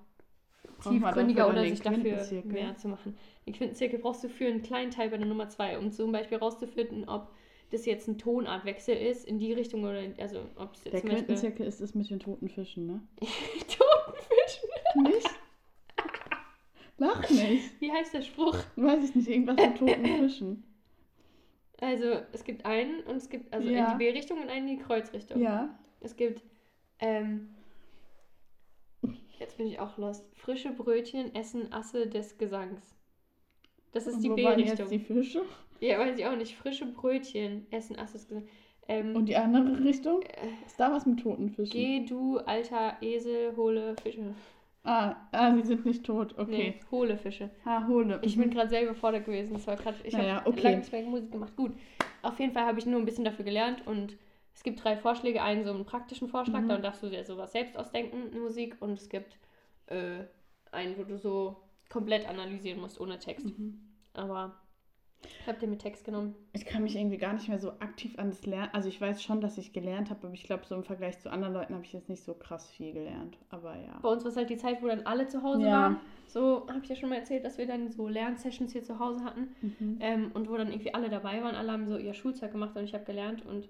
tiefgründiger 0.83 1.49
oder 1.49 1.63
sich 1.65 1.81
dafür 1.81 2.23
mehr 2.45 2.77
zu 2.77 2.87
machen. 2.87 3.17
Den 3.45 3.53
Quintenzirkel 3.53 3.99
brauchst 3.99 4.23
du 4.23 4.29
für 4.29 4.45
einen 4.47 4.61
kleinen 4.61 4.91
Teil 4.91 5.09
bei 5.09 5.17
der 5.17 5.27
Nummer 5.27 5.49
zwei, 5.49 5.77
um 5.77 5.91
zum 5.91 6.13
Beispiel 6.13 6.37
rauszufinden, 6.37 7.09
ob 7.09 7.27
das 7.71 7.85
jetzt 7.85 8.07
ein 8.07 8.17
Tonartwechsel 8.17 8.95
ist 8.95 9.27
in 9.27 9.37
die 9.37 9.51
Richtung 9.51 9.83
oder 9.83 10.01
also 10.19 10.39
ob 10.55 10.75
es 10.75 10.85
jetzt 10.85 10.93
Der 10.93 11.01
Quintenzirkel 11.01 11.65
ist 11.65 11.81
es 11.81 11.93
mit 11.93 12.09
den 12.09 12.19
toten 12.21 12.47
Fischen, 12.47 12.87
ne? 12.87 13.01
Totenfischen. 13.19 14.69
Nicht? 15.03 15.29
Lach 16.99 17.29
nicht. 17.29 17.79
Wie 17.81 17.91
heißt 17.91 18.13
der 18.13 18.21
Spruch? 18.21 18.57
Weiß 18.75 19.03
ich 19.09 19.15
nicht, 19.15 19.27
irgendwas 19.29 19.55
mit 19.57 19.77
toten 19.77 20.05
Fischen. 20.05 20.63
Also 21.81 22.19
es 22.33 22.43
gibt 22.43 22.65
einen 22.65 22.99
und 23.03 23.15
es 23.17 23.29
gibt 23.29 23.53
also 23.53 23.67
Ja. 23.69 23.91
in 23.93 23.97
die 23.97 24.03
B-Richtung 24.05 24.41
und 24.41 24.49
einen 24.49 24.67
in 24.67 24.77
die 24.77 24.83
Kreuzrichtung. 24.83 25.41
Ja. 25.41 25.79
Es 26.01 26.15
gibt 26.17 26.43
ähm, 26.99 27.49
jetzt 29.39 29.57
bin 29.57 29.67
ich 29.67 29.79
auch 29.79 29.97
lost. 29.97 30.25
Frische 30.35 30.71
Brötchen 30.71 31.33
essen 31.33 31.71
Asse 31.71 32.07
des 32.07 32.37
Gesangs. 32.37 32.95
Das 33.93 34.05
ist 34.07 34.15
Und 34.15 34.21
die 34.23 34.29
wo 34.29 34.43
waren 34.43 34.59
jetzt 34.59 34.75
B-Richtung. 34.77 34.89
die 34.89 34.99
Fische? 34.99 35.41
Ja, 35.79 35.97
weiß 35.99 36.19
ich 36.19 36.25
auch 36.25 36.35
nicht. 36.35 36.55
Frische 36.57 36.85
Brötchen 36.85 37.65
essen 37.71 37.97
Asse 37.97 38.13
des 38.17 38.27
Gesangs. 38.27 38.49
Ähm, 38.89 39.15
Und 39.15 39.27
die 39.27 39.35
andere 39.37 39.83
Richtung? 39.83 40.21
äh, 40.23 40.65
Ist 40.65 40.79
da 40.79 40.91
was 40.91 41.05
mit 41.05 41.21
toten 41.21 41.49
Fischen? 41.49 41.71
Geh 41.71 42.05
du, 42.05 42.39
alter 42.39 42.97
Esel, 43.01 43.55
hole 43.55 43.95
Fische. 44.01 44.33
Ah, 44.83 45.15
ah, 45.31 45.53
sie 45.55 45.63
sind 45.63 45.85
nicht 45.85 46.05
tot. 46.05 46.33
Okay. 46.37 46.51
Nee, 46.79 46.79
hole 46.89 47.17
Fische. 47.17 47.49
Ah, 47.65 47.85
hole. 47.87 48.19
Ich 48.23 48.37
Mhm. 48.37 48.41
bin 48.41 48.49
gerade 48.51 48.69
selber 48.69 48.91
überfordert 48.91 49.25
gewesen. 49.25 49.53
Das 49.53 49.67
war 49.67 49.75
gerade. 49.75 49.97
Ich 50.03 50.13
Naja, 50.13 50.35
habe 50.37 50.49
okay. 50.49 50.61
lange 50.61 50.77
nicht 50.77 50.91
mehr 50.91 51.03
Musik 51.03 51.31
gemacht. 51.31 51.55
Gut. 51.55 51.73
Auf 52.21 52.39
jeden 52.39 52.53
Fall 52.53 52.65
habe 52.65 52.79
ich 52.79 52.85
nur 52.85 52.99
ein 52.99 53.05
bisschen 53.05 53.25
dafür 53.25 53.45
gelernt 53.45 53.85
und 53.85 54.17
es 54.53 54.63
gibt 54.63 54.83
drei 54.83 54.95
Vorschläge. 54.97 55.41
Einen 55.43 55.63
so 55.65 55.71
einen 55.71 55.85
praktischen 55.85 56.27
Vorschlag, 56.29 56.61
Mhm. 56.61 56.69
dann 56.69 56.81
darfst 56.81 57.03
du 57.03 57.09
dir 57.09 57.23
sowas 57.25 57.51
selbst 57.51 57.77
ausdenken, 57.77 58.29
eine 58.31 58.39
Musik. 58.39 58.77
Und 58.79 58.93
es 58.93 59.09
gibt 59.09 59.37
äh, 59.87 60.23
einen, 60.71 60.97
wo 60.97 61.03
du 61.03 61.17
so 61.17 61.57
komplett 61.89 62.27
analysieren 62.29 62.79
musst, 62.79 63.01
ohne 63.01 63.17
Text. 63.19 63.45
Mhm. 63.57 63.81
Aber 64.13 64.59
ich 65.41 65.47
habe 65.47 65.59
den 65.59 65.69
mit 65.69 65.79
Text 65.81 66.05
genommen. 66.05 66.35
Ich 66.53 66.65
kann 66.65 66.83
mich 66.83 66.95
irgendwie 66.95 67.17
gar 67.17 67.33
nicht 67.33 67.49
mehr 67.49 67.59
so 67.59 67.71
aktiv 67.79 68.17
an 68.17 68.29
das 68.29 68.45
Lernen. 68.45 68.69
Also 68.73 68.87
ich 68.89 68.99
weiß 68.99 69.21
schon, 69.21 69.41
dass 69.41 69.57
ich 69.57 69.73
gelernt 69.73 70.09
habe, 70.09 70.25
aber 70.27 70.33
ich 70.33 70.43
glaube, 70.43 70.65
so 70.65 70.75
im 70.75 70.83
Vergleich 70.83 71.19
zu 71.19 71.31
anderen 71.31 71.53
Leuten 71.53 71.73
habe 71.73 71.83
ich 71.83 71.93
jetzt 71.93 72.09
nicht 72.09 72.23
so 72.23 72.33
krass 72.33 72.69
viel 72.69 72.93
gelernt. 72.93 73.37
Aber 73.49 73.75
ja. 73.75 73.99
Bei 74.01 74.09
uns 74.09 74.23
war 74.23 74.31
es 74.31 74.37
halt 74.37 74.49
die 74.49 74.57
Zeit, 74.57 74.81
wo 74.81 74.87
dann 74.87 75.01
alle 75.05 75.27
zu 75.27 75.43
Hause 75.43 75.65
Ja. 75.65 75.71
waren. 75.71 75.99
So 76.27 76.67
habe 76.69 76.79
ich 76.83 76.89
ja 76.89 76.95
schon 76.95 77.09
mal 77.09 77.15
erzählt, 77.17 77.43
dass 77.43 77.57
wir 77.57 77.65
dann 77.67 77.89
so 77.89 78.07
Lernsessions 78.07 78.71
hier 78.71 78.83
zu 78.83 78.99
Hause 78.99 79.23
hatten. 79.23 79.55
Mhm. 79.61 79.97
Ähm, 79.99 80.31
und 80.33 80.49
wo 80.49 80.55
dann 80.55 80.71
irgendwie 80.71 80.93
alle 80.93 81.09
dabei 81.09 81.41
waren. 81.43 81.55
Alle 81.55 81.71
haben 81.71 81.87
so 81.87 81.97
ihr 81.97 82.13
Schulzeug 82.13 82.51
gemacht 82.51 82.75
und 82.77 82.83
ich 82.83 82.93
habe 82.93 83.03
gelernt. 83.03 83.45
Und 83.45 83.67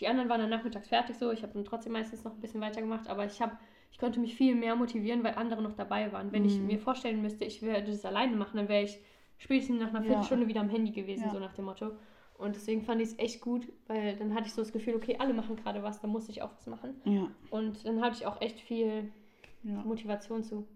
die 0.00 0.08
anderen 0.08 0.28
waren 0.30 0.40
dann 0.40 0.50
nachmittags 0.50 0.88
fertig 0.88 1.16
so. 1.16 1.30
Ich 1.32 1.42
habe 1.42 1.52
dann 1.52 1.64
trotzdem 1.64 1.92
meistens 1.92 2.24
noch 2.24 2.32
ein 2.32 2.40
bisschen 2.40 2.60
weitergemacht. 2.60 3.08
Aber 3.08 3.24
ich 3.26 3.42
habe, 3.42 3.56
ich 3.90 3.98
konnte 3.98 4.20
mich 4.20 4.34
viel 4.34 4.54
mehr 4.54 4.74
motivieren, 4.76 5.22
weil 5.22 5.34
andere 5.34 5.62
noch 5.62 5.74
dabei 5.74 6.12
waren. 6.12 6.32
Wenn 6.32 6.44
ich 6.44 6.58
Mhm. 6.60 6.66
mir 6.68 6.78
vorstellen 6.78 7.20
müsste, 7.20 7.44
ich 7.44 7.62
würde 7.62 7.90
das 7.90 8.04
alleine 8.04 8.36
machen, 8.36 8.56
dann 8.56 8.68
wäre 8.68 8.84
ich 8.84 8.98
spätestens 9.42 9.80
nach 9.80 9.88
einer 9.88 9.98
Ja. 10.00 10.04
Viertelstunde 10.06 10.46
wieder 10.48 10.60
am 10.60 10.68
Handy 10.68 10.92
gewesen, 10.92 11.24
Ja. 11.24 11.30
so 11.30 11.38
nach 11.38 11.52
dem 11.54 11.64
Motto. 11.64 11.92
Und 12.38 12.54
deswegen 12.56 12.82
fand 12.82 13.00
ich 13.00 13.08
es 13.08 13.18
echt 13.18 13.40
gut, 13.40 13.68
weil 13.86 14.16
dann 14.16 14.34
hatte 14.34 14.46
ich 14.46 14.52
so 14.52 14.62
das 14.62 14.72
Gefühl, 14.72 14.94
okay, 14.96 15.16
alle 15.18 15.34
machen 15.34 15.56
gerade 15.56 15.82
was, 15.82 16.00
dann 16.00 16.10
muss 16.10 16.28
ich 16.28 16.42
auch 16.42 16.50
was 16.56 16.66
machen. 16.66 16.94
Ja. 17.04 17.28
Und 17.50 17.84
dann 17.86 18.00
hatte 18.00 18.16
ich 18.16 18.26
auch 18.26 18.40
echt 18.40 18.58
viel 18.60 19.12
ja. 19.64 19.74
Motivation 19.84 20.42
zu. 20.42 20.66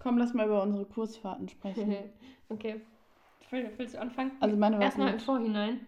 Komm, 0.00 0.18
lass 0.18 0.34
mal 0.34 0.46
über 0.46 0.62
unsere 0.62 0.84
Kursfahrten 0.84 1.48
sprechen. 1.48 1.94
okay. 2.48 2.80
Will- 3.50 3.70
Willst 3.76 3.94
du 3.94 4.00
anfangen? 4.00 4.32
Also 4.40 4.56
meine 4.56 4.76
war 4.76 4.82
Erstmal 4.84 5.14
im. 5.14 5.20
Vorhinein, 5.20 5.86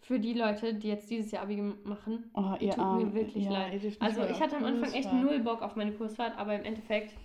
für 0.00 0.18
die 0.20 0.34
Leute, 0.34 0.74
die 0.74 0.88
jetzt 0.88 1.08
dieses 1.10 1.30
Jahr 1.32 1.42
Abi 1.44 1.56
machen. 1.84 2.30
Oh, 2.34 2.54
ihr 2.60 2.70
Tut 2.70 2.78
mir 2.78 2.82
Armen. 2.84 3.14
wirklich 3.14 3.44
ja, 3.44 3.50
leid. 3.52 3.80
Also 4.00 4.22
ich 4.24 4.40
hatte 4.40 4.56
am 4.56 4.64
Anfang 4.64 4.92
echt 4.92 5.12
null 5.12 5.40
Bock 5.40 5.62
auf 5.62 5.76
meine 5.76 5.92
Kursfahrt, 5.92 6.36
aber 6.38 6.54
im 6.54 6.64
Endeffekt, 6.64 7.12
ja. 7.12 7.18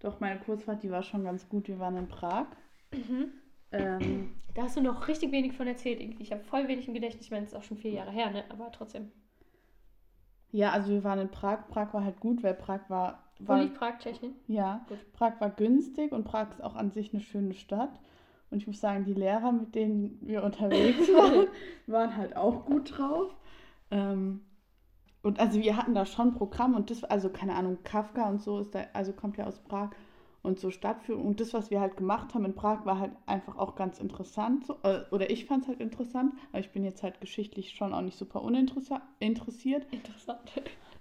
Doch, 0.00 0.20
meine 0.20 0.38
Kursfahrt, 0.40 0.82
die 0.82 0.90
war 0.90 1.02
schon 1.02 1.24
ganz 1.24 1.48
gut. 1.48 1.68
Wir 1.68 1.78
waren 1.78 1.96
in 1.96 2.08
Prag. 2.08 2.46
Ähm, 3.72 4.30
Da 4.54 4.62
hast 4.62 4.76
du 4.76 4.80
noch 4.80 5.08
richtig 5.08 5.32
wenig 5.32 5.52
von 5.54 5.66
erzählt. 5.66 6.00
Ich 6.20 6.32
habe 6.32 6.42
voll 6.44 6.68
wenig 6.68 6.88
im 6.88 6.94
Gedächtnis. 6.94 7.26
Ich 7.26 7.30
meine, 7.30 7.44
es 7.44 7.52
ist 7.52 7.56
auch 7.58 7.62
schon 7.62 7.76
vier 7.78 7.92
Jahre 7.92 8.10
her, 8.10 8.30
ne? 8.30 8.44
Aber 8.50 8.70
trotzdem. 8.72 9.10
ja, 10.50 10.70
also 10.72 10.90
wir 10.90 11.04
waren 11.04 11.18
in 11.18 11.30
Prag. 11.30 11.68
Prag 11.68 11.92
war 11.94 12.04
halt 12.04 12.20
gut, 12.20 12.42
weil 12.42 12.54
Prag 12.54 12.80
war, 12.88 13.24
Wo 13.40 13.48
war 13.48 13.62
liegt 13.62 13.74
Prag, 13.74 13.98
Tschechien? 13.98 14.34
ja, 14.46 14.84
Gut. 14.88 14.98
Prag 15.12 15.40
war 15.40 15.50
günstig 15.50 16.12
und 16.12 16.24
Prag 16.24 16.50
ist 16.50 16.62
auch 16.62 16.74
an 16.76 16.90
sich 16.90 17.12
eine 17.12 17.22
schöne 17.22 17.54
Stadt. 17.54 18.00
Und 18.50 18.58
ich 18.58 18.66
muss 18.66 18.80
sagen, 18.80 19.04
die 19.04 19.12
Lehrer, 19.14 19.52
mit 19.52 19.74
denen 19.74 20.18
wir 20.22 20.42
unterwegs 20.44 21.06
waren, 21.08 21.48
waren 21.86 22.16
halt 22.16 22.36
auch 22.36 22.64
gut 22.64 22.96
drauf. 22.96 23.36
Ähm, 23.90 24.40
und 25.22 25.40
also 25.40 25.60
wir 25.60 25.76
hatten 25.76 25.94
da 25.94 26.06
schon 26.06 26.32
Programm 26.32 26.74
und 26.74 26.90
das, 26.90 27.04
also 27.04 27.28
keine 27.30 27.54
Ahnung, 27.54 27.78
Kafka 27.84 28.28
und 28.28 28.40
so 28.40 28.60
ist 28.60 28.74
da, 28.74 28.84
also 28.92 29.12
kommt 29.12 29.36
ja 29.36 29.46
aus 29.46 29.58
Prag 29.60 29.90
und 30.42 30.60
so 30.60 30.70
Stadtführung. 30.70 31.26
Und 31.26 31.40
das, 31.40 31.52
was 31.52 31.70
wir 31.70 31.80
halt 31.80 31.96
gemacht 31.96 32.34
haben 32.34 32.44
in 32.44 32.54
Prag, 32.54 32.86
war 32.86 32.98
halt 33.00 33.12
einfach 33.26 33.56
auch 33.58 33.74
ganz 33.74 33.98
interessant. 33.98 34.64
So, 34.66 34.76
äh, 34.84 35.00
oder 35.10 35.30
ich 35.30 35.46
fand 35.46 35.62
es 35.64 35.68
halt 35.68 35.80
interessant, 35.80 36.32
aber 36.50 36.60
ich 36.60 36.70
bin 36.70 36.84
jetzt 36.84 37.02
halt 37.02 37.20
geschichtlich 37.20 37.72
schon 37.72 37.92
auch 37.92 38.00
nicht 38.02 38.16
super 38.16 38.42
uninteressiert. 38.42 39.02
Interessant. 39.90 40.52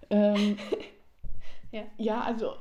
Ähm, 0.09 0.57
Ja. 1.71 1.83
ja, 1.97 2.21
also 2.21 2.53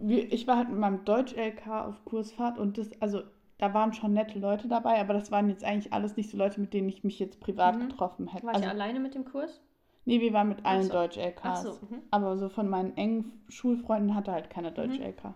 wir, 0.00 0.32
ich 0.32 0.46
war 0.46 0.56
halt 0.56 0.68
mit 0.68 0.78
meinem 0.78 1.04
Deutsch-LK 1.04 1.66
auf 1.66 2.04
Kursfahrt 2.04 2.58
und 2.58 2.78
das, 2.78 2.90
also 3.02 3.22
da 3.58 3.74
waren 3.74 3.92
schon 3.92 4.12
nette 4.12 4.38
Leute 4.38 4.68
dabei, 4.68 5.00
aber 5.00 5.14
das 5.14 5.30
waren 5.30 5.48
jetzt 5.48 5.64
eigentlich 5.64 5.92
alles 5.92 6.16
nicht 6.16 6.30
so 6.30 6.36
Leute, 6.36 6.60
mit 6.60 6.72
denen 6.72 6.88
ich 6.88 7.02
mich 7.04 7.18
jetzt 7.18 7.40
privat 7.40 7.76
Mhm. 7.76 7.88
getroffen 7.88 8.28
hätte. 8.28 8.46
War 8.46 8.52
ich 8.52 8.58
Also, 8.58 8.68
alleine 8.70 9.00
mit 9.00 9.14
dem 9.14 9.24
Kurs? 9.24 9.60
Nee, 10.04 10.20
wir 10.20 10.32
waren 10.32 10.48
mit 10.48 10.64
allen 10.64 10.84
so. 10.84 10.92
Deutsch-LKs. 10.92 11.62
So. 11.62 11.70
Mhm. 11.72 12.02
Aber 12.10 12.36
so 12.36 12.48
von 12.48 12.68
meinen 12.68 12.96
engen 12.96 13.32
Schulfreunden 13.48 14.14
hatte 14.14 14.32
halt 14.32 14.50
keiner 14.50 14.70
Deutsch-LK. 14.70 15.34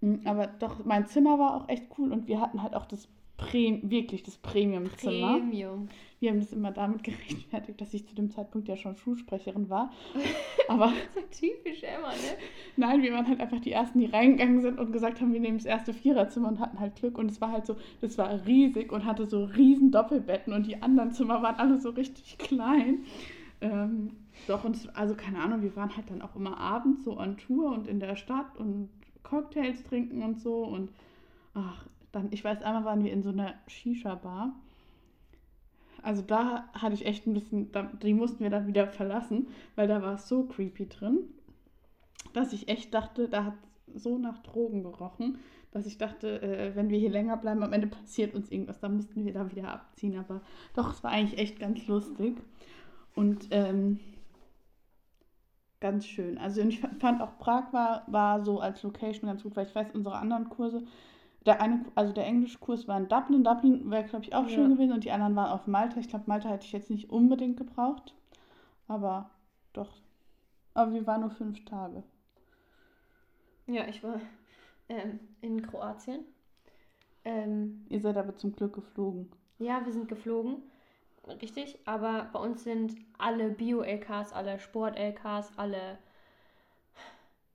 Mhm, 0.00 0.20
Aber 0.24 0.46
doch, 0.46 0.84
mein 0.84 1.06
Zimmer 1.06 1.38
war 1.38 1.56
auch 1.56 1.68
echt 1.68 1.84
cool 1.98 2.12
und 2.12 2.28
wir 2.28 2.40
hatten 2.40 2.62
halt 2.62 2.74
auch 2.74 2.86
das 2.86 3.08
Pre 3.36 3.80
wirklich 3.82 4.22
das 4.22 4.38
Premium-Zimmer. 4.38 5.34
Premium. 5.38 5.88
Wir 6.20 6.30
haben 6.30 6.40
das 6.40 6.54
immer 6.54 6.70
damit 6.70 7.02
gerechtfertigt, 7.04 7.78
dass 7.80 7.92
ich 7.92 8.06
zu 8.06 8.14
dem 8.14 8.30
Zeitpunkt 8.30 8.66
ja 8.66 8.76
schon 8.76 8.96
Schulsprecherin 8.96 9.68
war. 9.68 9.92
Aber 10.68 10.90
So 11.14 11.20
typisch 11.46 11.82
Emma, 11.82 12.08
ne? 12.08 12.38
Nein, 12.76 13.02
wir 13.02 13.12
waren 13.12 13.28
halt 13.28 13.40
einfach 13.40 13.60
die 13.60 13.72
Ersten, 13.72 13.98
die 13.98 14.06
reingegangen 14.06 14.62
sind 14.62 14.78
und 14.78 14.90
gesagt 14.90 15.20
haben, 15.20 15.34
wir 15.34 15.40
nehmen 15.40 15.58
das 15.58 15.66
erste 15.66 15.92
Viererzimmer 15.92 16.48
und 16.48 16.60
hatten 16.60 16.80
halt 16.80 16.96
Glück. 16.96 17.18
Und 17.18 17.30
es 17.30 17.40
war 17.42 17.52
halt 17.52 17.66
so, 17.66 17.76
das 18.00 18.16
war 18.16 18.46
riesig 18.46 18.90
und 18.90 19.04
hatte 19.04 19.26
so 19.26 19.44
riesen 19.44 19.90
Doppelbetten 19.90 20.54
und 20.54 20.66
die 20.66 20.80
anderen 20.80 21.12
Zimmer 21.12 21.42
waren 21.42 21.56
alle 21.56 21.78
so 21.78 21.90
richtig 21.90 22.38
klein. 22.38 23.00
Ähm, 23.60 24.12
doch, 24.46 24.64
und 24.64 24.76
es, 24.76 24.88
also 24.94 25.14
keine 25.14 25.40
Ahnung, 25.40 25.62
wir 25.62 25.74
waren 25.76 25.96
halt 25.96 26.10
dann 26.10 26.22
auch 26.22 26.36
immer 26.36 26.58
abends 26.58 27.04
so 27.04 27.18
on 27.18 27.36
Tour 27.36 27.72
und 27.72 27.86
in 27.86 28.00
der 28.00 28.16
Stadt 28.16 28.56
und 28.56 28.90
Cocktails 29.22 29.82
trinken 29.84 30.22
und 30.22 30.40
so. 30.40 30.64
Und 30.64 30.92
ach, 31.54 31.86
dann, 32.12 32.28
ich 32.30 32.44
weiß, 32.44 32.62
einmal 32.62 32.84
waren 32.84 33.04
wir 33.04 33.12
in 33.12 33.22
so 33.22 33.30
einer 33.30 33.54
Shisha-Bar. 33.66 34.54
Also 36.02 36.22
da 36.22 36.68
hatte 36.72 36.94
ich 36.94 37.06
echt 37.06 37.26
ein 37.26 37.34
bisschen, 37.34 37.72
da, 37.72 37.82
die 37.82 38.14
mussten 38.14 38.40
wir 38.40 38.50
dann 38.50 38.66
wieder 38.66 38.86
verlassen, 38.88 39.48
weil 39.74 39.88
da 39.88 40.02
war 40.02 40.14
es 40.14 40.28
so 40.28 40.44
creepy 40.44 40.88
drin, 40.88 41.18
dass 42.32 42.52
ich 42.52 42.68
echt 42.68 42.94
dachte, 42.94 43.28
da 43.28 43.44
hat 43.44 43.54
so 43.94 44.18
nach 44.18 44.38
Drogen 44.42 44.82
gerochen, 44.82 45.38
dass 45.72 45.86
ich 45.86 45.98
dachte, 45.98 46.42
äh, 46.42 46.76
wenn 46.76 46.90
wir 46.90 46.98
hier 46.98 47.10
länger 47.10 47.36
bleiben, 47.36 47.62
am 47.62 47.72
Ende 47.72 47.86
passiert 47.86 48.34
uns 48.34 48.50
irgendwas, 48.50 48.78
dann 48.78 48.96
müssten 48.96 49.24
wir 49.24 49.32
da 49.32 49.50
wieder 49.50 49.68
abziehen. 49.68 50.16
Aber 50.18 50.42
doch, 50.74 50.92
es 50.92 51.02
war 51.02 51.10
eigentlich 51.10 51.40
echt 51.40 51.58
ganz 51.58 51.86
lustig 51.86 52.36
und 53.16 53.48
ähm, 53.50 53.98
ganz 55.80 56.06
schön. 56.06 56.38
Also 56.38 56.60
ich 56.62 56.80
fand 57.00 57.20
auch 57.20 57.38
Prag 57.38 57.72
war, 57.72 58.04
war 58.06 58.44
so 58.44 58.60
als 58.60 58.82
Location 58.82 59.28
ganz 59.28 59.42
gut, 59.42 59.56
weil 59.56 59.66
ich 59.66 59.74
weiß, 59.74 59.88
unsere 59.94 60.16
anderen 60.16 60.48
Kurse, 60.48 60.84
der 61.44 61.60
eine, 61.60 61.84
also 61.94 62.12
der 62.12 62.26
Englischkurs 62.26 62.88
war 62.88 62.98
in 62.98 63.08
Dublin. 63.08 63.44
Dublin 63.44 63.90
wäre, 63.90 64.04
glaube 64.04 64.24
ich, 64.24 64.34
auch 64.34 64.44
Ja. 64.44 64.48
schön 64.48 64.70
gewesen 64.70 64.92
und 64.92 65.04
die 65.04 65.10
anderen 65.12 65.34
waren 65.36 65.50
auf 65.50 65.66
Malta. 65.66 65.98
Ich 66.00 66.08
glaube, 66.08 66.24
Malta 66.26 66.48
hätte 66.48 66.64
ich 66.66 66.72
jetzt 66.72 66.90
nicht 66.90 67.10
unbedingt 67.10 67.56
gebraucht, 67.56 68.14
aber 68.88 69.30
doch. 69.72 69.92
Aber 70.74 70.92
wir 70.92 71.06
waren 71.06 71.22
nur 71.22 71.30
fünf 71.30 71.64
Tage. 71.64 72.02
Ja, 73.66 73.86
ich 73.88 74.02
war 74.02 74.20
ähm, 74.88 75.18
in 75.40 75.62
Kroatien. 75.62 76.20
Ähm, 77.24 77.84
Ihr 77.88 78.00
seid 78.00 78.16
aber 78.16 78.36
zum 78.36 78.52
Glück 78.54 78.74
geflogen. 78.74 79.30
ja, 79.58 79.84
wir 79.84 79.92
sind 79.92 80.06
geflogen, 80.08 80.62
richtig, 81.40 81.78
aber 81.84 82.28
bei 82.32 82.38
uns 82.38 82.64
sind 82.64 82.96
alle 83.18 83.50
Bio-LKs, 83.50 84.32
alle 84.32 84.58
Sport-LKs, 84.58 85.52
alle 85.56 85.98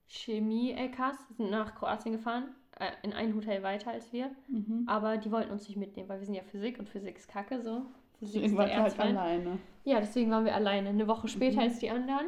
Chemie-LKs 0.07 1.17
sind 1.37 1.51
nach 1.51 1.75
Kroatien 1.75 2.13
gefahren, 2.13 2.53
äh, 2.79 2.91
in 3.03 3.13
ein 3.13 3.33
Hotel 3.35 3.63
weiter 3.63 3.91
als 3.91 4.11
wir, 4.11 4.29
Mhm. 4.47 4.83
aber 4.87 5.17
die 5.17 5.31
wollten 5.31 5.51
uns 5.51 5.67
nicht 5.67 5.77
mitnehmen, 5.77 6.09
weil 6.09 6.19
wir 6.19 6.25
sind 6.25 6.35
ja 6.35 6.43
Physik 6.43 6.79
und 6.79 6.89
Physik 6.89 7.17
ist 7.17 7.29
kacke, 7.29 7.61
so. 7.61 7.83
Physik 8.19 8.41
Deswegen 8.43 8.45
ist 8.45 8.57
war 8.57 8.69
halt 8.83 8.99
alleine. 8.99 9.57
Ja, 9.83 9.99
deswegen 9.99 10.29
waren 10.31 10.45
wir 10.45 10.53
alleine. 10.53 10.89
Eine 10.89 11.07
Woche 11.07 11.27
später 11.27 11.55
Mhm. 11.57 11.61
als 11.63 11.79
die 11.79 11.89
anderen. 11.89 12.27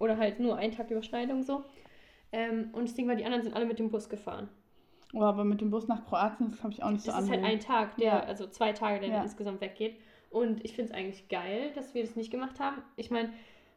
oder 0.00 0.16
halt 0.16 0.38
nur 0.38 0.56
einen 0.56 0.72
Tag 0.72 0.92
Überschneidung 0.92 1.42
so. 1.42 1.64
Ähm, 2.30 2.68
und 2.72 2.84
das 2.84 2.94
Ding 2.94 3.08
war, 3.08 3.16
die 3.16 3.24
anderen 3.24 3.42
sind 3.42 3.52
alle 3.56 3.66
mit 3.66 3.80
dem 3.80 3.90
Bus 3.90 4.08
gefahren. 4.08 4.48
Oh, 5.12 5.22
aber 5.22 5.42
mit 5.42 5.60
dem 5.60 5.70
Bus 5.70 5.88
nach 5.88 6.04
Kroatien, 6.06 6.50
das 6.50 6.60
glaube 6.60 6.72
ich 6.72 6.84
auch 6.84 6.90
nicht 6.90 7.02
so 7.04 7.10
Das 7.10 7.22
ist 7.24 7.30
halt 7.30 7.42
ein 7.42 7.58
Tag, 7.58 7.96
der, 7.96 8.06
Ja. 8.06 8.20
also 8.20 8.46
zwei 8.46 8.72
Tage, 8.72 9.00
der 9.00 9.08
Ja. 9.08 9.22
insgesamt 9.22 9.60
weggeht. 9.60 9.98
Und 10.30 10.64
ich 10.64 10.74
finde 10.74 10.90
es 10.92 10.96
eigentlich 10.96 11.28
geil, 11.28 11.70
dass 11.74 11.94
wir 11.94 12.02
das 12.02 12.16
nicht 12.16 12.30
gemacht 12.30 12.60
haben. 12.60 12.82
Ich 12.96 13.10
meine, 13.10 13.32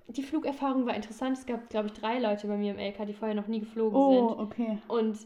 die 0.08 0.24
Flugerfahrung 0.24 0.86
war 0.86 0.96
interessant. 0.96 1.38
Es 1.38 1.46
gab, 1.46 1.70
glaube 1.70 1.88
ich, 1.88 1.94
drei 1.94 2.20
Leute 2.20 2.48
bei 2.48 2.58
mir 2.58 2.72
im 2.72 2.80
LK, 2.80 3.06
die 3.08 3.14
vorher 3.14 3.36
noch 3.36 3.48
nie 3.48 3.62
geflogen 3.62 3.96
Oh, 3.98 4.30
sind. 4.30 4.40
okay. 4.40 4.78
Und 4.88 5.18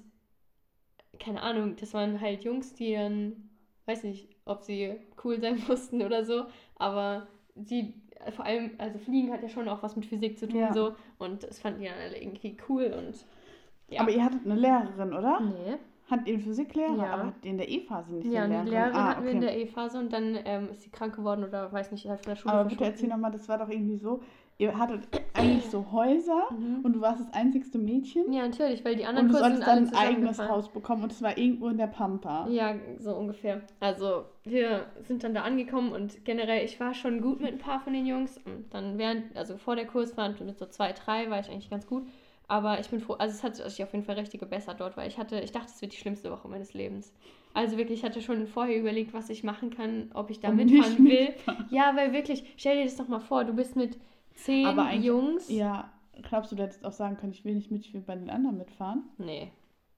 keine 1.19 1.41
Ahnung, 1.41 1.75
das 1.77 1.93
waren 1.93 2.19
halt 2.21 2.43
Jungs, 2.43 2.73
die 2.75 2.93
dann, 2.93 3.49
weiß 3.85 4.03
nicht, 4.03 4.29
ob 4.45 4.61
sie 4.63 4.95
cool 5.23 5.39
sein 5.39 5.61
mussten 5.67 6.01
oder 6.03 6.25
so, 6.25 6.43
aber 6.75 7.27
sie, 7.55 7.93
vor 8.35 8.45
allem, 8.45 8.71
also 8.77 8.99
Fliegen 8.99 9.31
hat 9.31 9.41
ja 9.41 9.49
schon 9.49 9.67
auch 9.69 9.81
was 9.81 9.95
mit 9.95 10.05
Physik 10.05 10.37
zu 10.37 10.47
tun, 10.47 10.59
Ja. 10.59 10.73
so. 10.73 10.93
Und 11.17 11.43
das 11.43 11.59
fanden 11.59 11.79
die 11.81 11.87
dann 11.87 11.97
alle 11.97 12.21
irgendwie 12.21 12.57
cool 12.69 12.93
und. 12.97 13.25
Ja. 13.87 14.01
Aber 14.01 14.11
ihr 14.11 14.23
hattet 14.23 14.45
eine 14.45 14.55
Lehrerin, 14.55 15.13
oder? 15.13 15.39
Nee. 15.39 15.75
Ihr 16.25 16.33
einen 16.35 16.39
Physiklehrer? 16.43 16.95
Ja. 16.97 17.13
Aber 17.13 17.25
hattet 17.27 17.45
ihr 17.45 17.51
in 17.51 17.57
der 17.57 17.69
E-Phase 17.69 18.13
nicht 18.15 18.27
Ja, 18.31 18.43
eine 18.43 18.59
eine 18.59 18.69
Lehrerin? 18.69 18.91
Lehrerin 18.91 18.95
ah, 18.95 19.07
hatten 19.09 19.23
wir 19.23 19.31
in 19.31 19.37
okay. 19.37 19.45
der 19.47 19.57
E-Phase 19.59 19.99
und 19.99 20.13
dann 20.13 20.37
ähm, 20.45 20.69
ist 20.69 20.81
sie 20.83 20.89
krank 20.89 21.15
geworden 21.15 21.43
oder 21.43 21.71
weiß 21.71 21.91
nicht, 21.91 22.07
halt 22.07 22.19
von 22.23 22.31
der 22.31 22.35
Schule 22.35 22.53
Aber 22.53 22.69
bitte 22.69 22.83
erzähl 22.85 23.09
nochmal, 23.09 23.31
das 23.31 23.49
war 23.49 23.57
doch 23.57 23.69
irgendwie 23.69 23.97
so, 23.97 24.21
ihr 24.59 24.77
hattet 24.77 25.07
eigentlich 25.33 25.65
so 25.65 25.91
Häuser 25.91 26.45
Mhm. 26.51 26.81
und 26.83 26.93
du 26.93 27.01
warst 27.01 27.21
das 27.21 27.33
einzigste 27.33 27.77
Mädchen 27.79 28.31
Ja, 28.31 28.43
natürlich, 28.47 28.85
weil 28.85 28.95
die 28.95 29.05
anderen 29.05 29.27
und 29.27 29.33
du 29.33 29.39
Kurse 29.39 29.55
sind 29.55 29.65
solltest 29.65 29.93
dann 29.93 29.99
alle 29.99 30.09
ein 30.09 30.15
eigenes. 30.17 30.39
Haus 30.39 30.69
bekommen 30.71 31.03
und 31.03 31.11
es 31.11 31.21
war 31.21 31.37
irgendwo 31.37 31.67
in 31.69 31.77
der 31.77 31.87
Pampa. 31.87 32.47
Ja, 32.49 32.75
so 32.99 33.15
ungefähr. 33.15 33.61
Also 33.79 34.25
wir 34.43 34.85
sind 35.01 35.23
dann 35.23 35.33
da 35.33 35.41
angekommen 35.41 35.91
und 35.91 36.23
generell, 36.23 36.63
ich 36.63 36.79
war 36.79 36.93
schon 36.93 37.19
gut 37.21 37.41
mit 37.41 37.53
ein 37.53 37.57
paar 37.57 37.79
von 37.79 37.93
den 37.93 38.05
Jungs. 38.05 38.37
Und 38.45 38.71
dann 38.73 38.97
während, 38.99 39.35
also 39.35 39.57
vor 39.57 39.75
der 39.75 39.87
Kursfahrt 39.87 40.39
mit 40.39 40.57
so 40.59 40.67
zwei, 40.67 40.91
drei 40.93 41.29
war 41.31 41.39
ich 41.39 41.49
eigentlich 41.49 41.69
ganz 41.71 41.87
gut. 41.87 42.03
Aber 42.47 42.79
ich 42.79 42.89
bin 42.89 42.99
froh, 42.99 43.13
also 43.13 43.33
es 43.33 43.43
hat 43.43 43.55
sich 43.55 43.83
auf 43.83 43.91
jeden 43.93 44.05
Fall 44.05 44.15
richtig 44.19 44.39
gebessert 44.39 44.79
dort, 44.79 44.97
weil 44.97 45.07
ich 45.07 45.17
hatte, 45.17 45.39
ich 45.39 45.51
dachte, 45.51 45.67
es 45.73 45.81
wird 45.81 45.93
die 45.93 45.97
schlimmste 45.97 46.31
Woche 46.31 46.47
meines 46.47 46.73
Lebens. 46.73 47.13
Also 47.53 47.77
wirklich, 47.77 47.99
ich 47.99 48.05
hatte 48.05 48.21
schon 48.21 48.45
vorher 48.47 48.77
überlegt, 48.77 49.13
was 49.13 49.29
ich 49.29 49.43
machen 49.43 49.69
kann, 49.71 50.11
ob 50.13 50.29
ich 50.29 50.39
da 50.41 50.49
Und 50.49 50.57
mitfahren 50.57 51.03
will. 51.05 51.33
Ja, 51.69 51.95
weil 51.95 52.13
wirklich, 52.13 52.43
stell 52.57 52.77
dir 52.77 52.83
das 52.83 52.97
doch 52.97 53.07
mal 53.07 53.19
vor, 53.19 53.45
du 53.45 53.53
bist 53.53 53.75
mit 53.75 53.97
zehn 54.35 54.65
Aber 54.67 54.93
Jungs. 54.93 55.49
Ja, 55.49 55.91
glaubst 56.21 56.51
du, 56.51 56.55
du 56.55 56.63
hättest 56.63 56.85
auch 56.85 56.91
sagen 56.91 57.17
können, 57.17 57.31
ich 57.31 57.45
will 57.45 57.55
nicht 57.55 57.71
mit, 57.71 57.85
ich 57.85 57.93
will 57.93 58.01
bei 58.01 58.15
den 58.15 58.29
anderen 58.29 58.57
mitfahren? 58.57 59.03
Nee. 59.17 59.51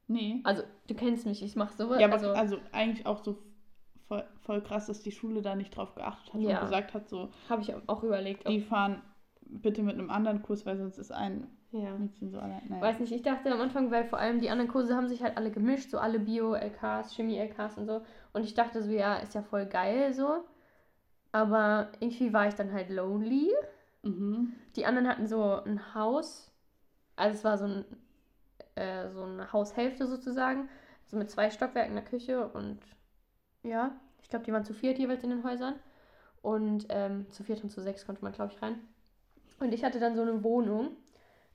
Nee. 0.08 0.40
Also, 0.44 0.64
du 0.88 0.94
kennst 0.96 1.26
mich, 1.26 1.44
ich 1.44 1.56
mache 1.56 1.76
sowas. 1.76 2.00
Ja, 2.00 2.08
aber 2.08 2.14
also, 2.16 2.32
also, 2.32 2.58
eigentlich 2.72 3.06
auch 3.06 3.24
so 3.24 3.38
voll, 4.08 4.24
voll 4.40 4.62
krass, 4.62 4.86
dass 4.88 5.02
die 5.02 5.12
Schule 5.12 5.42
da 5.42 5.56
nicht 5.56 5.76
drauf 5.76 5.96
geachtet 5.96 6.34
hat 6.34 6.42
Ja. 6.42 6.60
und 6.60 6.62
gesagt 6.62 6.94
hat, 6.94 7.10
so, 7.10 7.30
habe 7.50 7.62
ich 7.62 7.74
auch 7.88 8.04
überlegt. 8.04 8.46
Ob, 8.46 8.52
die 8.54 8.62
fahren 8.62 9.02
bitte 9.42 9.82
mit 9.84 9.96
einem 9.96 10.10
anderen 10.10 10.42
Kurs, 10.44 10.66
weil 10.66 10.78
sonst 10.78 10.98
ist 10.98 11.12
ein 11.12 11.48
ja. 11.72 11.98
So 12.22 12.40
allein. 12.40 12.62
Naja. 12.70 12.82
Weiß 12.82 13.00
nicht, 13.00 13.12
ich 13.12 13.22
dachte 13.22 13.52
am 13.52 13.62
Anfang, 13.62 13.92
weil 13.92 14.06
vor 14.06 14.20
allem 14.20 14.40
die 14.40 14.50
anderen 14.50 14.72
Kurse 14.72 14.96
haben 14.96 15.08
sich 15.08 15.22
halt 15.22 15.38
alle 15.38 15.52
gemischt, 15.52 15.92
so 15.92 16.00
alle 16.00 16.20
Bio-LKs, 16.20 17.16
Chemie-LKs 17.16 17.78
und 17.78 17.86
so. 17.86 18.02
Und 18.34 18.44
ich 18.44 18.54
dachte 18.54 18.82
so, 18.82 18.92
ja, 18.92 19.18
ist 19.18 19.36
ja 19.36 19.42
voll 19.42 19.66
geil 19.66 20.14
so. 20.14 20.46
Aber 21.32 21.92
irgendwie 22.00 22.34
war 22.34 22.48
ich 22.48 22.56
dann 22.56 22.72
halt 22.72 22.90
lonely. 22.90 23.52
Mhm. 24.04 24.54
Die 24.76 24.86
anderen 24.86 25.08
hatten 25.08 25.28
so 25.28 25.62
ein 25.64 25.94
Haus. 25.94 26.52
Also 27.16 27.38
es 27.38 27.44
war 27.44 27.58
so, 27.58 27.66
ein, 27.66 27.86
äh, 28.76 29.10
so 29.10 29.24
eine 29.24 29.52
Haushälfte 29.52 30.08
sozusagen. 30.08 30.70
So 31.06 31.18
mit 31.18 31.30
zwei 31.30 31.50
Stockwerken 31.50 31.96
in 31.96 32.02
der 32.02 32.10
Küche 32.10 32.48
und 32.50 32.80
ja, 33.64 33.92
ich 34.22 34.30
glaube, 34.30 34.46
die 34.46 34.52
waren 34.52 34.66
zu 34.66 34.74
viert 34.74 34.98
jeweils 35.00 35.24
in 35.24 35.30
den 35.30 35.44
Häusern. 35.44 35.76
Und 36.42 36.86
ähm, 36.90 37.30
zu 37.32 37.44
viert 37.44 37.64
und 37.64 37.70
zu 37.70 37.82
sechs 37.82 38.06
konnte 38.06 38.24
man, 38.24 38.32
glaube 38.34 38.54
ich, 38.54 38.62
rein. 38.62 38.80
Und 39.60 39.74
ich 39.74 39.84
hatte 39.84 40.00
dann 40.00 40.16
so 40.16 40.22
eine 40.22 40.44
Wohnung. 40.44 40.96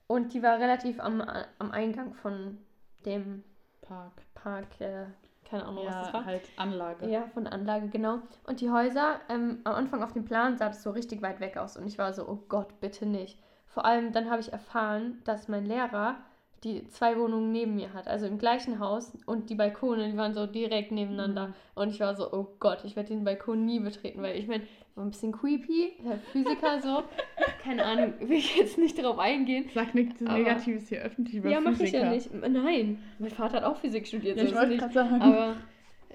Und 0.07 0.33
die 0.33 0.43
war 0.43 0.59
relativ 0.59 0.99
am, 0.99 1.21
am 1.59 1.71
Eingang 1.71 2.13
von 2.13 2.57
dem 3.05 3.43
Park. 3.81 4.13
Park. 4.35 4.79
Äh, 4.79 5.05
keine 5.45 5.65
Ahnung, 5.65 5.85
was 5.85 5.95
das 5.95 6.07
Ja, 6.07 6.13
war. 6.13 6.25
halt 6.25 6.49
Anlage. 6.57 7.09
Ja, 7.09 7.27
von 7.33 7.47
Anlage, 7.47 7.87
genau. 7.89 8.19
Und 8.45 8.61
die 8.61 8.69
Häuser, 8.71 9.19
ähm, 9.29 9.59
am 9.63 9.75
Anfang 9.75 10.03
auf 10.03 10.13
dem 10.13 10.25
Plan 10.25 10.57
sah 10.57 10.67
das 10.67 10.83
so 10.83 10.91
richtig 10.91 11.21
weit 11.21 11.39
weg 11.39 11.57
aus. 11.57 11.77
Und 11.77 11.85
ich 11.87 11.97
war 11.97 12.13
so, 12.13 12.27
oh 12.27 12.43
Gott, 12.47 12.79
bitte 12.79 13.05
nicht. 13.05 13.39
Vor 13.67 13.85
allem 13.85 14.11
dann 14.13 14.29
habe 14.29 14.41
ich 14.41 14.51
erfahren, 14.53 15.21
dass 15.25 15.47
mein 15.47 15.65
Lehrer 15.65 16.17
die 16.63 16.87
zwei 16.89 17.17
Wohnungen 17.17 17.51
neben 17.51 17.75
mir 17.75 17.93
hat. 17.93 18.07
Also 18.07 18.25
im 18.25 18.37
gleichen 18.37 18.79
Haus. 18.79 19.11
Und 19.25 19.49
die 19.49 19.55
Balkone, 19.55 20.09
die 20.11 20.17
waren 20.17 20.33
so 20.33 20.45
direkt 20.45 20.91
nebeneinander. 20.91 21.47
Mhm. 21.47 21.53
Und 21.75 21.89
ich 21.89 21.99
war 21.99 22.15
so, 22.15 22.31
oh 22.31 22.47
Gott, 22.59 22.85
ich 22.85 22.95
werde 22.95 23.09
den 23.09 23.23
Balkon 23.23 23.65
nie 23.65 23.79
betreten. 23.79 24.21
Weil 24.21 24.37
ich 24.37 24.47
meine, 24.47 24.63
war 24.95 25.03
ein 25.03 25.11
bisschen 25.11 25.31
creepy. 25.31 25.93
Physiker 26.31 26.81
so. 26.81 27.03
Keine 27.63 27.83
Ahnung, 27.83 28.13
will 28.19 28.37
ich 28.37 28.55
jetzt 28.55 28.77
nicht 28.77 29.01
drauf 29.01 29.17
eingehen. 29.17 29.69
Sag 29.73 29.95
nichts 29.95 30.21
Negatives 30.21 30.89
hier 30.89 31.01
öffentlich 31.01 31.35
über 31.35 31.49
ja, 31.49 31.59
mache 31.59 31.73
ich 31.73 31.91
Physiker. 31.91 32.03
ja 32.03 32.09
nicht. 32.09 32.33
Nein, 32.33 33.01
mein 33.19 33.31
Vater 33.31 33.57
hat 33.57 33.63
auch 33.63 33.77
Physik 33.77 34.07
studiert. 34.07 34.37
Ja, 34.37 34.43
so 34.43 34.49
ich 34.49 34.55
wollte 34.55 34.69
nicht. 34.69 34.79
gerade 34.79 34.93
sagen. 34.93 35.21
Aber, 35.21 35.55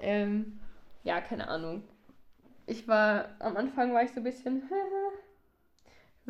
ähm, 0.01 0.59
ja, 1.03 1.19
keine 1.21 1.47
Ahnung. 1.47 1.83
Ich 2.65 2.87
war, 2.87 3.29
am 3.39 3.57
Anfang 3.57 3.93
war 3.93 4.03
ich 4.03 4.11
so 4.11 4.21
ein 4.21 4.23
bisschen, 4.23 4.63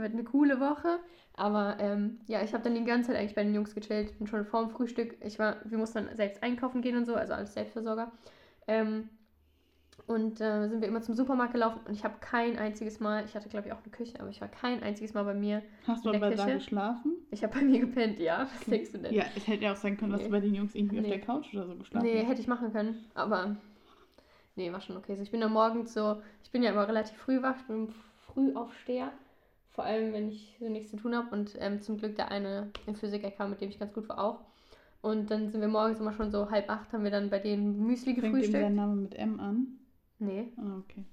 wird 0.01 0.13
eine 0.13 0.23
coole 0.23 0.59
Woche. 0.59 0.99
Aber, 1.33 1.77
ähm, 1.79 2.19
ja, 2.27 2.41
ich 2.43 2.53
habe 2.53 2.63
dann 2.63 2.75
die 2.75 2.83
ganze 2.83 3.11
Zeit 3.11 3.19
eigentlich 3.19 3.35
bei 3.35 3.43
den 3.43 3.53
Jungs 3.55 3.73
gechillt. 3.73 4.17
Bin 4.17 4.27
schon 4.27 4.45
vorm 4.45 4.69
Frühstück. 4.69 5.15
Ich 5.23 5.39
war, 5.39 5.57
wir 5.65 5.77
mussten 5.77 6.05
dann 6.05 6.15
selbst 6.15 6.43
einkaufen 6.43 6.81
gehen 6.81 6.97
und 6.97 7.05
so, 7.05 7.15
also 7.15 7.33
als 7.33 7.53
Selbstversorger. 7.53 8.11
Ähm, 8.67 9.09
und 10.07 10.41
äh, 10.41 10.67
sind 10.69 10.81
wir 10.81 10.87
immer 10.87 11.01
zum 11.01 11.13
Supermarkt 11.13 11.53
gelaufen 11.53 11.81
und 11.85 11.93
ich 11.93 12.03
habe 12.03 12.15
kein 12.19 12.57
einziges 12.57 12.99
Mal, 12.99 13.25
ich 13.25 13.35
hatte 13.35 13.47
glaube 13.47 13.67
ich 13.67 13.73
auch 13.73 13.83
eine 13.83 13.91
Küche, 13.91 14.19
aber 14.19 14.29
ich 14.29 14.41
war 14.41 14.47
kein 14.47 14.81
einziges 14.81 15.13
Mal 15.13 15.23
bei 15.23 15.35
mir. 15.35 15.61
Hast 15.85 16.03
du 16.03 16.09
aber 16.09 16.31
da 16.31 16.45
geschlafen? 16.51 17.13
Ich 17.29 17.43
habe 17.43 17.53
bei 17.59 17.63
mir 17.63 17.79
gepennt, 17.81 18.17
ja. 18.19 18.47
Was 18.59 18.65
denkst 18.65 18.91
du 18.93 18.97
denn? 18.99 19.13
Ja, 19.13 19.25
es 19.35 19.45
hätte 19.47 19.63
ja 19.65 19.73
auch 19.73 19.77
sein 19.77 19.97
können, 19.97 20.11
dass 20.13 20.21
Nee. 20.21 20.27
du 20.27 20.31
bei 20.31 20.39
den 20.39 20.55
Jungs 20.55 20.73
irgendwie 20.73 20.97
auf 20.99 21.03
Nee. 21.03 21.09
der 21.11 21.21
Couch 21.21 21.53
oder 21.53 21.67
so 21.67 21.75
geschlafen 21.75 22.05
Nee, 22.07 22.21
hast. 22.21 22.29
hätte 22.29 22.41
ich 22.41 22.47
machen 22.47 22.71
können, 22.71 23.05
aber 23.13 23.57
nee, 24.55 24.71
war 24.71 24.81
schon 24.81 24.97
okay. 24.97 25.15
So, 25.15 25.21
ich 25.21 25.31
bin 25.31 25.41
dann 25.41 25.51
morgens 25.53 25.93
so, 25.93 26.21
ich 26.43 26.49
bin 26.49 26.63
ja 26.63 26.71
immer 26.71 26.87
relativ 26.87 27.15
früh 27.17 27.41
wach, 27.43 27.57
ich 27.57 27.67
bin 27.67 27.93
Frühaufsteher, 28.25 29.11
vor 29.79 29.85
allem 29.85 30.11
wenn 30.11 30.27
ich 30.27 30.57
so 30.59 30.67
nichts 30.67 30.91
zu 30.91 30.97
tun 30.97 31.15
habe 31.15 31.33
und 31.33 31.55
ähm, 31.57 31.81
zum 31.81 31.95
Glück 31.97 32.17
der 32.17 32.31
eine 32.31 32.69
im 32.85 32.95
Physik-LK, 32.95 33.47
mit 33.47 33.61
dem 33.61 33.69
ich 33.69 33.79
ganz 33.79 33.93
gut 33.93 34.09
war, 34.09 34.19
auch. 34.19 34.41
Und 35.01 35.31
dann 35.31 35.47
sind 35.47 35.61
wir 35.61 35.69
morgens 35.69 36.01
immer 36.01 36.11
schon 36.11 36.31
so 36.31 36.51
halb 36.51 36.69
acht, 36.69 36.91
haben 36.91 37.05
wir 37.05 37.11
dann 37.11 37.29
bei 37.29 37.39
denen 37.39 37.87
Müsli 37.87 38.13
Fängt 38.13 38.43
eben 38.43 38.51
der 38.51 38.69
gefrühstückt. 38.69 38.75
Name 38.75 38.95
mit 38.97 39.15
M 39.15 39.39
an? 39.39 39.67
Nee. 40.19 40.51
Ah, 40.57 40.79
okay. 40.79 41.05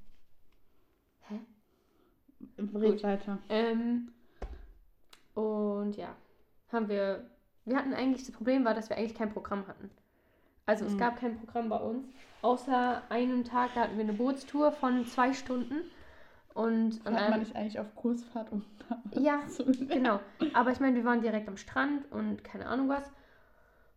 Hä? 1.28 1.40
Red 2.58 2.94
Gut. 2.94 3.02
weiter. 3.04 3.38
Ähm, 3.48 4.08
und 5.34 5.96
ja, 5.96 6.16
haben 6.72 6.88
wir, 6.88 7.30
wir 7.66 7.76
hatten 7.76 7.94
eigentlich, 7.94 8.26
das 8.26 8.34
Problem 8.34 8.64
war, 8.64 8.74
dass 8.74 8.90
wir 8.90 8.96
eigentlich 8.96 9.14
kein 9.14 9.32
Programm 9.32 9.68
hatten. 9.68 9.90
Also 10.66 10.86
es 10.86 10.94
Mhm. 10.94 10.98
gab 10.98 11.20
kein 11.20 11.38
Programm 11.38 11.68
bei 11.68 11.78
uns, 11.78 12.04
außer 12.42 13.02
einem 13.10 13.44
Tag, 13.44 13.74
da 13.76 13.82
hatten 13.82 13.96
wir 13.96 14.02
eine 14.02 14.12
Bootstour 14.14 14.72
von 14.72 15.06
zwei 15.06 15.32
Stunden. 15.32 15.82
Und 16.56 17.02
an 17.04 17.14
Hat 17.14 17.22
man 17.22 17.32
einem, 17.34 17.40
nicht 17.40 17.54
eigentlich 17.54 17.78
auf 17.78 17.94
Kursfahrt, 17.94 18.50
um 18.50 18.64
da 18.88 18.98
ja, 19.20 19.40
lernen? 19.58 19.88
genau. 19.88 20.20
Aber 20.54 20.70
ich 20.72 20.80
meine, 20.80 20.96
wir 20.96 21.04
waren 21.04 21.20
direkt 21.20 21.48
am 21.48 21.58
Strand 21.58 22.10
und 22.10 22.42
keine 22.44 22.66
Ahnung 22.66 22.88
was. 22.88 23.12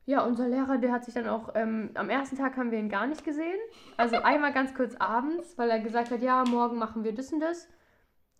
Ja, 0.05 0.25
unser 0.25 0.49
Lehrer, 0.49 0.77
der 0.77 0.91
hat 0.91 1.05
sich 1.05 1.13
dann 1.13 1.29
auch, 1.29 1.55
ähm, 1.55 1.91
am 1.93 2.09
ersten 2.09 2.35
Tag 2.35 2.57
haben 2.57 2.71
wir 2.71 2.79
ihn 2.79 2.89
gar 2.89 3.07
nicht 3.07 3.23
gesehen. 3.23 3.57
Also 3.95 4.17
einmal 4.23 4.51
ganz 4.51 4.73
kurz 4.73 4.93
abends, 4.97 5.57
weil 5.57 5.69
er 5.69 5.79
gesagt 5.79 6.11
hat, 6.11 6.21
ja, 6.21 6.43
morgen 6.49 6.77
machen 6.77 7.05
wir 7.05 7.15
das 7.15 7.31
und 7.31 7.39
das. 7.39 7.69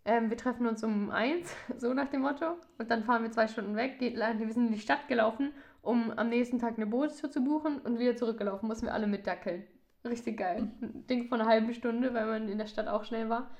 Ähm, 0.04 0.28
wir 0.28 0.36
treffen 0.36 0.66
uns 0.66 0.84
um 0.84 1.10
eins, 1.10 1.54
so 1.78 1.94
nach 1.94 2.08
dem 2.08 2.20
Motto. 2.20 2.56
Und 2.76 2.90
dann 2.90 3.04
fahren 3.04 3.22
wir 3.22 3.30
zwei 3.30 3.48
Stunden 3.48 3.74
weg. 3.74 3.98
Geht, 4.00 4.16
wir 4.16 4.52
sind 4.52 4.66
in 4.66 4.72
die 4.72 4.80
Stadt 4.80 5.08
gelaufen, 5.08 5.54
um 5.80 6.10
am 6.10 6.28
nächsten 6.28 6.58
Tag 6.58 6.76
eine 6.76 6.86
Bootstour 6.86 7.30
zu 7.30 7.42
buchen 7.42 7.78
und 7.78 7.98
wieder 7.98 8.16
zurückgelaufen. 8.16 8.68
Mussten 8.68 8.84
wir 8.84 8.92
alle 8.92 9.06
mitdackeln. 9.06 9.64
Richtig 10.04 10.36
geil. 10.36 10.72
Ein 10.82 11.06
Ding 11.06 11.28
von 11.28 11.40
einer 11.40 11.48
halben 11.48 11.72
Stunde, 11.72 12.12
weil 12.12 12.26
man 12.26 12.48
in 12.50 12.58
der 12.58 12.66
Stadt 12.66 12.88
auch 12.88 13.04
schnell 13.04 13.30
war. 13.30 13.50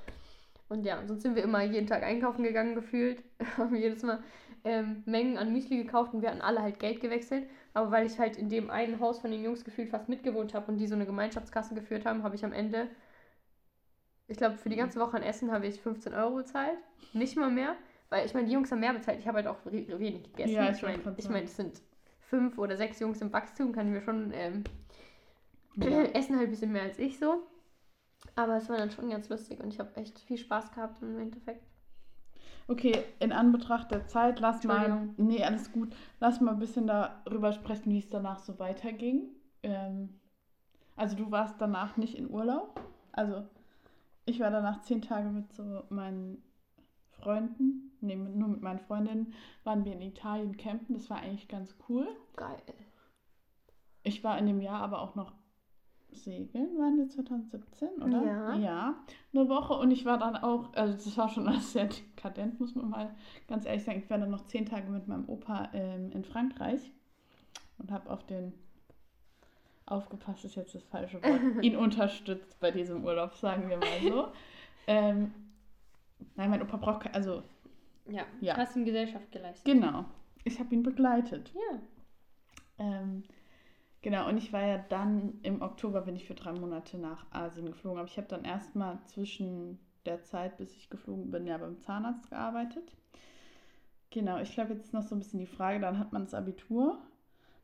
Und 0.71 0.87
ja, 0.87 1.05
sonst 1.05 1.23
sind 1.23 1.35
wir 1.35 1.43
immer 1.43 1.65
jeden 1.65 1.89
Tag 1.89 2.05
einkaufen 2.05 2.45
gegangen 2.45 2.77
gefühlt. 2.77 3.23
Haben 3.59 3.75
jedes 3.75 4.05
Mal 4.05 4.23
ähm, 4.63 5.03
Mengen 5.05 5.37
an 5.37 5.53
Müsli 5.53 5.77
gekauft 5.77 6.15
und 6.15 6.23
wir 6.23 6.31
hatten 6.31 6.41
alle 6.41 6.63
halt 6.63 6.79
Geld 6.79 7.01
gewechselt. 7.01 7.49
Aber 7.75 7.91
weil 7.91 8.07
ich 8.07 8.21
halt 8.21 8.37
in 8.37 8.49
dem 8.49 8.71
einen 8.71 9.01
Haus 9.01 9.19
von 9.19 9.33
den 9.33 9.43
Jungs 9.43 9.65
gefühlt 9.65 9.91
fast 9.91 10.09
mitgewohnt 10.09 10.55
habe 10.55 10.71
und 10.71 10.79
die 10.79 10.87
so 10.87 10.95
eine 10.95 11.07
Gemeinschaftskasse 11.07 11.75
geführt 11.75 12.07
haben, 12.07 12.23
habe 12.23 12.37
ich 12.37 12.45
am 12.45 12.53
Ende, 12.53 12.87
ich 14.29 14.37
glaube, 14.37 14.59
für 14.59 14.69
die 14.69 14.77
ganze 14.77 15.01
Woche 15.01 15.17
an 15.17 15.25
Essen 15.25 15.51
habe 15.51 15.67
ich 15.67 15.81
15 15.81 16.15
Euro 16.15 16.37
bezahlt. 16.37 16.79
Nicht 17.13 17.37
mal 17.37 17.51
mehr. 17.51 17.75
Weil 18.09 18.25
ich 18.27 18.35
meine, 18.35 18.47
die 18.47 18.53
Jungs 18.53 18.71
haben 18.71 18.81
mehr 18.81 18.93
bezahlt. 18.93 19.19
Ich 19.19 19.27
habe 19.27 19.39
halt 19.39 19.49
auch 19.49 19.59
wenig 19.65 20.23
gegessen. 20.23 20.55
Ja, 20.55 20.71
ich 20.71 20.83
meine, 20.83 20.99
ich 21.17 21.29
mein, 21.29 21.45
es 21.45 21.57
sind 21.57 21.83
fünf 22.21 22.59
oder 22.59 22.77
sechs 22.77 23.01
Jungs 23.01 23.21
im 23.21 23.33
Wachstum, 23.33 23.73
kann 23.73 23.89
ich 23.89 23.95
mir 23.95 24.03
schon 24.03 24.33
ähm, 24.35 24.63
Ja. 25.75 26.03
essen 26.15 26.37
halt 26.37 26.47
ein 26.47 26.51
bisschen 26.51 26.71
mehr 26.71 26.83
als 26.83 26.99
ich 27.01 27.19
so. 27.19 27.43
Aber 28.35 28.57
es 28.57 28.69
war 28.69 28.77
dann 28.77 28.91
schon 28.91 29.11
ganz 29.11 29.29
lustig 29.29 29.61
und 29.61 29.73
ich 29.73 29.79
habe 29.79 29.95
echt 29.97 30.19
viel 30.21 30.39
Spaß 30.39 30.73
gehabt 30.73 31.03
im 31.03 31.19
Endeffekt. 31.19 31.65
Okay, 32.69 33.03
in 33.19 33.33
Anbetracht 33.33 33.91
der 33.91 34.07
Zeit, 34.07 34.39
lass 34.39 34.63
mal. 34.65 35.09
Nee, 35.17 35.43
alles 35.43 35.73
gut. 35.73 35.95
Lass 36.21 36.41
mal 36.41 36.53
ein 36.53 36.59
bisschen 36.61 36.87
darüber 36.87 37.53
sprechen, 37.53 37.91
wie 37.91 37.99
es 37.99 38.09
danach 38.09 38.39
so 38.39 38.59
weiterging. 38.61 39.31
Ähm, 39.63 40.21
also, 40.95 41.17
du 41.17 41.31
warst 41.31 41.61
danach 41.61 41.97
nicht 41.97 42.17
in 42.17 42.31
Urlaub. 42.31 42.81
Also, 43.11 43.45
ich 44.25 44.39
war 44.39 44.51
danach 44.51 44.83
zehn 44.83 45.03
Tage 45.03 45.31
mit 45.31 45.53
so 45.53 45.83
meinen 45.89 46.43
Freunden 47.11 47.91
nee, 48.01 48.17
nur 48.17 48.49
mit 48.49 48.63
meinen 48.63 48.81
Freundinnen, 48.81 49.35
waren 49.65 49.85
wir 49.85 49.93
in 49.93 50.03
Italien 50.03 50.57
campen. 50.57 50.95
Das 50.95 51.11
war 51.11 51.19
eigentlich 51.19 51.49
ganz 51.49 51.75
cool. 51.89 52.09
Geil. 52.37 52.63
Ich 54.03 54.25
war 54.25 54.39
in 54.39 54.47
dem 54.47 54.61
Jahr 54.61 54.81
aber 54.81 55.01
auch 55.01 55.15
noch 55.15 55.33
segeln, 56.13 56.79
waren 56.79 56.99
wir 56.99 57.09
2017, 57.09 57.89
oder? 58.03 58.23
Ja. 58.25 58.55
Ja, 58.57 58.95
eine 59.33 59.49
Woche 59.49 59.75
und 59.75 59.91
ich 59.91 60.05
war 60.05 60.19
dann 60.19 60.37
auch, 60.37 60.73
also 60.75 60.95
das 60.95 61.17
war 61.17 61.29
schon 61.29 61.49
alles 61.49 61.73
sehr 61.73 61.87
dekadent, 61.87 62.61
muss 62.61 62.75
man 62.75 62.91
mal 62.91 63.15
ganz 63.49 63.67
ehrlich 63.67 63.85
sagen. 63.85 64.01
Ich 64.03 64.11
war 64.11 64.19
dann 64.19 64.31
noch 64.31 64.47
zehn 64.47 64.67
Tage 64.67 64.91
mit 64.91 65.09
meinem 65.09 65.29
Opa 65.29 65.71
ähm, 65.73 66.11
in 66.13 66.25
Frankreich 66.25 66.93
und 67.79 67.91
habe 67.91 68.11
auf 68.11 68.25
den, 68.27 68.53
aufgepasst 69.87 70.45
ist 70.45 70.57
jetzt 70.57 70.75
das 70.75 70.85
falsche 70.85 71.23
Wort, 71.23 71.41
ihn 71.65 71.77
unterstützt 71.77 72.59
bei 72.61 72.71
diesem 72.71 73.05
Urlaub, 73.05 73.35
sagen 73.35 73.69
wir 73.69 73.79
mal 73.79 74.01
so. 74.03 74.29
ähm, 74.87 75.33
nein, 76.37 76.51
mein 76.51 76.63
Opa 76.63 76.77
braucht 76.77 77.01
kein, 77.03 77.15
also 77.15 77.43
Ja. 78.09 78.23
Ja. 78.41 78.57
Hast 78.57 78.77
ihm 78.77 78.85
Gesellschaft 78.85 79.31
geleistet. 79.33 79.65
genau, 79.65 80.05
ich 80.45 80.59
habe 80.59 80.75
ihn 80.75 80.83
begleitet. 80.83 81.53
Ja. 81.55 81.79
Ähm, 82.79 83.23
genau, 84.03 84.29
und 84.29 84.39
ich 84.39 84.53
war 84.53 84.63
ja 84.63 84.79
dann 84.79 85.41
im 85.43 85.63
Oktober 85.63 86.03
bin 86.03 86.17
ich 86.17 86.27
für 86.27 86.35
drei 86.35 86.53
Monate 86.53 86.99
nach 86.99 87.27
Asien 87.33 87.67
geflogen. 87.67 87.99
Aber 87.99 88.09
ich 88.09 88.17
habe 88.17 88.29
dann 88.29 88.45
erstmal 88.45 88.99
zwischen 89.05 89.79
der 90.07 90.23
Zeit, 90.23 90.57
bis 90.59 90.75
ich 90.77 90.91
geflogen 90.91 91.31
bin, 91.31 91.47
ja 91.47 91.59
beim 91.59 91.79
Zahnarzt 91.81 92.31
gearbeitet. 92.31 92.97
Genau, 94.11 94.39
ich 94.41 94.53
glaube, 94.53 94.73
jetzt 94.75 94.87
ist 94.87 94.93
noch 94.95 95.03
so 95.03 95.15
ein 95.15 95.21
bisschen 95.21 95.39
die 95.41 95.47
Frage, 95.47 95.81
dann 95.81 95.99
hat 95.99 96.13
man 96.13 96.25
das 96.25 96.35
Abitur, 96.35 96.99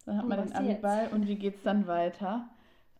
dann 0.07 0.19
hat 0.19 0.27
Und 0.27 0.37
man 0.37 0.39
was 0.39 0.53
den? 0.53 0.79
Abiball 0.81 1.09
und 1.13 1.27
wie 1.29 1.37
geht 1.37 1.57
es 1.57 1.63
dann 1.63 1.87
weiter? 1.87 2.49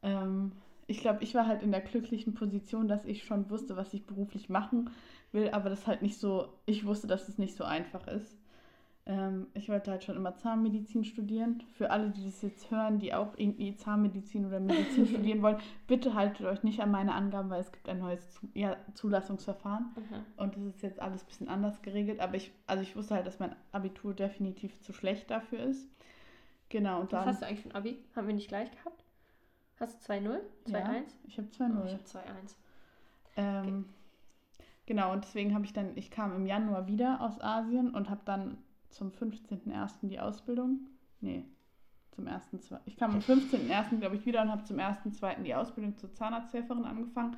Ähm, 0.03 0.53
ich 0.87 1.01
glaube, 1.01 1.23
ich 1.25 1.35
war 1.35 1.47
halt 1.47 1.63
in 1.63 1.73
der 1.73 1.81
glücklichen 1.81 2.35
Position, 2.35 2.89
dass 2.89 3.05
ich 3.05 3.25
schon 3.25 3.51
wusste, 3.51 3.77
was 3.77 3.93
ich 3.95 4.07
beruflich 4.07 4.49
machen 4.49 4.91
will, 5.33 5.51
aber 5.51 5.71
das 5.71 5.87
halt 5.87 6.03
nicht 6.03 6.19
so, 6.19 6.49
ich 6.67 6.87
wusste, 6.87 7.07
dass 7.07 7.29
es 7.29 7.39
nicht 7.39 7.57
so 7.57 7.65
einfach 7.65 8.07
ist. 8.07 8.37
Ähm, 9.09 9.47
ich 9.55 9.69
wollte 9.69 9.93
halt 9.93 10.03
schon 10.03 10.17
immer 10.17 10.35
Zahnmedizin 10.37 11.05
studieren. 11.05 11.63
Für 11.75 11.91
alle, 11.91 12.11
die 12.11 12.25
das 12.25 12.43
jetzt 12.43 12.71
hören, 12.73 12.99
die 12.99 13.15
auch 13.15 13.35
irgendwie 13.37 13.77
Zahnmedizin 13.77 14.47
oder 14.47 14.59
Medizin 14.59 15.07
studieren 15.07 15.43
wollen, 15.43 15.59
bitte 15.87 16.15
haltet 16.15 16.45
euch 16.45 16.65
nicht 16.65 16.81
an 16.81 16.91
meine 16.91 17.15
Angaben, 17.15 17.49
weil 17.49 17.61
es 17.61 17.71
gibt 17.71 17.89
ein 17.89 18.01
neues 18.01 18.41
Zulassungsverfahren 18.95 19.87
Aha. 19.95 20.23
und 20.43 20.57
das 20.57 20.65
ist 20.65 20.83
jetzt 20.83 21.01
alles 21.01 21.23
ein 21.23 21.27
bisschen 21.27 21.49
anders 21.49 21.81
geregelt. 21.83 22.19
Aber 22.21 22.35
ich, 22.35 22.51
also 22.67 22.83
ich 22.83 22.97
wusste 22.97 23.15
halt, 23.15 23.27
dass 23.27 23.39
mein 23.39 23.55
Abitur 23.73 24.13
definitiv 24.13 24.81
zu 24.81 24.93
schlecht 24.93 25.31
dafür 25.31 25.61
ist. 25.61 25.89
Genau, 26.69 26.97
und 27.01 27.05
Was 27.13 27.21
dann. 27.21 27.27
hast 27.27 27.43
du 27.43 27.47
eigentlich 27.47 27.61
für 27.61 27.69
ein 27.71 27.77
Abi? 27.77 27.99
Haben 28.17 28.27
wir 28.27 28.35
nicht 28.35 28.49
gleich 28.49 28.71
gehabt? 28.73 29.05
Hast 29.79 30.09
du 30.09 30.13
2-0? 30.13 30.41
2-1? 30.67 30.73
Ja, 30.73 30.95
ich 31.29 31.39
habe 31.39 31.49
Oh, 31.61 31.63
2-0. 31.63 31.87
ich 31.87 31.93
habe 31.93 32.03
2-1. 32.05 32.55
Ähm, 33.37 33.85
Genau, 34.87 35.13
und 35.13 35.25
deswegen 35.25 35.53
habe 35.53 35.65
ich 35.65 35.73
dann, 35.73 35.97
ich 35.97 36.13
kam 36.13 36.33
im 36.37 36.47
Januar 36.47 36.87
wieder 36.87 37.21
aus 37.21 37.41
Asien 37.41 37.91
und 37.93 38.09
habe 38.09 38.21
dann 38.25 38.57
zum 38.97 39.11
15.01. 39.11 40.09
die 40.09 40.19
Ausbildung, 40.19 40.81
nee, 41.21 41.45
zum 42.13 42.27
1.2. 42.27 42.79
Ich 42.87 42.97
kam 42.97 43.13
am 43.13 43.21
15.01. 43.21 43.99
glaube 44.01 44.17
ich 44.17 44.25
wieder 44.25 44.43
und 44.43 44.51
habe 44.51 44.65
zum 44.65 44.79
1.2. 44.79 45.43
die 45.43 45.55
Ausbildung 45.55 45.97
zur 45.99 46.13
Zahnarzthelferin 46.15 46.85
angefangen 46.85 47.37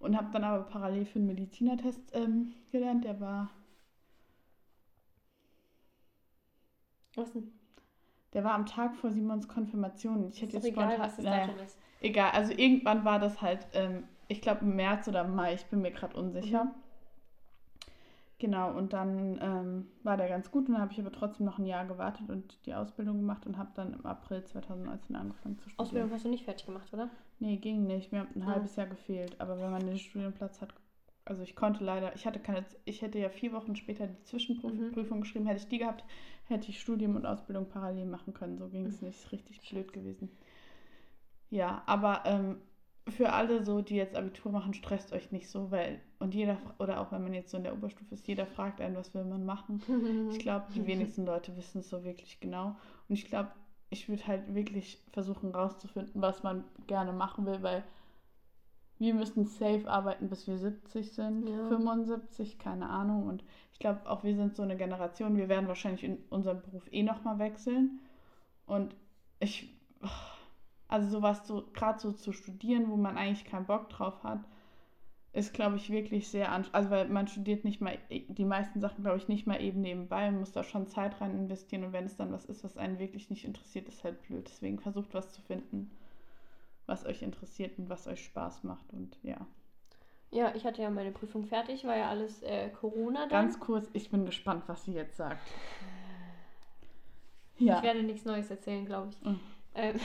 und 0.00 0.16
habe 0.16 0.30
dann 0.32 0.44
aber 0.44 0.64
parallel 0.64 1.04
für 1.04 1.20
einen 1.20 1.28
Medizinertest 1.28 2.00
ähm, 2.12 2.52
gelernt. 2.72 3.04
Der 3.04 3.20
war, 3.20 3.50
Was 7.14 7.32
denn? 7.32 7.52
der 8.32 8.42
war 8.42 8.54
am 8.54 8.66
Tag 8.66 8.96
vor 8.96 9.12
Simons 9.12 9.46
Konfirmation. 9.46 10.28
Ich 10.30 10.42
hätte 10.42 10.56
jetzt 10.56 10.66
egal, 10.66 10.86
spontan, 10.86 11.06
was 11.06 11.16
das 11.16 11.24
naja, 11.24 11.46
ist. 11.64 11.78
egal, 12.00 12.30
also 12.32 12.52
irgendwann 12.52 13.04
war 13.04 13.20
das 13.20 13.40
halt, 13.40 13.66
ähm, 13.74 14.04
ich 14.26 14.40
glaube 14.40 14.62
im 14.62 14.74
März 14.74 15.06
oder 15.06 15.22
Mai, 15.22 15.54
ich 15.54 15.66
bin 15.66 15.82
mir 15.82 15.92
gerade 15.92 16.16
unsicher. 16.16 16.64
Mhm. 16.64 16.70
Genau, 18.40 18.72
und 18.76 18.94
dann 18.94 19.38
ähm, 19.42 19.86
war 20.02 20.16
der 20.16 20.28
ganz 20.28 20.50
gut 20.50 20.66
und 20.66 20.72
dann 20.72 20.80
habe 20.82 20.92
ich 20.92 20.98
aber 20.98 21.12
trotzdem 21.12 21.44
noch 21.44 21.58
ein 21.58 21.66
Jahr 21.66 21.84
gewartet 21.84 22.30
und 22.30 22.58
die 22.64 22.72
Ausbildung 22.72 23.18
gemacht 23.18 23.46
und 23.46 23.58
habe 23.58 23.70
dann 23.74 23.92
im 23.92 24.06
April 24.06 24.42
2019 24.42 25.14
angefangen 25.14 25.58
zu 25.58 25.68
studieren. 25.68 25.86
Ausbildung 25.86 26.10
hast 26.12 26.24
du 26.24 26.28
nicht 26.30 26.44
fertig 26.44 26.64
gemacht, 26.64 26.92
oder? 26.94 27.10
Nee, 27.38 27.58
ging 27.58 27.86
nicht. 27.86 28.12
Mir 28.12 28.20
hat 28.20 28.34
ein 28.34 28.42
Ah. 28.42 28.52
halbes 28.52 28.76
Jahr 28.76 28.86
gefehlt. 28.86 29.38
Aber 29.40 29.58
wenn 29.60 29.70
man 29.70 29.84
den 29.86 29.98
Studienplatz 29.98 30.62
hat, 30.62 30.72
also 31.26 31.42
ich 31.42 31.54
konnte 31.54 31.84
leider, 31.84 32.14
ich 32.14 32.26
hatte 32.26 32.38
keine, 32.40 32.64
ich 32.86 33.02
hätte 33.02 33.18
ja 33.18 33.28
vier 33.28 33.52
Wochen 33.52 33.76
später 33.76 34.06
die 34.06 34.22
Zwischenprüfung 34.22 35.18
Mhm. 35.18 35.20
geschrieben, 35.20 35.46
hätte 35.46 35.60
ich 35.60 35.68
die 35.68 35.78
gehabt, 35.78 36.04
hätte 36.44 36.70
ich 36.70 36.80
Studium 36.80 37.16
und 37.16 37.26
Ausbildung 37.26 37.68
parallel 37.68 38.06
machen 38.06 38.32
können. 38.32 38.56
So 38.56 38.68
ging 38.68 38.86
es 38.86 39.02
Mhm. 39.02 39.08
nicht. 39.08 39.18
Ist 39.18 39.32
richtig 39.32 39.68
blöd 39.68 39.92
gewesen. 39.92 40.30
Ja, 41.50 41.82
aber 41.86 42.22
ähm, 42.26 42.56
für 43.08 43.32
alle 43.32 43.64
so, 43.64 43.80
die 43.80 43.96
jetzt 43.96 44.14
Abitur 44.14 44.52
machen, 44.52 44.74
stresst 44.74 45.12
euch 45.12 45.32
nicht 45.32 45.48
so, 45.48 45.70
weil, 45.70 46.00
und 46.18 46.34
jeder, 46.34 46.58
oder 46.78 47.00
auch 47.00 47.12
wenn 47.12 47.22
man 47.22 47.34
jetzt 47.34 47.50
so 47.50 47.56
in 47.56 47.64
der 47.64 47.72
Oberstufe 47.72 48.14
ist, 48.14 48.26
jeder 48.26 48.46
fragt 48.46 48.80
einen, 48.80 48.96
was 48.96 49.14
will 49.14 49.24
man 49.24 49.44
machen. 49.44 49.82
Ich 50.30 50.38
glaube, 50.40 50.66
die 50.74 50.86
wenigsten 50.86 51.24
Leute 51.24 51.56
wissen 51.56 51.80
es 51.80 51.88
so 51.88 52.04
wirklich 52.04 52.40
genau. 52.40 52.76
Und 53.08 53.14
ich 53.14 53.24
glaube, 53.26 53.50
ich 53.90 54.08
würde 54.08 54.26
halt 54.26 54.54
wirklich 54.54 55.02
versuchen 55.12 55.52
rauszufinden, 55.52 56.22
was 56.22 56.42
man 56.42 56.64
gerne 56.86 57.12
machen 57.12 57.46
will, 57.46 57.62
weil 57.62 57.82
wir 58.98 59.14
müssen 59.14 59.46
safe 59.46 59.88
arbeiten, 59.88 60.28
bis 60.28 60.46
wir 60.46 60.58
70 60.58 61.12
sind, 61.12 61.48
Ja. 61.48 61.68
75, 61.68 62.58
keine 62.58 62.88
Ahnung. 62.90 63.26
Und 63.26 63.42
ich 63.72 63.78
glaube, 63.78 64.08
auch 64.08 64.22
wir 64.22 64.36
sind 64.36 64.54
so 64.54 64.62
eine 64.62 64.76
Generation, 64.76 65.38
wir 65.38 65.48
werden 65.48 65.68
wahrscheinlich 65.68 66.04
in 66.04 66.18
unserem 66.28 66.60
Beruf 66.60 66.86
eh 66.92 67.02
nochmal 67.02 67.38
wechseln. 67.38 67.98
Und 68.66 68.94
ich, 69.40 69.74
also 70.90 71.08
sowas 71.08 71.46
so, 71.46 71.64
gerade 71.72 71.98
so 72.00 72.12
zu 72.12 72.32
studieren, 72.32 72.90
wo 72.90 72.96
man 72.96 73.16
eigentlich 73.16 73.44
keinen 73.44 73.66
Bock 73.66 73.88
drauf 73.90 74.22
hat, 74.24 74.40
ist, 75.32 75.54
glaube 75.54 75.76
ich, 75.76 75.90
wirklich 75.90 76.28
sehr 76.28 76.50
anstrengend. 76.52 76.74
Also, 76.74 76.90
weil 76.90 77.08
man 77.08 77.28
studiert 77.28 77.64
nicht 77.64 77.80
mal, 77.80 77.98
die 78.10 78.44
meisten 78.44 78.80
Sachen, 78.80 79.02
glaube 79.04 79.18
ich, 79.18 79.28
nicht 79.28 79.46
mal 79.46 79.60
eben 79.62 79.80
nebenbei. 79.80 80.30
Man 80.30 80.40
muss 80.40 80.52
da 80.52 80.64
schon 80.64 80.86
Zeit 80.88 81.20
rein 81.20 81.34
investieren. 81.36 81.84
Und 81.84 81.92
wenn 81.92 82.06
es 82.06 82.16
dann 82.16 82.32
was 82.32 82.44
ist, 82.46 82.64
was 82.64 82.76
einen 82.76 82.98
wirklich 82.98 83.30
nicht 83.30 83.44
interessiert, 83.44 83.88
ist 83.88 84.04
halt 84.04 84.22
blöd. 84.22 84.48
Deswegen 84.48 84.80
versucht 84.80 85.14
was 85.14 85.32
zu 85.32 85.42
finden, 85.42 85.90
was 86.86 87.06
euch 87.06 87.22
interessiert 87.22 87.78
und 87.78 87.88
was 87.90 88.06
euch 88.06 88.24
Spaß 88.24 88.64
macht. 88.64 88.92
Und 88.92 89.18
ja, 89.22 89.46
Ja, 90.32 90.52
ich 90.54 90.64
hatte 90.64 90.82
ja 90.82 90.90
meine 90.90 91.12
Prüfung 91.12 91.44
fertig, 91.44 91.84
war 91.84 91.96
ja 91.96 92.08
alles 92.08 92.42
äh, 92.42 92.70
Corona 92.70 93.26
dann. 93.26 93.30
ganz 93.46 93.58
kurz, 93.60 93.88
ich 93.94 94.10
bin 94.10 94.26
gespannt, 94.26 94.64
was 94.66 94.84
sie 94.84 94.92
jetzt 94.92 95.16
sagt. 95.16 95.50
Ich 97.66 97.66
Ja, 97.66 97.82
werde 97.82 98.02
nichts 98.02 98.24
Neues 98.24 98.50
erzählen, 98.50 98.84
glaube 98.86 99.10
ich. 99.10 99.18
Mhm. 99.24 99.40
Ähm, 99.74 100.00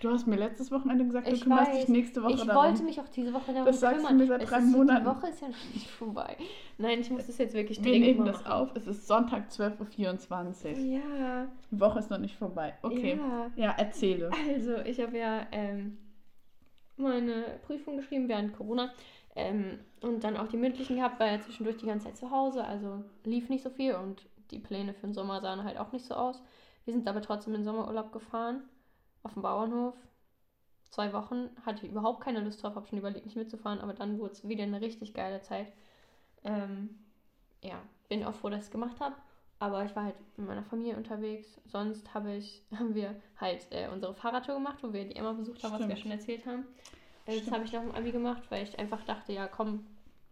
du 0.00 0.10
hast 0.10 0.26
mir 0.26 0.36
letztes 0.36 0.70
Wochenende 0.70 1.04
gesagt, 1.04 1.26
du 1.26 1.32
Ich 1.32 1.42
kümmerst 1.42 1.70
weiß. 1.72 1.80
dich 1.80 1.88
nächste 1.88 2.22
Woche 2.22 2.32
ich 2.32 2.42
darum. 2.44 2.62
wollte 2.64 2.82
mich 2.82 3.00
auch 3.00 3.08
diese 3.08 3.32
Woche 3.32 3.52
darum 3.52 3.66
Das 3.66 3.80
sagst 3.80 3.98
du 4.02 4.06
kümmern. 4.06 4.16
mir 4.18 4.26
seit 4.26 4.50
drei 4.50 4.60
Monaten. 4.60 5.04
Die 5.04 5.10
Woche 5.10 5.28
ist 5.28 5.40
ja 5.42 5.48
noch 5.48 5.74
nicht 5.74 5.88
vorbei. 5.90 6.36
Nein, 6.78 7.00
ich 7.00 7.10
muss 7.10 7.26
das 7.26 7.38
jetzt 7.38 7.54
wirklich 7.54 7.78
Wir 7.84 7.92
dringend 7.92 8.06
nehmen 8.08 8.18
mal 8.20 8.26
das 8.32 8.42
machen. 8.42 8.52
auf. 8.52 8.70
Es 8.74 8.86
ist 8.86 9.06
Sonntag 9.06 9.50
12.24 9.50 10.72
Uhr. 10.72 10.78
Ja, 10.78 11.46
Die 11.70 11.80
Woche 11.80 11.98
ist 11.98 12.10
noch 12.10 12.18
nicht 12.18 12.36
vorbei. 12.36 12.74
Okay. 12.82 13.18
ja. 13.18 13.50
Ja, 13.56 13.70
erzähle. 13.72 14.30
Also, 14.54 14.76
ich 14.78 15.00
habe 15.00 15.16
ja 15.18 15.46
ähm, 15.52 15.98
meine 16.96 17.44
Prüfung 17.66 17.96
geschrieben 17.96 18.28
während 18.28 18.56
Corona 18.56 18.92
ähm, 19.34 19.78
und 20.02 20.24
dann 20.24 20.36
auch 20.36 20.48
die 20.48 20.56
mündlichen 20.56 20.96
gehabt, 20.96 21.18
war 21.20 21.26
ja 21.30 21.40
zwischendurch 21.40 21.76
die 21.78 21.86
ganze 21.86 22.06
Zeit 22.06 22.16
zu 22.16 22.30
Hause, 22.30 22.64
also 22.64 23.02
lief 23.24 23.48
nicht 23.48 23.62
so 23.64 23.70
viel 23.70 23.94
und 23.94 24.26
die 24.50 24.58
Pläne 24.58 24.92
für 24.92 25.06
den 25.06 25.14
Sommer 25.14 25.40
sahen 25.40 25.64
halt 25.64 25.78
auch 25.78 25.92
nicht 25.92 26.04
so 26.04 26.14
aus. 26.14 26.42
Wir 26.84 26.92
sind 26.92 27.08
aber 27.08 27.22
trotzdem 27.22 27.54
in 27.54 27.60
den 27.60 27.64
Sommerurlaub 27.64 28.12
gefahren, 28.12 28.62
auf 29.22 29.34
dem 29.34 29.42
Bauernhof. 29.42 29.94
Zwei 30.90 31.12
Wochen, 31.12 31.48
hatte 31.64 31.86
ich 31.86 31.92
überhaupt 31.92 32.22
keine 32.22 32.40
Lust 32.40 32.62
drauf, 32.62 32.74
habe 32.74 32.86
schon 32.86 32.98
überlegt, 32.98 33.24
nicht 33.24 33.36
mitzufahren, 33.36 33.80
aber 33.80 33.94
dann 33.94 34.18
wurde 34.18 34.32
es 34.32 34.46
wieder 34.46 34.64
eine 34.64 34.80
richtig 34.80 35.14
geile 35.14 35.40
Zeit. 35.40 35.72
Ähm, 36.44 36.98
ja, 37.62 37.80
bin 38.08 38.24
auch 38.24 38.34
froh, 38.34 38.50
dass 38.50 38.60
ich 38.60 38.66
es 38.66 38.70
gemacht 38.70 39.00
habe. 39.00 39.14
Aber 39.58 39.84
ich 39.84 39.94
war 39.94 40.04
halt 40.04 40.16
mit 40.36 40.48
meiner 40.48 40.64
Familie 40.64 40.96
unterwegs. 40.96 41.60
Sonst 41.66 42.12
habe 42.14 42.34
ich, 42.34 42.62
haben 42.74 42.94
wir 42.94 43.14
halt 43.40 43.66
äh, 43.70 43.88
unsere 43.92 44.12
Fahrradtour 44.12 44.56
gemacht, 44.56 44.78
wo 44.82 44.92
wir 44.92 45.04
die 45.04 45.16
Emma 45.16 45.32
besucht 45.32 45.62
haben, 45.62 45.72
was 45.72 45.80
wir 45.80 45.96
Stimmt. 45.96 46.00
schon 46.00 46.10
erzählt 46.10 46.46
haben. 46.46 46.66
Äh, 47.26 47.34
das 47.34 47.36
Stimmt. 47.36 47.52
habe 47.52 47.64
ich 47.64 47.72
nach 47.72 47.82
dem 47.82 47.94
Abi 47.94 48.10
gemacht, 48.10 48.42
weil 48.50 48.64
ich 48.64 48.78
einfach 48.78 49.02
dachte, 49.04 49.32
ja 49.32 49.46
komm, 49.46 49.86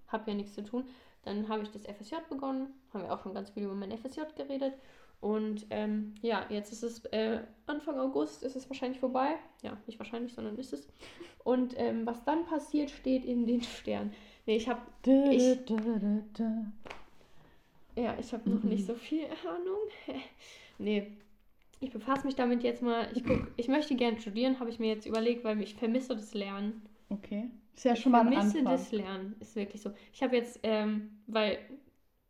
hab 0.09 0.27
ja 0.27 0.35
nichts 0.35 0.55
zu 0.55 0.65
tun. 0.65 0.85
Dann 1.23 1.49
habe 1.49 1.63
ich 1.63 1.71
das 1.71 1.87
FSJ 1.87 2.17
begonnen, 2.29 2.75
haben 2.93 3.05
wir 3.05 3.13
auch 3.13 3.23
schon 3.23 3.35
ganz 3.35 3.51
viel 3.51 3.65
über 3.65 3.75
mein 3.75 3.97
FSJ 3.97 4.23
geredet. 4.37 4.75
Und 5.21 5.67
ähm, 5.71 6.15
ja, 6.23 6.47
jetzt 6.49 6.73
ist 6.73 6.83
es 6.83 7.05
äh, 7.07 7.41
Anfang 7.67 7.99
August, 7.99 8.43
ist 8.43 8.57
es 8.57 8.69
wahrscheinlich 8.71 9.01
vorbei. 9.01 9.35
Ja, 9.63 9.77
nicht 9.87 9.99
wahrscheinlich, 9.99 10.33
sondern 10.33 10.57
ist 10.59 10.73
es. 10.73 10.89
Und 11.45 11.75
ähm, 11.79 12.07
was 12.07 12.25
dann 12.25 12.47
passiert, 12.47 12.91
steht 12.91 13.25
in 13.25 13.47
den 13.47 13.63
Sternen. 13.63 14.13
Nee, 14.47 14.57
ich 14.57 14.69
habe 14.69 14.81
Ich- 15.05 15.43
ja, 17.97 18.17
ich 18.19 18.33
habe 18.33 18.49
noch 18.49 18.63
nicht 18.63 18.87
so 18.87 18.95
viel 18.95 19.25
Ahnung. 19.47 19.79
nee, 20.79 21.13
ich 21.81 21.91
befasse 21.91 22.27
mich 22.27 22.37
damit 22.37 22.63
jetzt 22.63 22.83
mal. 22.83 23.09
Ich 23.15 23.25
guck, 23.25 23.49
ich 23.57 23.69
möchte 23.69 23.95
gerne 23.97 24.21
studieren, 24.21 24.61
habe 24.61 24.71
ich 24.71 24.79
mir 24.79 24.89
jetzt 24.89 25.07
überlegt, 25.07 25.45
weil 25.45 25.61
ich 25.63 25.75
vermisse 25.75 26.15
das 26.17 26.35
Lernen. 26.35 26.83
Okay. 27.11 27.51
Ist 27.75 27.85
ja 27.85 27.95
Ich 27.95 28.01
schon 28.01 28.13
mal 28.13 28.21
ein 28.27 28.33
vermisse 28.33 28.59
Anfang. 28.59 28.73
das 28.77 28.93
Lernen, 28.93 29.37
ist 29.41 29.57
wirklich 29.57 29.83
so. 29.83 29.93
Ich 30.13 30.23
habe 30.23 30.37
jetzt, 30.37 30.61
ähm, 30.63 31.19
weil 31.27 31.59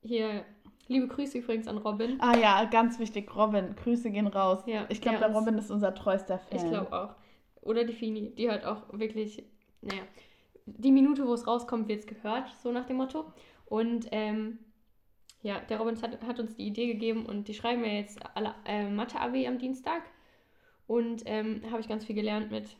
hier, 0.02 0.44
liebe 0.90 1.06
Grüße 1.08 1.38
übrigens 1.38 1.68
an 1.68 1.78
Robin. 1.78 2.20
Ah 2.20 2.36
ja, 2.36 2.64
ganz 2.64 2.98
wichtig, 2.98 3.34
Robin. 3.34 3.74
Grüße 3.76 4.10
gehen 4.10 4.26
raus. 4.26 4.62
Ja, 4.66 4.86
Ich 4.88 5.00
glaube, 5.00 5.18
der 5.18 5.28
der 5.28 5.36
Robin 5.36 5.56
ist 5.56 5.70
unser 5.70 5.94
treuester 5.94 6.38
Fan. 6.38 6.58
Ich 6.58 6.64
glaube 6.70 6.92
auch. 6.92 7.14
Oder 7.62 7.84
die 7.84 7.92
Fini, 7.92 8.34
die 8.34 8.50
hat 8.50 8.64
auch 8.64 8.82
wirklich, 8.92 9.44
naja, 9.82 10.02
die 10.66 10.92
Minute, 10.92 11.26
wo 11.26 11.32
es 11.34 11.46
rauskommt, 11.46 11.88
wird 11.88 12.00
es 12.00 12.06
gehört, 12.06 12.48
so 12.62 12.72
nach 12.72 12.86
dem 12.86 12.96
Motto. 12.96 13.32
Und 13.66 14.08
ähm, 14.10 14.58
Ja, 15.42 15.60
der 15.60 15.78
Robin 15.78 16.00
hat, 16.02 16.22
hat 16.26 16.40
uns 16.40 16.56
die 16.56 16.66
Idee 16.66 16.86
gegeben 16.86 17.24
und 17.24 17.48
die 17.48 17.54
schreiben 17.54 17.84
ja 17.84 17.92
jetzt 17.92 18.18
alle 18.34 18.54
äh, 18.66 18.88
Mathe-AB 18.90 19.46
am 19.46 19.58
Dienstag. 19.58 20.02
Und 20.86 21.22
ähm, 21.26 21.62
habe 21.70 21.80
ich 21.80 21.88
ganz 21.88 22.04
viel 22.04 22.16
gelernt 22.16 22.50
mit 22.50 22.76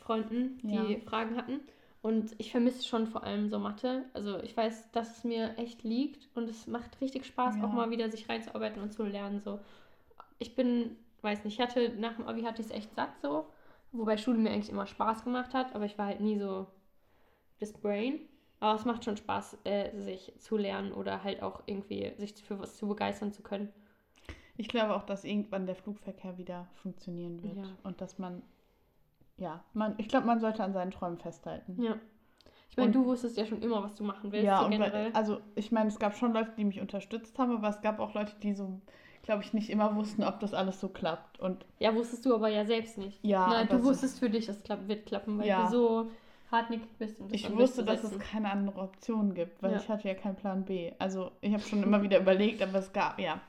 Freunden, 0.00 0.58
die 0.62 0.74
Ja. 0.94 0.98
Fragen 1.06 1.36
hatten. 1.36 1.60
Und 2.04 2.34
ich 2.36 2.50
vermisse 2.50 2.84
schon 2.86 3.06
vor 3.06 3.24
allem 3.24 3.48
so 3.48 3.58
Mathe. 3.58 4.04
Also 4.12 4.38
ich 4.42 4.54
weiß, 4.54 4.90
dass 4.92 5.16
es 5.16 5.24
mir 5.24 5.56
echt 5.56 5.84
liegt 5.84 6.28
und 6.36 6.50
es 6.50 6.66
macht 6.66 7.00
richtig 7.00 7.24
Spaß, 7.24 7.56
Ja. 7.56 7.64
auch 7.64 7.72
mal 7.72 7.88
wieder 7.88 8.10
sich 8.10 8.28
reinzuarbeiten 8.28 8.82
und 8.82 8.92
zu 8.92 9.04
lernen. 9.04 9.40
So. 9.40 9.58
Ich 10.38 10.54
bin, 10.54 10.96
weiß 11.22 11.44
nicht, 11.44 11.54
ich 11.54 11.60
hatte 11.66 11.94
nach 11.98 12.16
dem 12.16 12.28
Abi 12.28 12.42
hatte 12.42 12.60
ich 12.60 12.68
es 12.68 12.74
echt 12.74 12.94
satt 12.94 13.18
so. 13.22 13.46
Wobei 13.92 14.18
Schule 14.18 14.36
mir 14.36 14.50
eigentlich 14.50 14.68
immer 14.68 14.86
Spaß 14.86 15.24
gemacht 15.24 15.54
hat, 15.54 15.74
aber 15.74 15.86
ich 15.86 15.96
war 15.96 16.04
halt 16.04 16.20
nie 16.20 16.38
so 16.38 16.66
das 17.58 17.72
Brain. 17.72 18.20
Aber 18.60 18.78
es 18.78 18.84
macht 18.84 19.02
schon 19.06 19.16
Spaß, 19.16 19.56
äh, 19.64 19.98
sich 19.98 20.34
zu 20.38 20.58
lernen 20.58 20.92
oder 20.92 21.24
halt 21.24 21.42
auch 21.42 21.62
irgendwie 21.64 22.12
sich 22.18 22.34
für 22.34 22.58
was 22.58 22.76
zu 22.76 22.86
begeistern 22.86 23.32
zu 23.32 23.42
können. 23.42 23.70
Ich 24.58 24.68
glaube 24.68 24.94
auch, 24.94 25.04
dass 25.04 25.24
irgendwann 25.24 25.64
der 25.64 25.74
Flugverkehr 25.74 26.36
wieder 26.36 26.68
funktionieren 26.74 27.42
wird. 27.42 27.56
Ja. 27.56 27.72
Und 27.82 28.02
dass 28.02 28.18
man, 28.18 28.42
ja, 29.36 29.62
man, 29.72 29.94
ich 29.98 30.08
glaube, 30.08 30.26
man 30.26 30.40
sollte 30.40 30.62
an 30.62 30.72
seinen 30.72 30.90
Träumen 30.90 31.18
festhalten. 31.18 31.80
Ja. 31.82 31.96
Ich 32.70 32.76
meine, 32.76 32.88
Und- 32.88 32.94
du 32.94 33.04
wusstest 33.04 33.36
ja 33.36 33.46
schon 33.46 33.62
immer, 33.62 33.82
was 33.82 33.94
du 33.94 34.04
machen 34.04 34.32
willst, 34.32 34.44
Ja, 34.46 34.58
so 34.60 34.64
und 34.66 34.72
generell. 34.72 35.06
weil, 35.06 35.12
also 35.12 35.38
ich 35.54 35.70
meine, 35.72 35.88
es 35.88 35.98
gab 35.98 36.16
schon 36.16 36.32
Leute, 36.32 36.52
die 36.56 36.64
mich 36.64 36.80
unterstützt 36.80 37.38
haben, 37.38 37.56
aber 37.56 37.68
es 37.68 37.80
gab 37.82 38.00
auch 38.00 38.14
Leute, 38.14 38.32
die 38.42 38.52
so, 38.52 38.80
glaube 39.22 39.42
ich, 39.44 39.52
nicht 39.52 39.70
immer 39.70 39.94
wussten, 39.96 40.24
ob 40.24 40.40
das 40.40 40.54
alles 40.54 40.80
so 40.80 40.88
klappt. 40.88 41.38
Und 41.40 41.64
ja, 41.78 41.94
wusstest 41.94 42.26
du 42.26 42.34
aber 42.34 42.48
ja 42.48 42.64
selbst 42.64 42.98
nicht. 42.98 43.18
ja, 43.24 43.44
aber 43.44 43.64
du 43.64 43.76
es- 43.76 43.84
wusstest 43.84 44.18
für 44.18 44.28
dich, 44.30 44.46
das 44.46 44.62
klapp, 44.62 44.88
wird 44.88 45.06
klappen, 45.06 45.38
weil 45.38 45.46
Ja. 45.46 45.64
du 45.66 45.70
so 45.70 46.10
hartnäckig 46.50 46.88
bist. 46.98 47.20
Um 47.20 47.28
das 47.28 47.40
ich 47.40 47.52
wusste, 47.56 47.84
dass 47.84 48.02
es 48.04 48.18
keine 48.18 48.50
andere 48.50 48.80
Option 48.80 49.34
gibt, 49.34 49.62
weil 49.62 49.72
Ja. 49.72 49.76
ich 49.78 49.88
hatte 49.88 50.08
ja 50.08 50.14
keinen 50.14 50.36
Plan 50.36 50.64
B. 50.64 50.92
Also 50.98 51.30
ich 51.40 51.52
habe 51.52 51.62
schon 51.62 51.82
immer 51.82 52.02
wieder 52.02 52.18
überlegt, 52.20 52.60
aber 52.62 52.78
es 52.78 52.92
gab, 52.92 53.18
ja. 53.20 53.40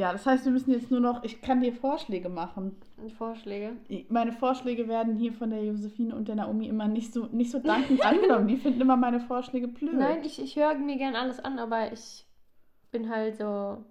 Ja, 0.00 0.12
das 0.12 0.24
heißt, 0.24 0.46
wir 0.46 0.52
müssen 0.52 0.70
jetzt 0.70 0.90
nur 0.90 1.00
noch, 1.00 1.22
ich 1.24 1.42
kann 1.42 1.60
dir 1.60 1.74
Vorschläge 1.74 2.30
machen. 2.30 2.74
Vorschläge. 3.18 3.72
Meine 4.08 4.32
Vorschläge 4.32 4.88
werden 4.88 5.14
hier 5.16 5.30
von 5.34 5.50
der 5.50 5.62
Josephine 5.62 6.14
und 6.16 6.26
der 6.26 6.36
Naomi 6.36 6.68
immer 6.68 6.88
nicht 6.88 7.12
so, 7.12 7.26
nicht 7.26 7.50
so 7.50 7.58
dankend 7.58 8.02
angenommen. 8.02 8.48
Die 8.48 8.56
finden 8.56 8.80
immer 8.80 8.96
meine 8.96 9.20
Vorschläge 9.20 9.68
blöd. 9.68 9.92
Nein, 9.92 10.24
ich, 10.24 10.40
ich 10.42 10.56
höre 10.56 10.74
mir 10.76 10.96
gern 10.96 11.14
alles 11.16 11.38
an, 11.38 11.58
aber 11.58 11.92
ich 11.92 12.24
bin 12.90 13.10
halt 13.10 13.36
so. 13.36 13.84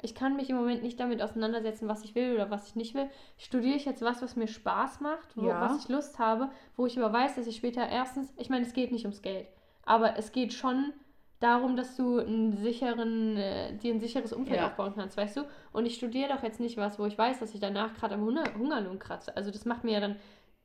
Ich 0.00 0.14
kann 0.14 0.34
mich 0.36 0.48
im 0.48 0.56
Moment 0.56 0.82
nicht 0.82 0.98
damit 0.98 1.20
auseinandersetzen, 1.20 1.88
was 1.88 2.04
ich 2.04 2.14
will 2.14 2.32
oder 2.34 2.50
was 2.50 2.68
ich 2.68 2.74
nicht 2.76 2.94
will. 2.94 3.10
Studiere 3.36 3.76
ich 3.76 3.84
jetzt 3.84 4.00
was, 4.00 4.22
was 4.22 4.34
mir 4.34 4.46
Spaß 4.48 5.00
macht, 5.00 5.36
wo, 5.36 5.46
Ja. 5.48 5.60
was 5.60 5.82
ich 5.84 5.90
Lust 5.90 6.18
habe, 6.18 6.48
wo 6.74 6.86
ich 6.86 6.98
aber 6.98 7.12
weiß, 7.12 7.34
dass 7.34 7.46
ich 7.46 7.56
später 7.56 7.86
erstens, 7.86 8.32
ich 8.38 8.48
meine, 8.48 8.64
es 8.64 8.72
geht 8.72 8.92
nicht 8.92 9.04
ums 9.04 9.20
Geld, 9.20 9.46
aber 9.84 10.16
es 10.16 10.32
geht 10.32 10.54
schon 10.54 10.94
darum, 11.40 11.76
dass 11.76 11.96
du 11.96 12.18
einen 12.18 12.56
sicheren, 12.56 13.36
äh, 13.36 13.76
dir 13.76 13.94
ein 13.94 14.00
sicheres 14.00 14.32
Umfeld 14.32 14.58
Ja. 14.58 14.66
aufbauen 14.66 14.92
kannst, 14.96 15.16
weißt 15.16 15.36
du? 15.38 15.42
Und 15.72 15.86
ich 15.86 15.94
studiere 15.94 16.28
doch 16.34 16.42
jetzt 16.42 16.60
nicht 16.60 16.76
was, 16.76 16.98
wo 16.98 17.06
ich 17.06 17.16
weiß, 17.16 17.38
dass 17.40 17.54
ich 17.54 17.60
danach 17.60 17.94
gerade 17.94 18.14
am 18.14 18.22
Hunger 18.22 18.44
Hungerlohn 18.56 18.98
kratze. 18.98 19.36
Also 19.36 19.50
das 19.50 19.64
macht 19.64 19.84
mir 19.84 19.92
ja 19.92 20.00
dann, 20.00 20.16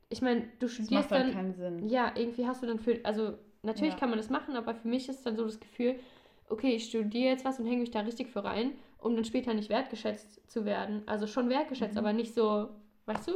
ich 0.08 0.20
meine, 0.22 0.40
du 0.58 0.66
das 0.66 0.72
studierst 0.72 0.92
macht 0.92 1.10
dann 1.12 1.22
dann 1.26 1.32
keinen 1.32 1.54
Sinn. 1.54 1.88
ja, 1.88 2.12
irgendwie 2.16 2.46
hast 2.46 2.62
du 2.62 2.66
dann 2.66 2.78
für, 2.80 2.98
also 3.04 3.34
natürlich 3.62 3.94
Ja. 3.94 4.00
kann 4.00 4.08
man 4.10 4.18
das 4.18 4.30
machen, 4.30 4.56
aber 4.56 4.74
für 4.74 4.88
mich 4.88 5.08
ist 5.08 5.24
dann 5.24 5.36
so 5.36 5.44
das 5.44 5.60
Gefühl, 5.60 5.96
okay, 6.48 6.74
ich 6.74 6.86
studiere 6.88 7.30
jetzt 7.30 7.44
was 7.44 7.58
und 7.58 7.66
hänge 7.66 7.80
mich 7.80 7.90
da 7.90 8.00
richtig 8.00 8.28
für 8.28 8.44
rein, 8.44 8.72
um 8.98 9.14
dann 9.14 9.24
später 9.24 9.54
nicht 9.54 9.70
wertgeschätzt 9.70 10.40
zu 10.50 10.64
werden. 10.64 11.02
Also 11.06 11.26
schon 11.26 11.48
wertgeschätzt, 11.48 11.94
Mhm. 11.94 11.98
aber 12.00 12.12
nicht 12.12 12.34
so, 12.34 12.68
weißt 13.06 13.28
du? 13.28 13.32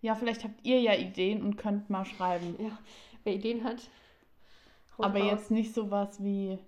Ja, 0.00 0.14
vielleicht 0.16 0.42
habt 0.42 0.64
ihr 0.66 0.80
ja 0.80 0.94
Ideen 0.94 1.42
und 1.42 1.56
könnt 1.56 1.88
mal 1.90 2.04
schreiben. 2.04 2.56
Ja, 2.58 2.76
wer 3.24 3.34
Ideen 3.34 3.62
hat. 3.62 3.76
Aber 4.98 5.18
raus. 5.18 5.30
jetzt 5.30 5.50
nicht 5.50 5.72
sowas 5.74 6.22
wie. 6.22 6.58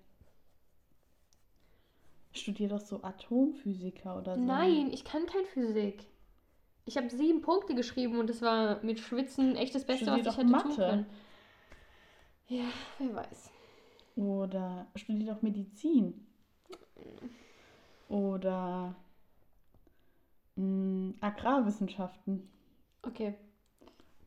Studier 2.35 2.69
doch 2.69 2.81
so 2.81 3.03
Atomphysiker 3.03 4.19
oder 4.19 4.35
so. 4.35 4.41
Nein, 4.41 4.91
ich 4.93 5.05
kann 5.05 5.27
kein 5.27 5.45
Physik. 5.47 6.07
Ich 6.87 6.97
habe 6.97 7.09
sieben 7.09 7.41
Punkte 7.41 7.75
geschrieben 7.75 8.19
und 8.19 8.29
das 8.29 8.43
war 8.43 8.83
mit 8.83 9.01
Schwitzen 9.01 9.57
echt 9.57 9.75
das 9.75 9.85
Beste, 9.85 10.05
Studier 10.05 10.25
was 10.27 10.35
ich 10.35 10.39
hätte 10.39 10.51
Mathe. 10.51 10.69
tun 10.69 10.77
können. 10.77 11.07
Ja, 12.49 12.65
wer 12.99 13.15
weiß. 13.15 13.51
Oder 14.17 14.87
studier 14.97 15.33
doch 15.33 15.43
Medizin. 15.43 16.27
Oder 18.09 18.95
mh, 20.57 21.15
Agrarwissenschaften. 21.21 22.49
Okay. 23.03 23.35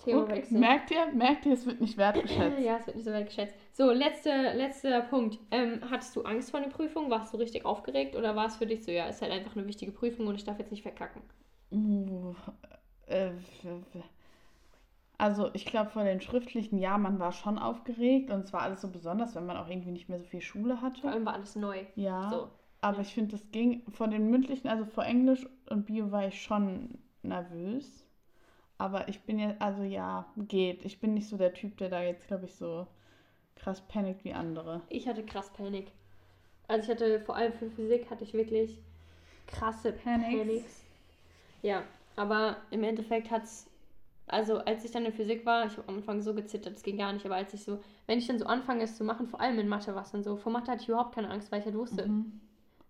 Thema 0.07 0.23
Okay, 0.23 0.35
wechseln. 0.37 0.59
Merkt 0.59 0.91
ihr? 0.91 1.05
Merkt 1.13 1.45
ihr, 1.45 1.53
es 1.53 1.65
wird 1.65 1.81
nicht 1.81 1.97
wertgeschätzt. 1.97 2.59
Ja, 2.59 2.77
es 2.77 2.87
wird 2.87 2.95
nicht 2.97 3.05
so 3.05 3.11
wertgeschätzt. 3.11 3.55
So, 3.73 3.91
letzte, 3.91 4.29
letzter 4.53 5.01
Punkt. 5.01 5.39
Ähm, 5.51 5.81
hattest 5.89 6.15
du 6.15 6.23
Angst 6.23 6.51
vor 6.51 6.59
der 6.59 6.69
Prüfung? 6.69 7.09
Warst 7.09 7.33
du 7.33 7.37
richtig 7.37 7.65
aufgeregt 7.65 8.15
oder 8.15 8.35
war 8.35 8.47
es 8.47 8.55
für 8.57 8.65
dich 8.65 8.83
so, 8.83 8.91
ja, 8.91 9.07
ist 9.07 9.21
halt 9.21 9.31
einfach 9.31 9.55
eine 9.55 9.67
wichtige 9.67 9.91
Prüfung 9.91 10.27
und 10.27 10.35
ich 10.35 10.43
darf 10.43 10.59
jetzt 10.59 10.71
nicht 10.71 10.81
verkacken? 10.83 11.21
Uh, 11.71 12.33
äh, 13.07 13.31
also 15.17 15.49
ich 15.53 15.65
glaube 15.65 15.89
vor 15.89 16.03
den 16.03 16.21
schriftlichen, 16.21 16.77
ja, 16.77 16.97
man 16.97 17.19
war 17.19 17.31
schon 17.31 17.57
aufgeregt 17.57 18.29
und 18.31 18.41
es 18.45 18.53
war 18.53 18.61
alles 18.61 18.81
so 18.81 18.89
besonders, 18.91 19.35
wenn 19.35 19.45
man 19.45 19.57
auch 19.57 19.67
irgendwie 19.69 19.91
nicht 19.91 20.09
mehr 20.09 20.19
so 20.19 20.25
viel 20.25 20.41
Schule 20.41 20.77
Vor 20.77 20.81
hatte. 20.81 21.07
allem 21.07 21.25
war 21.25 21.33
alles 21.33 21.55
neu. 21.55 21.85
Ja, 21.95 22.29
So. 22.29 22.49
aber 22.81 22.97
ja. 22.97 23.01
ich 23.01 23.13
finde, 23.13 23.31
das 23.31 23.51
ging 23.51 23.83
vor 23.91 24.07
den 24.07 24.29
mündlichen, 24.29 24.67
also 24.69 24.85
vor 24.85 25.05
Englisch 25.05 25.47
und 25.69 25.85
Bio 25.85 26.11
war 26.11 26.27
ich 26.27 26.41
schon 26.41 26.99
nervös. 27.23 28.06
Aber 28.77 29.07
ich 29.07 29.21
bin 29.21 29.39
ja, 29.39 29.55
also 29.59 29.81
ja, 29.83 30.25
geht. 30.37 30.85
Ich 30.85 30.99
bin 30.99 31.13
nicht 31.13 31.27
so 31.27 31.37
der 31.37 31.53
Typ, 31.53 31.77
der 31.77 31.89
da 31.89 32.01
jetzt, 32.03 32.27
glaube 32.27 32.45
ich, 32.45 32.53
so 32.55 32.87
krass 33.55 33.81
panikt 33.87 34.23
wie 34.23 34.33
andere. 34.33 34.81
Ich 34.89 35.07
hatte 35.07 35.23
krass 35.25 35.51
Panik. 35.51 35.91
Also 36.67 36.83
ich 36.83 36.89
hatte, 36.89 37.19
vor 37.21 37.35
allem 37.35 37.53
für 37.53 37.69
Physik, 37.69 38.09
hatte 38.09 38.23
ich 38.23 38.33
wirklich 38.33 38.77
krasse 39.47 39.93
Panics. 39.93 40.31
Panics. 40.31 40.83
Ja, 41.63 41.83
aber 42.15 42.57
im 42.71 42.83
Endeffekt 42.83 43.31
hat's, 43.31 43.67
also 44.27 44.57
als 44.59 44.83
ich 44.85 44.91
dann 44.91 45.05
in 45.05 45.13
Physik 45.13 45.45
war, 45.45 45.65
ich 45.65 45.77
habe 45.77 45.87
am 45.87 45.95
Anfang 45.97 46.21
so 46.21 46.33
gezittert, 46.33 46.75
das 46.75 46.83
ging 46.83 46.97
gar 46.97 47.13
nicht, 47.13 47.25
aber 47.25 47.35
als 47.35 47.53
ich 47.53 47.63
so, 47.63 47.79
wenn 48.05 48.19
ich 48.19 48.27
dann 48.27 48.37
so 48.39 48.45
anfange 48.45 48.83
es 48.83 48.97
zu 48.97 49.03
machen, 49.03 49.27
vor 49.27 49.39
allem 49.41 49.57
in 49.59 49.67
Mathe 49.67 49.95
war 49.95 50.03
es 50.03 50.11
dann 50.11 50.23
so, 50.23 50.35
vor 50.37 50.51
Mathe 50.51 50.71
hatte 50.71 50.83
ich 50.83 50.89
überhaupt 50.89 51.15
keine 51.15 51.29
Angst, 51.29 51.51
weil 51.51 51.59
ich 51.59 51.65
halt 51.65 51.75
wusste, 51.75 52.07
Mhm. 52.07 52.39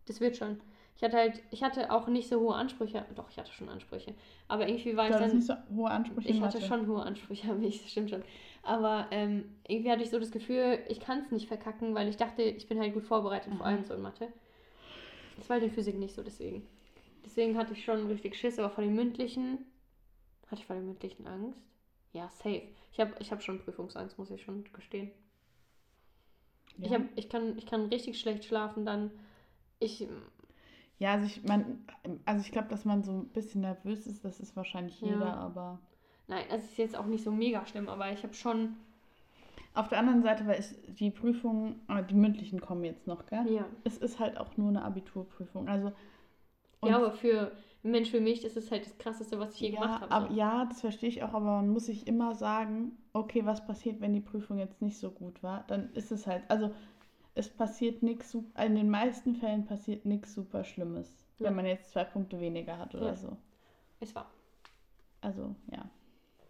das 0.06 0.20
wird 0.20 0.36
schon. 0.38 0.60
Ich 0.98 1.04
hatte 1.04 1.18
halt, 1.18 1.44
ich 1.52 1.64
hatte 1.64 1.92
auch 1.92 2.08
nicht 2.08 2.28
so 2.28 2.40
hohe 2.42 2.56
Ansprüche, 2.56 3.06
doch, 3.16 3.30
ich 3.30 3.38
hatte 3.38 3.52
schon 3.54 3.70
Ansprüche, 3.70 4.16
aber 4.48 4.68
irgendwie 4.68 4.98
war 4.98 5.08
Du 5.08 5.10
ich 5.10 5.16
dann, 5.16 5.32
nicht 5.34 5.46
so 5.48 5.54
hohe 5.76 5.90
Ansprüche. 5.90 6.30
ich 6.30 6.42
hatte 6.42 6.62
schon 6.62 6.88
hohe 6.88 7.04
Ansprüche 7.04 7.52
an 7.52 7.62
mich, 7.62 7.82
das 7.84 7.92
stimmt 7.92 8.10
schon. 8.12 8.24
Aber 8.64 9.08
ähm, 9.12 9.46
irgendwie 9.68 9.92
hatte 9.92 10.04
ich 10.04 10.10
so 10.10 10.20
das 10.20 10.32
Gefühl, 10.32 10.80
ich 10.90 11.00
kann 11.00 11.20
es 11.22 11.32
nicht 11.32 11.48
verkacken, 11.48 11.96
weil 11.96 12.10
ich 12.10 12.18
dachte, 12.18 12.42
ich 12.44 12.68
bin 12.68 12.80
halt 12.80 12.94
gut 12.94 13.06
vorbereitet, 13.06 13.54
vor 13.56 13.66
Mhm. 13.66 13.72
allem 13.72 13.84
so 13.86 13.94
in 13.94 14.02
Mathe. 14.02 14.30
Das 15.38 15.50
war 15.50 15.56
halt 15.56 15.64
in 15.64 15.72
Physik 15.72 15.98
nicht 15.98 16.16
so, 16.16 16.24
deswegen. 16.24 16.68
Deswegen 17.26 17.58
hatte 17.58 17.74
ich 17.74 17.84
schon 17.86 18.08
richtig 18.08 18.36
Schiss, 18.36 18.58
aber 18.60 18.70
vor 18.72 18.84
den 18.84 18.96
mündlichen, 18.96 19.60
hatte 20.48 20.62
ich 20.62 20.68
vor 20.68 20.76
den 20.76 20.86
mündlichen 20.88 21.28
Angst? 21.28 21.62
Ja, 22.12 22.30
safe. 22.30 22.64
Ich 22.92 23.00
habe 23.00 23.16
ich 23.20 23.32
hab 23.32 23.42
schon 23.42 23.60
Prüfungsangst, 23.60 24.18
muss 24.18 24.30
ich 24.32 24.42
schon 24.42 24.66
gestehen. 24.74 25.12
Ich, 26.82 26.92
Ja. 26.92 26.98
hab, 27.00 27.02
ich, 27.16 27.30
kann, 27.30 27.58
ich 27.58 27.66
kann 27.66 27.86
richtig 27.88 28.20
schlecht 28.20 28.46
schlafen 28.46 28.86
dann. 28.86 29.12
Ich, 29.80 30.08
Ja, 31.00 31.14
also 31.14 31.26
ich 31.26 31.44
mein, 31.44 31.86
also 32.26 32.42
ich 32.42 32.52
glaube, 32.52 32.70
dass 32.70 32.86
man 32.86 33.04
so 33.04 33.12
ein 33.12 33.28
bisschen 33.30 33.62
nervös 33.62 34.08
ist, 34.08 34.26
das 34.26 34.40
ist 34.40 34.56
wahrscheinlich 34.56 35.00
Ja. 35.02 35.10
jeder, 35.10 35.38
aber 35.38 35.80
nein, 36.28 36.46
es 36.50 36.66
ist 36.66 36.78
jetzt 36.78 36.98
auch 36.98 37.06
nicht 37.06 37.24
so 37.24 37.32
mega 37.32 37.66
schlimm, 37.66 37.90
aber 37.90 38.12
ich 38.12 38.24
habe 38.24 38.34
schon, 38.34 38.78
auf 39.74 39.90
der 39.90 40.00
anderen 40.00 40.24
Seite, 40.24 40.46
weil 40.48 40.60
ich, 40.60 40.96
die 40.96 41.12
Prüfungen, 41.12 41.80
äh, 41.88 42.04
die 42.04 42.16
mündlichen 42.16 42.60
kommen 42.62 42.84
jetzt 42.84 43.08
noch, 43.08 43.26
gell? 43.28 43.46
ja. 43.46 43.66
Es 43.84 43.98
ist 43.98 44.20
halt 44.20 44.38
auch 44.38 44.58
nur 44.58 44.70
eine 44.70 44.84
Abiturprüfung. 44.84 45.68
Also 45.70 45.92
Ja, 46.82 46.98
aber 46.98 47.12
für 47.12 47.52
einen 47.84 47.92
Mensch 47.92 48.14
wie 48.14 48.20
mich 48.20 48.44
ist 48.44 48.58
es 48.58 48.72
halt 48.72 48.86
das 48.86 48.98
Krasseste, 48.98 49.40
was 49.40 49.54
ich 49.56 49.62
je 49.62 49.70
ja, 49.70 49.80
gemacht 49.80 50.02
habe. 50.02 50.28
So. 50.28 50.34
ja, 50.34 50.66
das 50.66 50.82
verstehe 50.82 51.10
ich 51.10 51.24
auch, 51.24 51.34
aber 51.34 51.46
man 51.46 51.70
muss 51.70 51.86
sich 51.86 52.08
immer 52.08 52.36
sagen, 52.36 52.98
okay, 53.14 53.46
was 53.46 53.66
passiert, 53.66 54.02
wenn 54.02 54.14
die 54.14 54.22
Prüfung 54.22 54.58
jetzt 54.60 54.82
nicht 54.82 54.98
so 54.98 55.12
gut 55.12 55.42
war? 55.44 55.64
Dann 55.68 55.92
ist 55.94 56.12
es 56.12 56.28
halt, 56.28 56.44
also 56.50 56.72
es 57.38 57.50
passiert 57.50 58.02
nichts, 58.04 58.34
in 58.34 58.76
den 58.76 58.90
meisten 58.90 59.36
Fällen 59.36 59.66
passiert 59.66 60.06
nichts 60.06 60.34
super 60.34 60.64
Schlimmes, 60.64 61.08
Ja. 61.40 61.46
wenn 61.48 61.56
man 61.56 61.66
jetzt 61.66 61.92
zwei 61.92 62.04
Punkte 62.04 62.40
weniger 62.40 62.78
hat 62.78 62.96
oder 62.96 63.08
Ja. 63.08 63.16
so. 63.16 63.38
Es 64.00 64.14
war. 64.16 64.30
Also, 65.22 65.56
ja. 65.72 65.90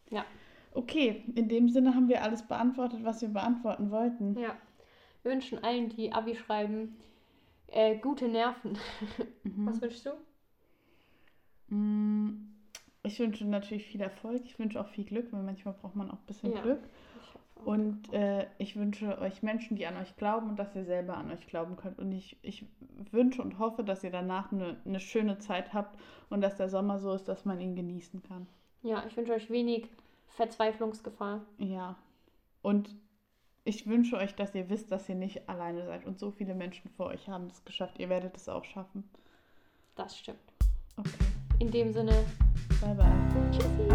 Ja. 0.09 0.25
Okay, 0.73 1.23
in 1.35 1.49
dem 1.49 1.69
Sinne 1.69 1.93
haben 1.95 2.07
wir 2.07 2.23
alles 2.23 2.47
beantwortet, 2.47 3.03
was 3.03 3.21
wir 3.21 3.29
beantworten 3.29 3.91
wollten. 3.91 4.37
Ja. 4.39 4.55
Wir 5.23 5.31
wünschen 5.31 5.63
allen, 5.63 5.89
die 5.89 6.11
Abi 6.13 6.35
schreiben, 6.35 6.95
äh, 7.67 7.97
gute 7.97 8.27
Nerven. 8.29 8.77
Mhm. 9.43 9.65
Was 9.67 9.81
wünschst 9.81 10.05
du? 10.05 10.11
Mm, 11.75 12.53
Ich 13.07 13.19
wünsche 13.19 13.45
natürlich 13.45 13.85
viel 13.85 14.01
Erfolg. 14.01 14.41
Ich 14.45 14.59
wünsche 14.59 14.79
auch 14.79 14.87
viel 14.87 15.05
Glück, 15.05 15.31
weil 15.31 15.43
manchmal 15.43 15.73
braucht 15.73 15.95
man 15.95 16.09
auch 16.11 16.15
ein 16.17 16.25
bisschen 16.27 16.53
Ja. 16.53 16.61
Glück. 16.61 16.79
Ich. 16.83 17.65
Und 17.65 18.13
äh, 18.13 18.45
ich 18.59 18.75
wünsche 18.75 19.17
euch 19.19 19.41
Menschen, 19.43 19.75
die 19.77 19.87
an 19.87 19.97
euch 19.97 20.15
glauben 20.15 20.49
und 20.49 20.59
dass 20.59 20.75
ihr 20.75 20.85
selber 20.85 21.17
an 21.17 21.31
euch 21.31 21.47
glauben 21.47 21.75
könnt. 21.75 21.97
Und 21.99 22.11
ich, 22.11 22.37
ich 22.43 22.65
wünsche 23.11 23.41
und 23.41 23.57
hoffe, 23.59 23.83
dass 23.83 24.03
ihr 24.03 24.11
danach 24.11 24.51
eine, 24.51 24.77
eine 24.85 24.99
schöne 24.99 25.39
Zeit 25.39 25.73
habt 25.73 25.97
und 26.29 26.41
dass 26.41 26.55
der 26.57 26.69
Sommer 26.69 26.99
so 26.99 27.13
ist, 27.13 27.27
dass 27.27 27.45
man 27.45 27.59
ihn 27.59 27.75
genießen 27.75 28.21
kann. 28.23 28.45
ja, 28.83 29.03
ich 29.07 29.17
wünsche 29.17 29.33
euch 29.33 29.49
wenig 29.49 29.87
Verzweiflungsgefahr. 30.35 31.41
Ja. 31.57 31.95
Und 32.61 32.95
ich 33.63 33.87
wünsche 33.87 34.17
euch, 34.17 34.35
dass 34.35 34.53
ihr 34.55 34.69
wisst, 34.69 34.91
dass 34.91 35.09
ihr 35.09 35.15
nicht 35.15 35.49
alleine 35.49 35.85
seid 35.85 36.05
und 36.05 36.19
so 36.19 36.31
viele 36.31 36.53
Menschen 36.55 36.89
vor 36.91 37.07
euch 37.07 37.27
haben 37.27 37.47
es 37.47 37.65
geschafft. 37.65 37.99
Ihr 37.99 38.09
werdet 38.09 38.37
es 38.37 38.47
auch 38.47 38.63
schaffen. 38.63 39.03
Das 39.95 40.17
stimmt. 40.17 40.37
Okay. 40.95 41.09
In 41.59 41.71
dem 41.71 41.91
Sinne, 41.91 42.13
Bye 42.81 42.93
bye. 42.93 43.51
tschüssi. 43.51 43.87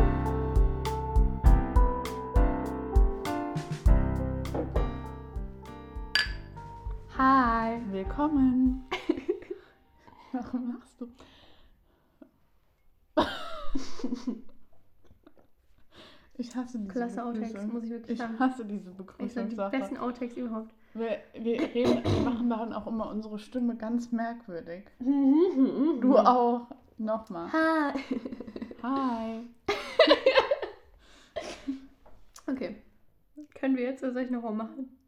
Hi. 7.17 7.81
Willkommen. 7.91 8.85
Warum 10.33 10.75
lachst 10.75 11.01
du? 11.01 11.09
Ich 16.39 16.57
hasse 16.57 16.79
diese 16.79 16.91
Klasse 16.91 17.25
Outtakes, 17.25 17.53
Begrüßung. 17.53 17.73
muss 17.75 17.85
ich 17.85 17.91
wirklich 17.91 18.11
Ich 18.13 18.19
sagen. 18.19 18.39
hasse 18.41 18.65
diese 18.65 18.91
Ich 19.19 19.33
sag 19.33 19.49
die 19.51 19.55
besten 19.55 19.97
Outtakes 19.99 20.37
überhaupt. 20.37 20.73
Wir, 20.95 21.19
wir, 21.35 21.61
reden, 21.61 22.03
wir 22.03 22.23
machen 22.31 22.49
daran 22.51 22.73
auch 22.73 22.87
immer 22.87 23.11
unsere 23.11 23.39
Stimme 23.39 23.77
ganz 23.77 24.11
merkwürdig. 24.13 24.85
Du 26.01 26.17
auch. 26.17 26.67
Nochmal. 26.99 27.53
Hi. 27.53 27.93
Hi. 28.83 29.45
Okay. 32.49 32.75
Können 33.55 33.77
wir 33.77 33.85
jetzt 33.85 34.03
oder 34.03 34.13
soll 34.13 34.23
ich 34.25 34.31
nochmal 34.31 34.53
machen? 34.53 34.99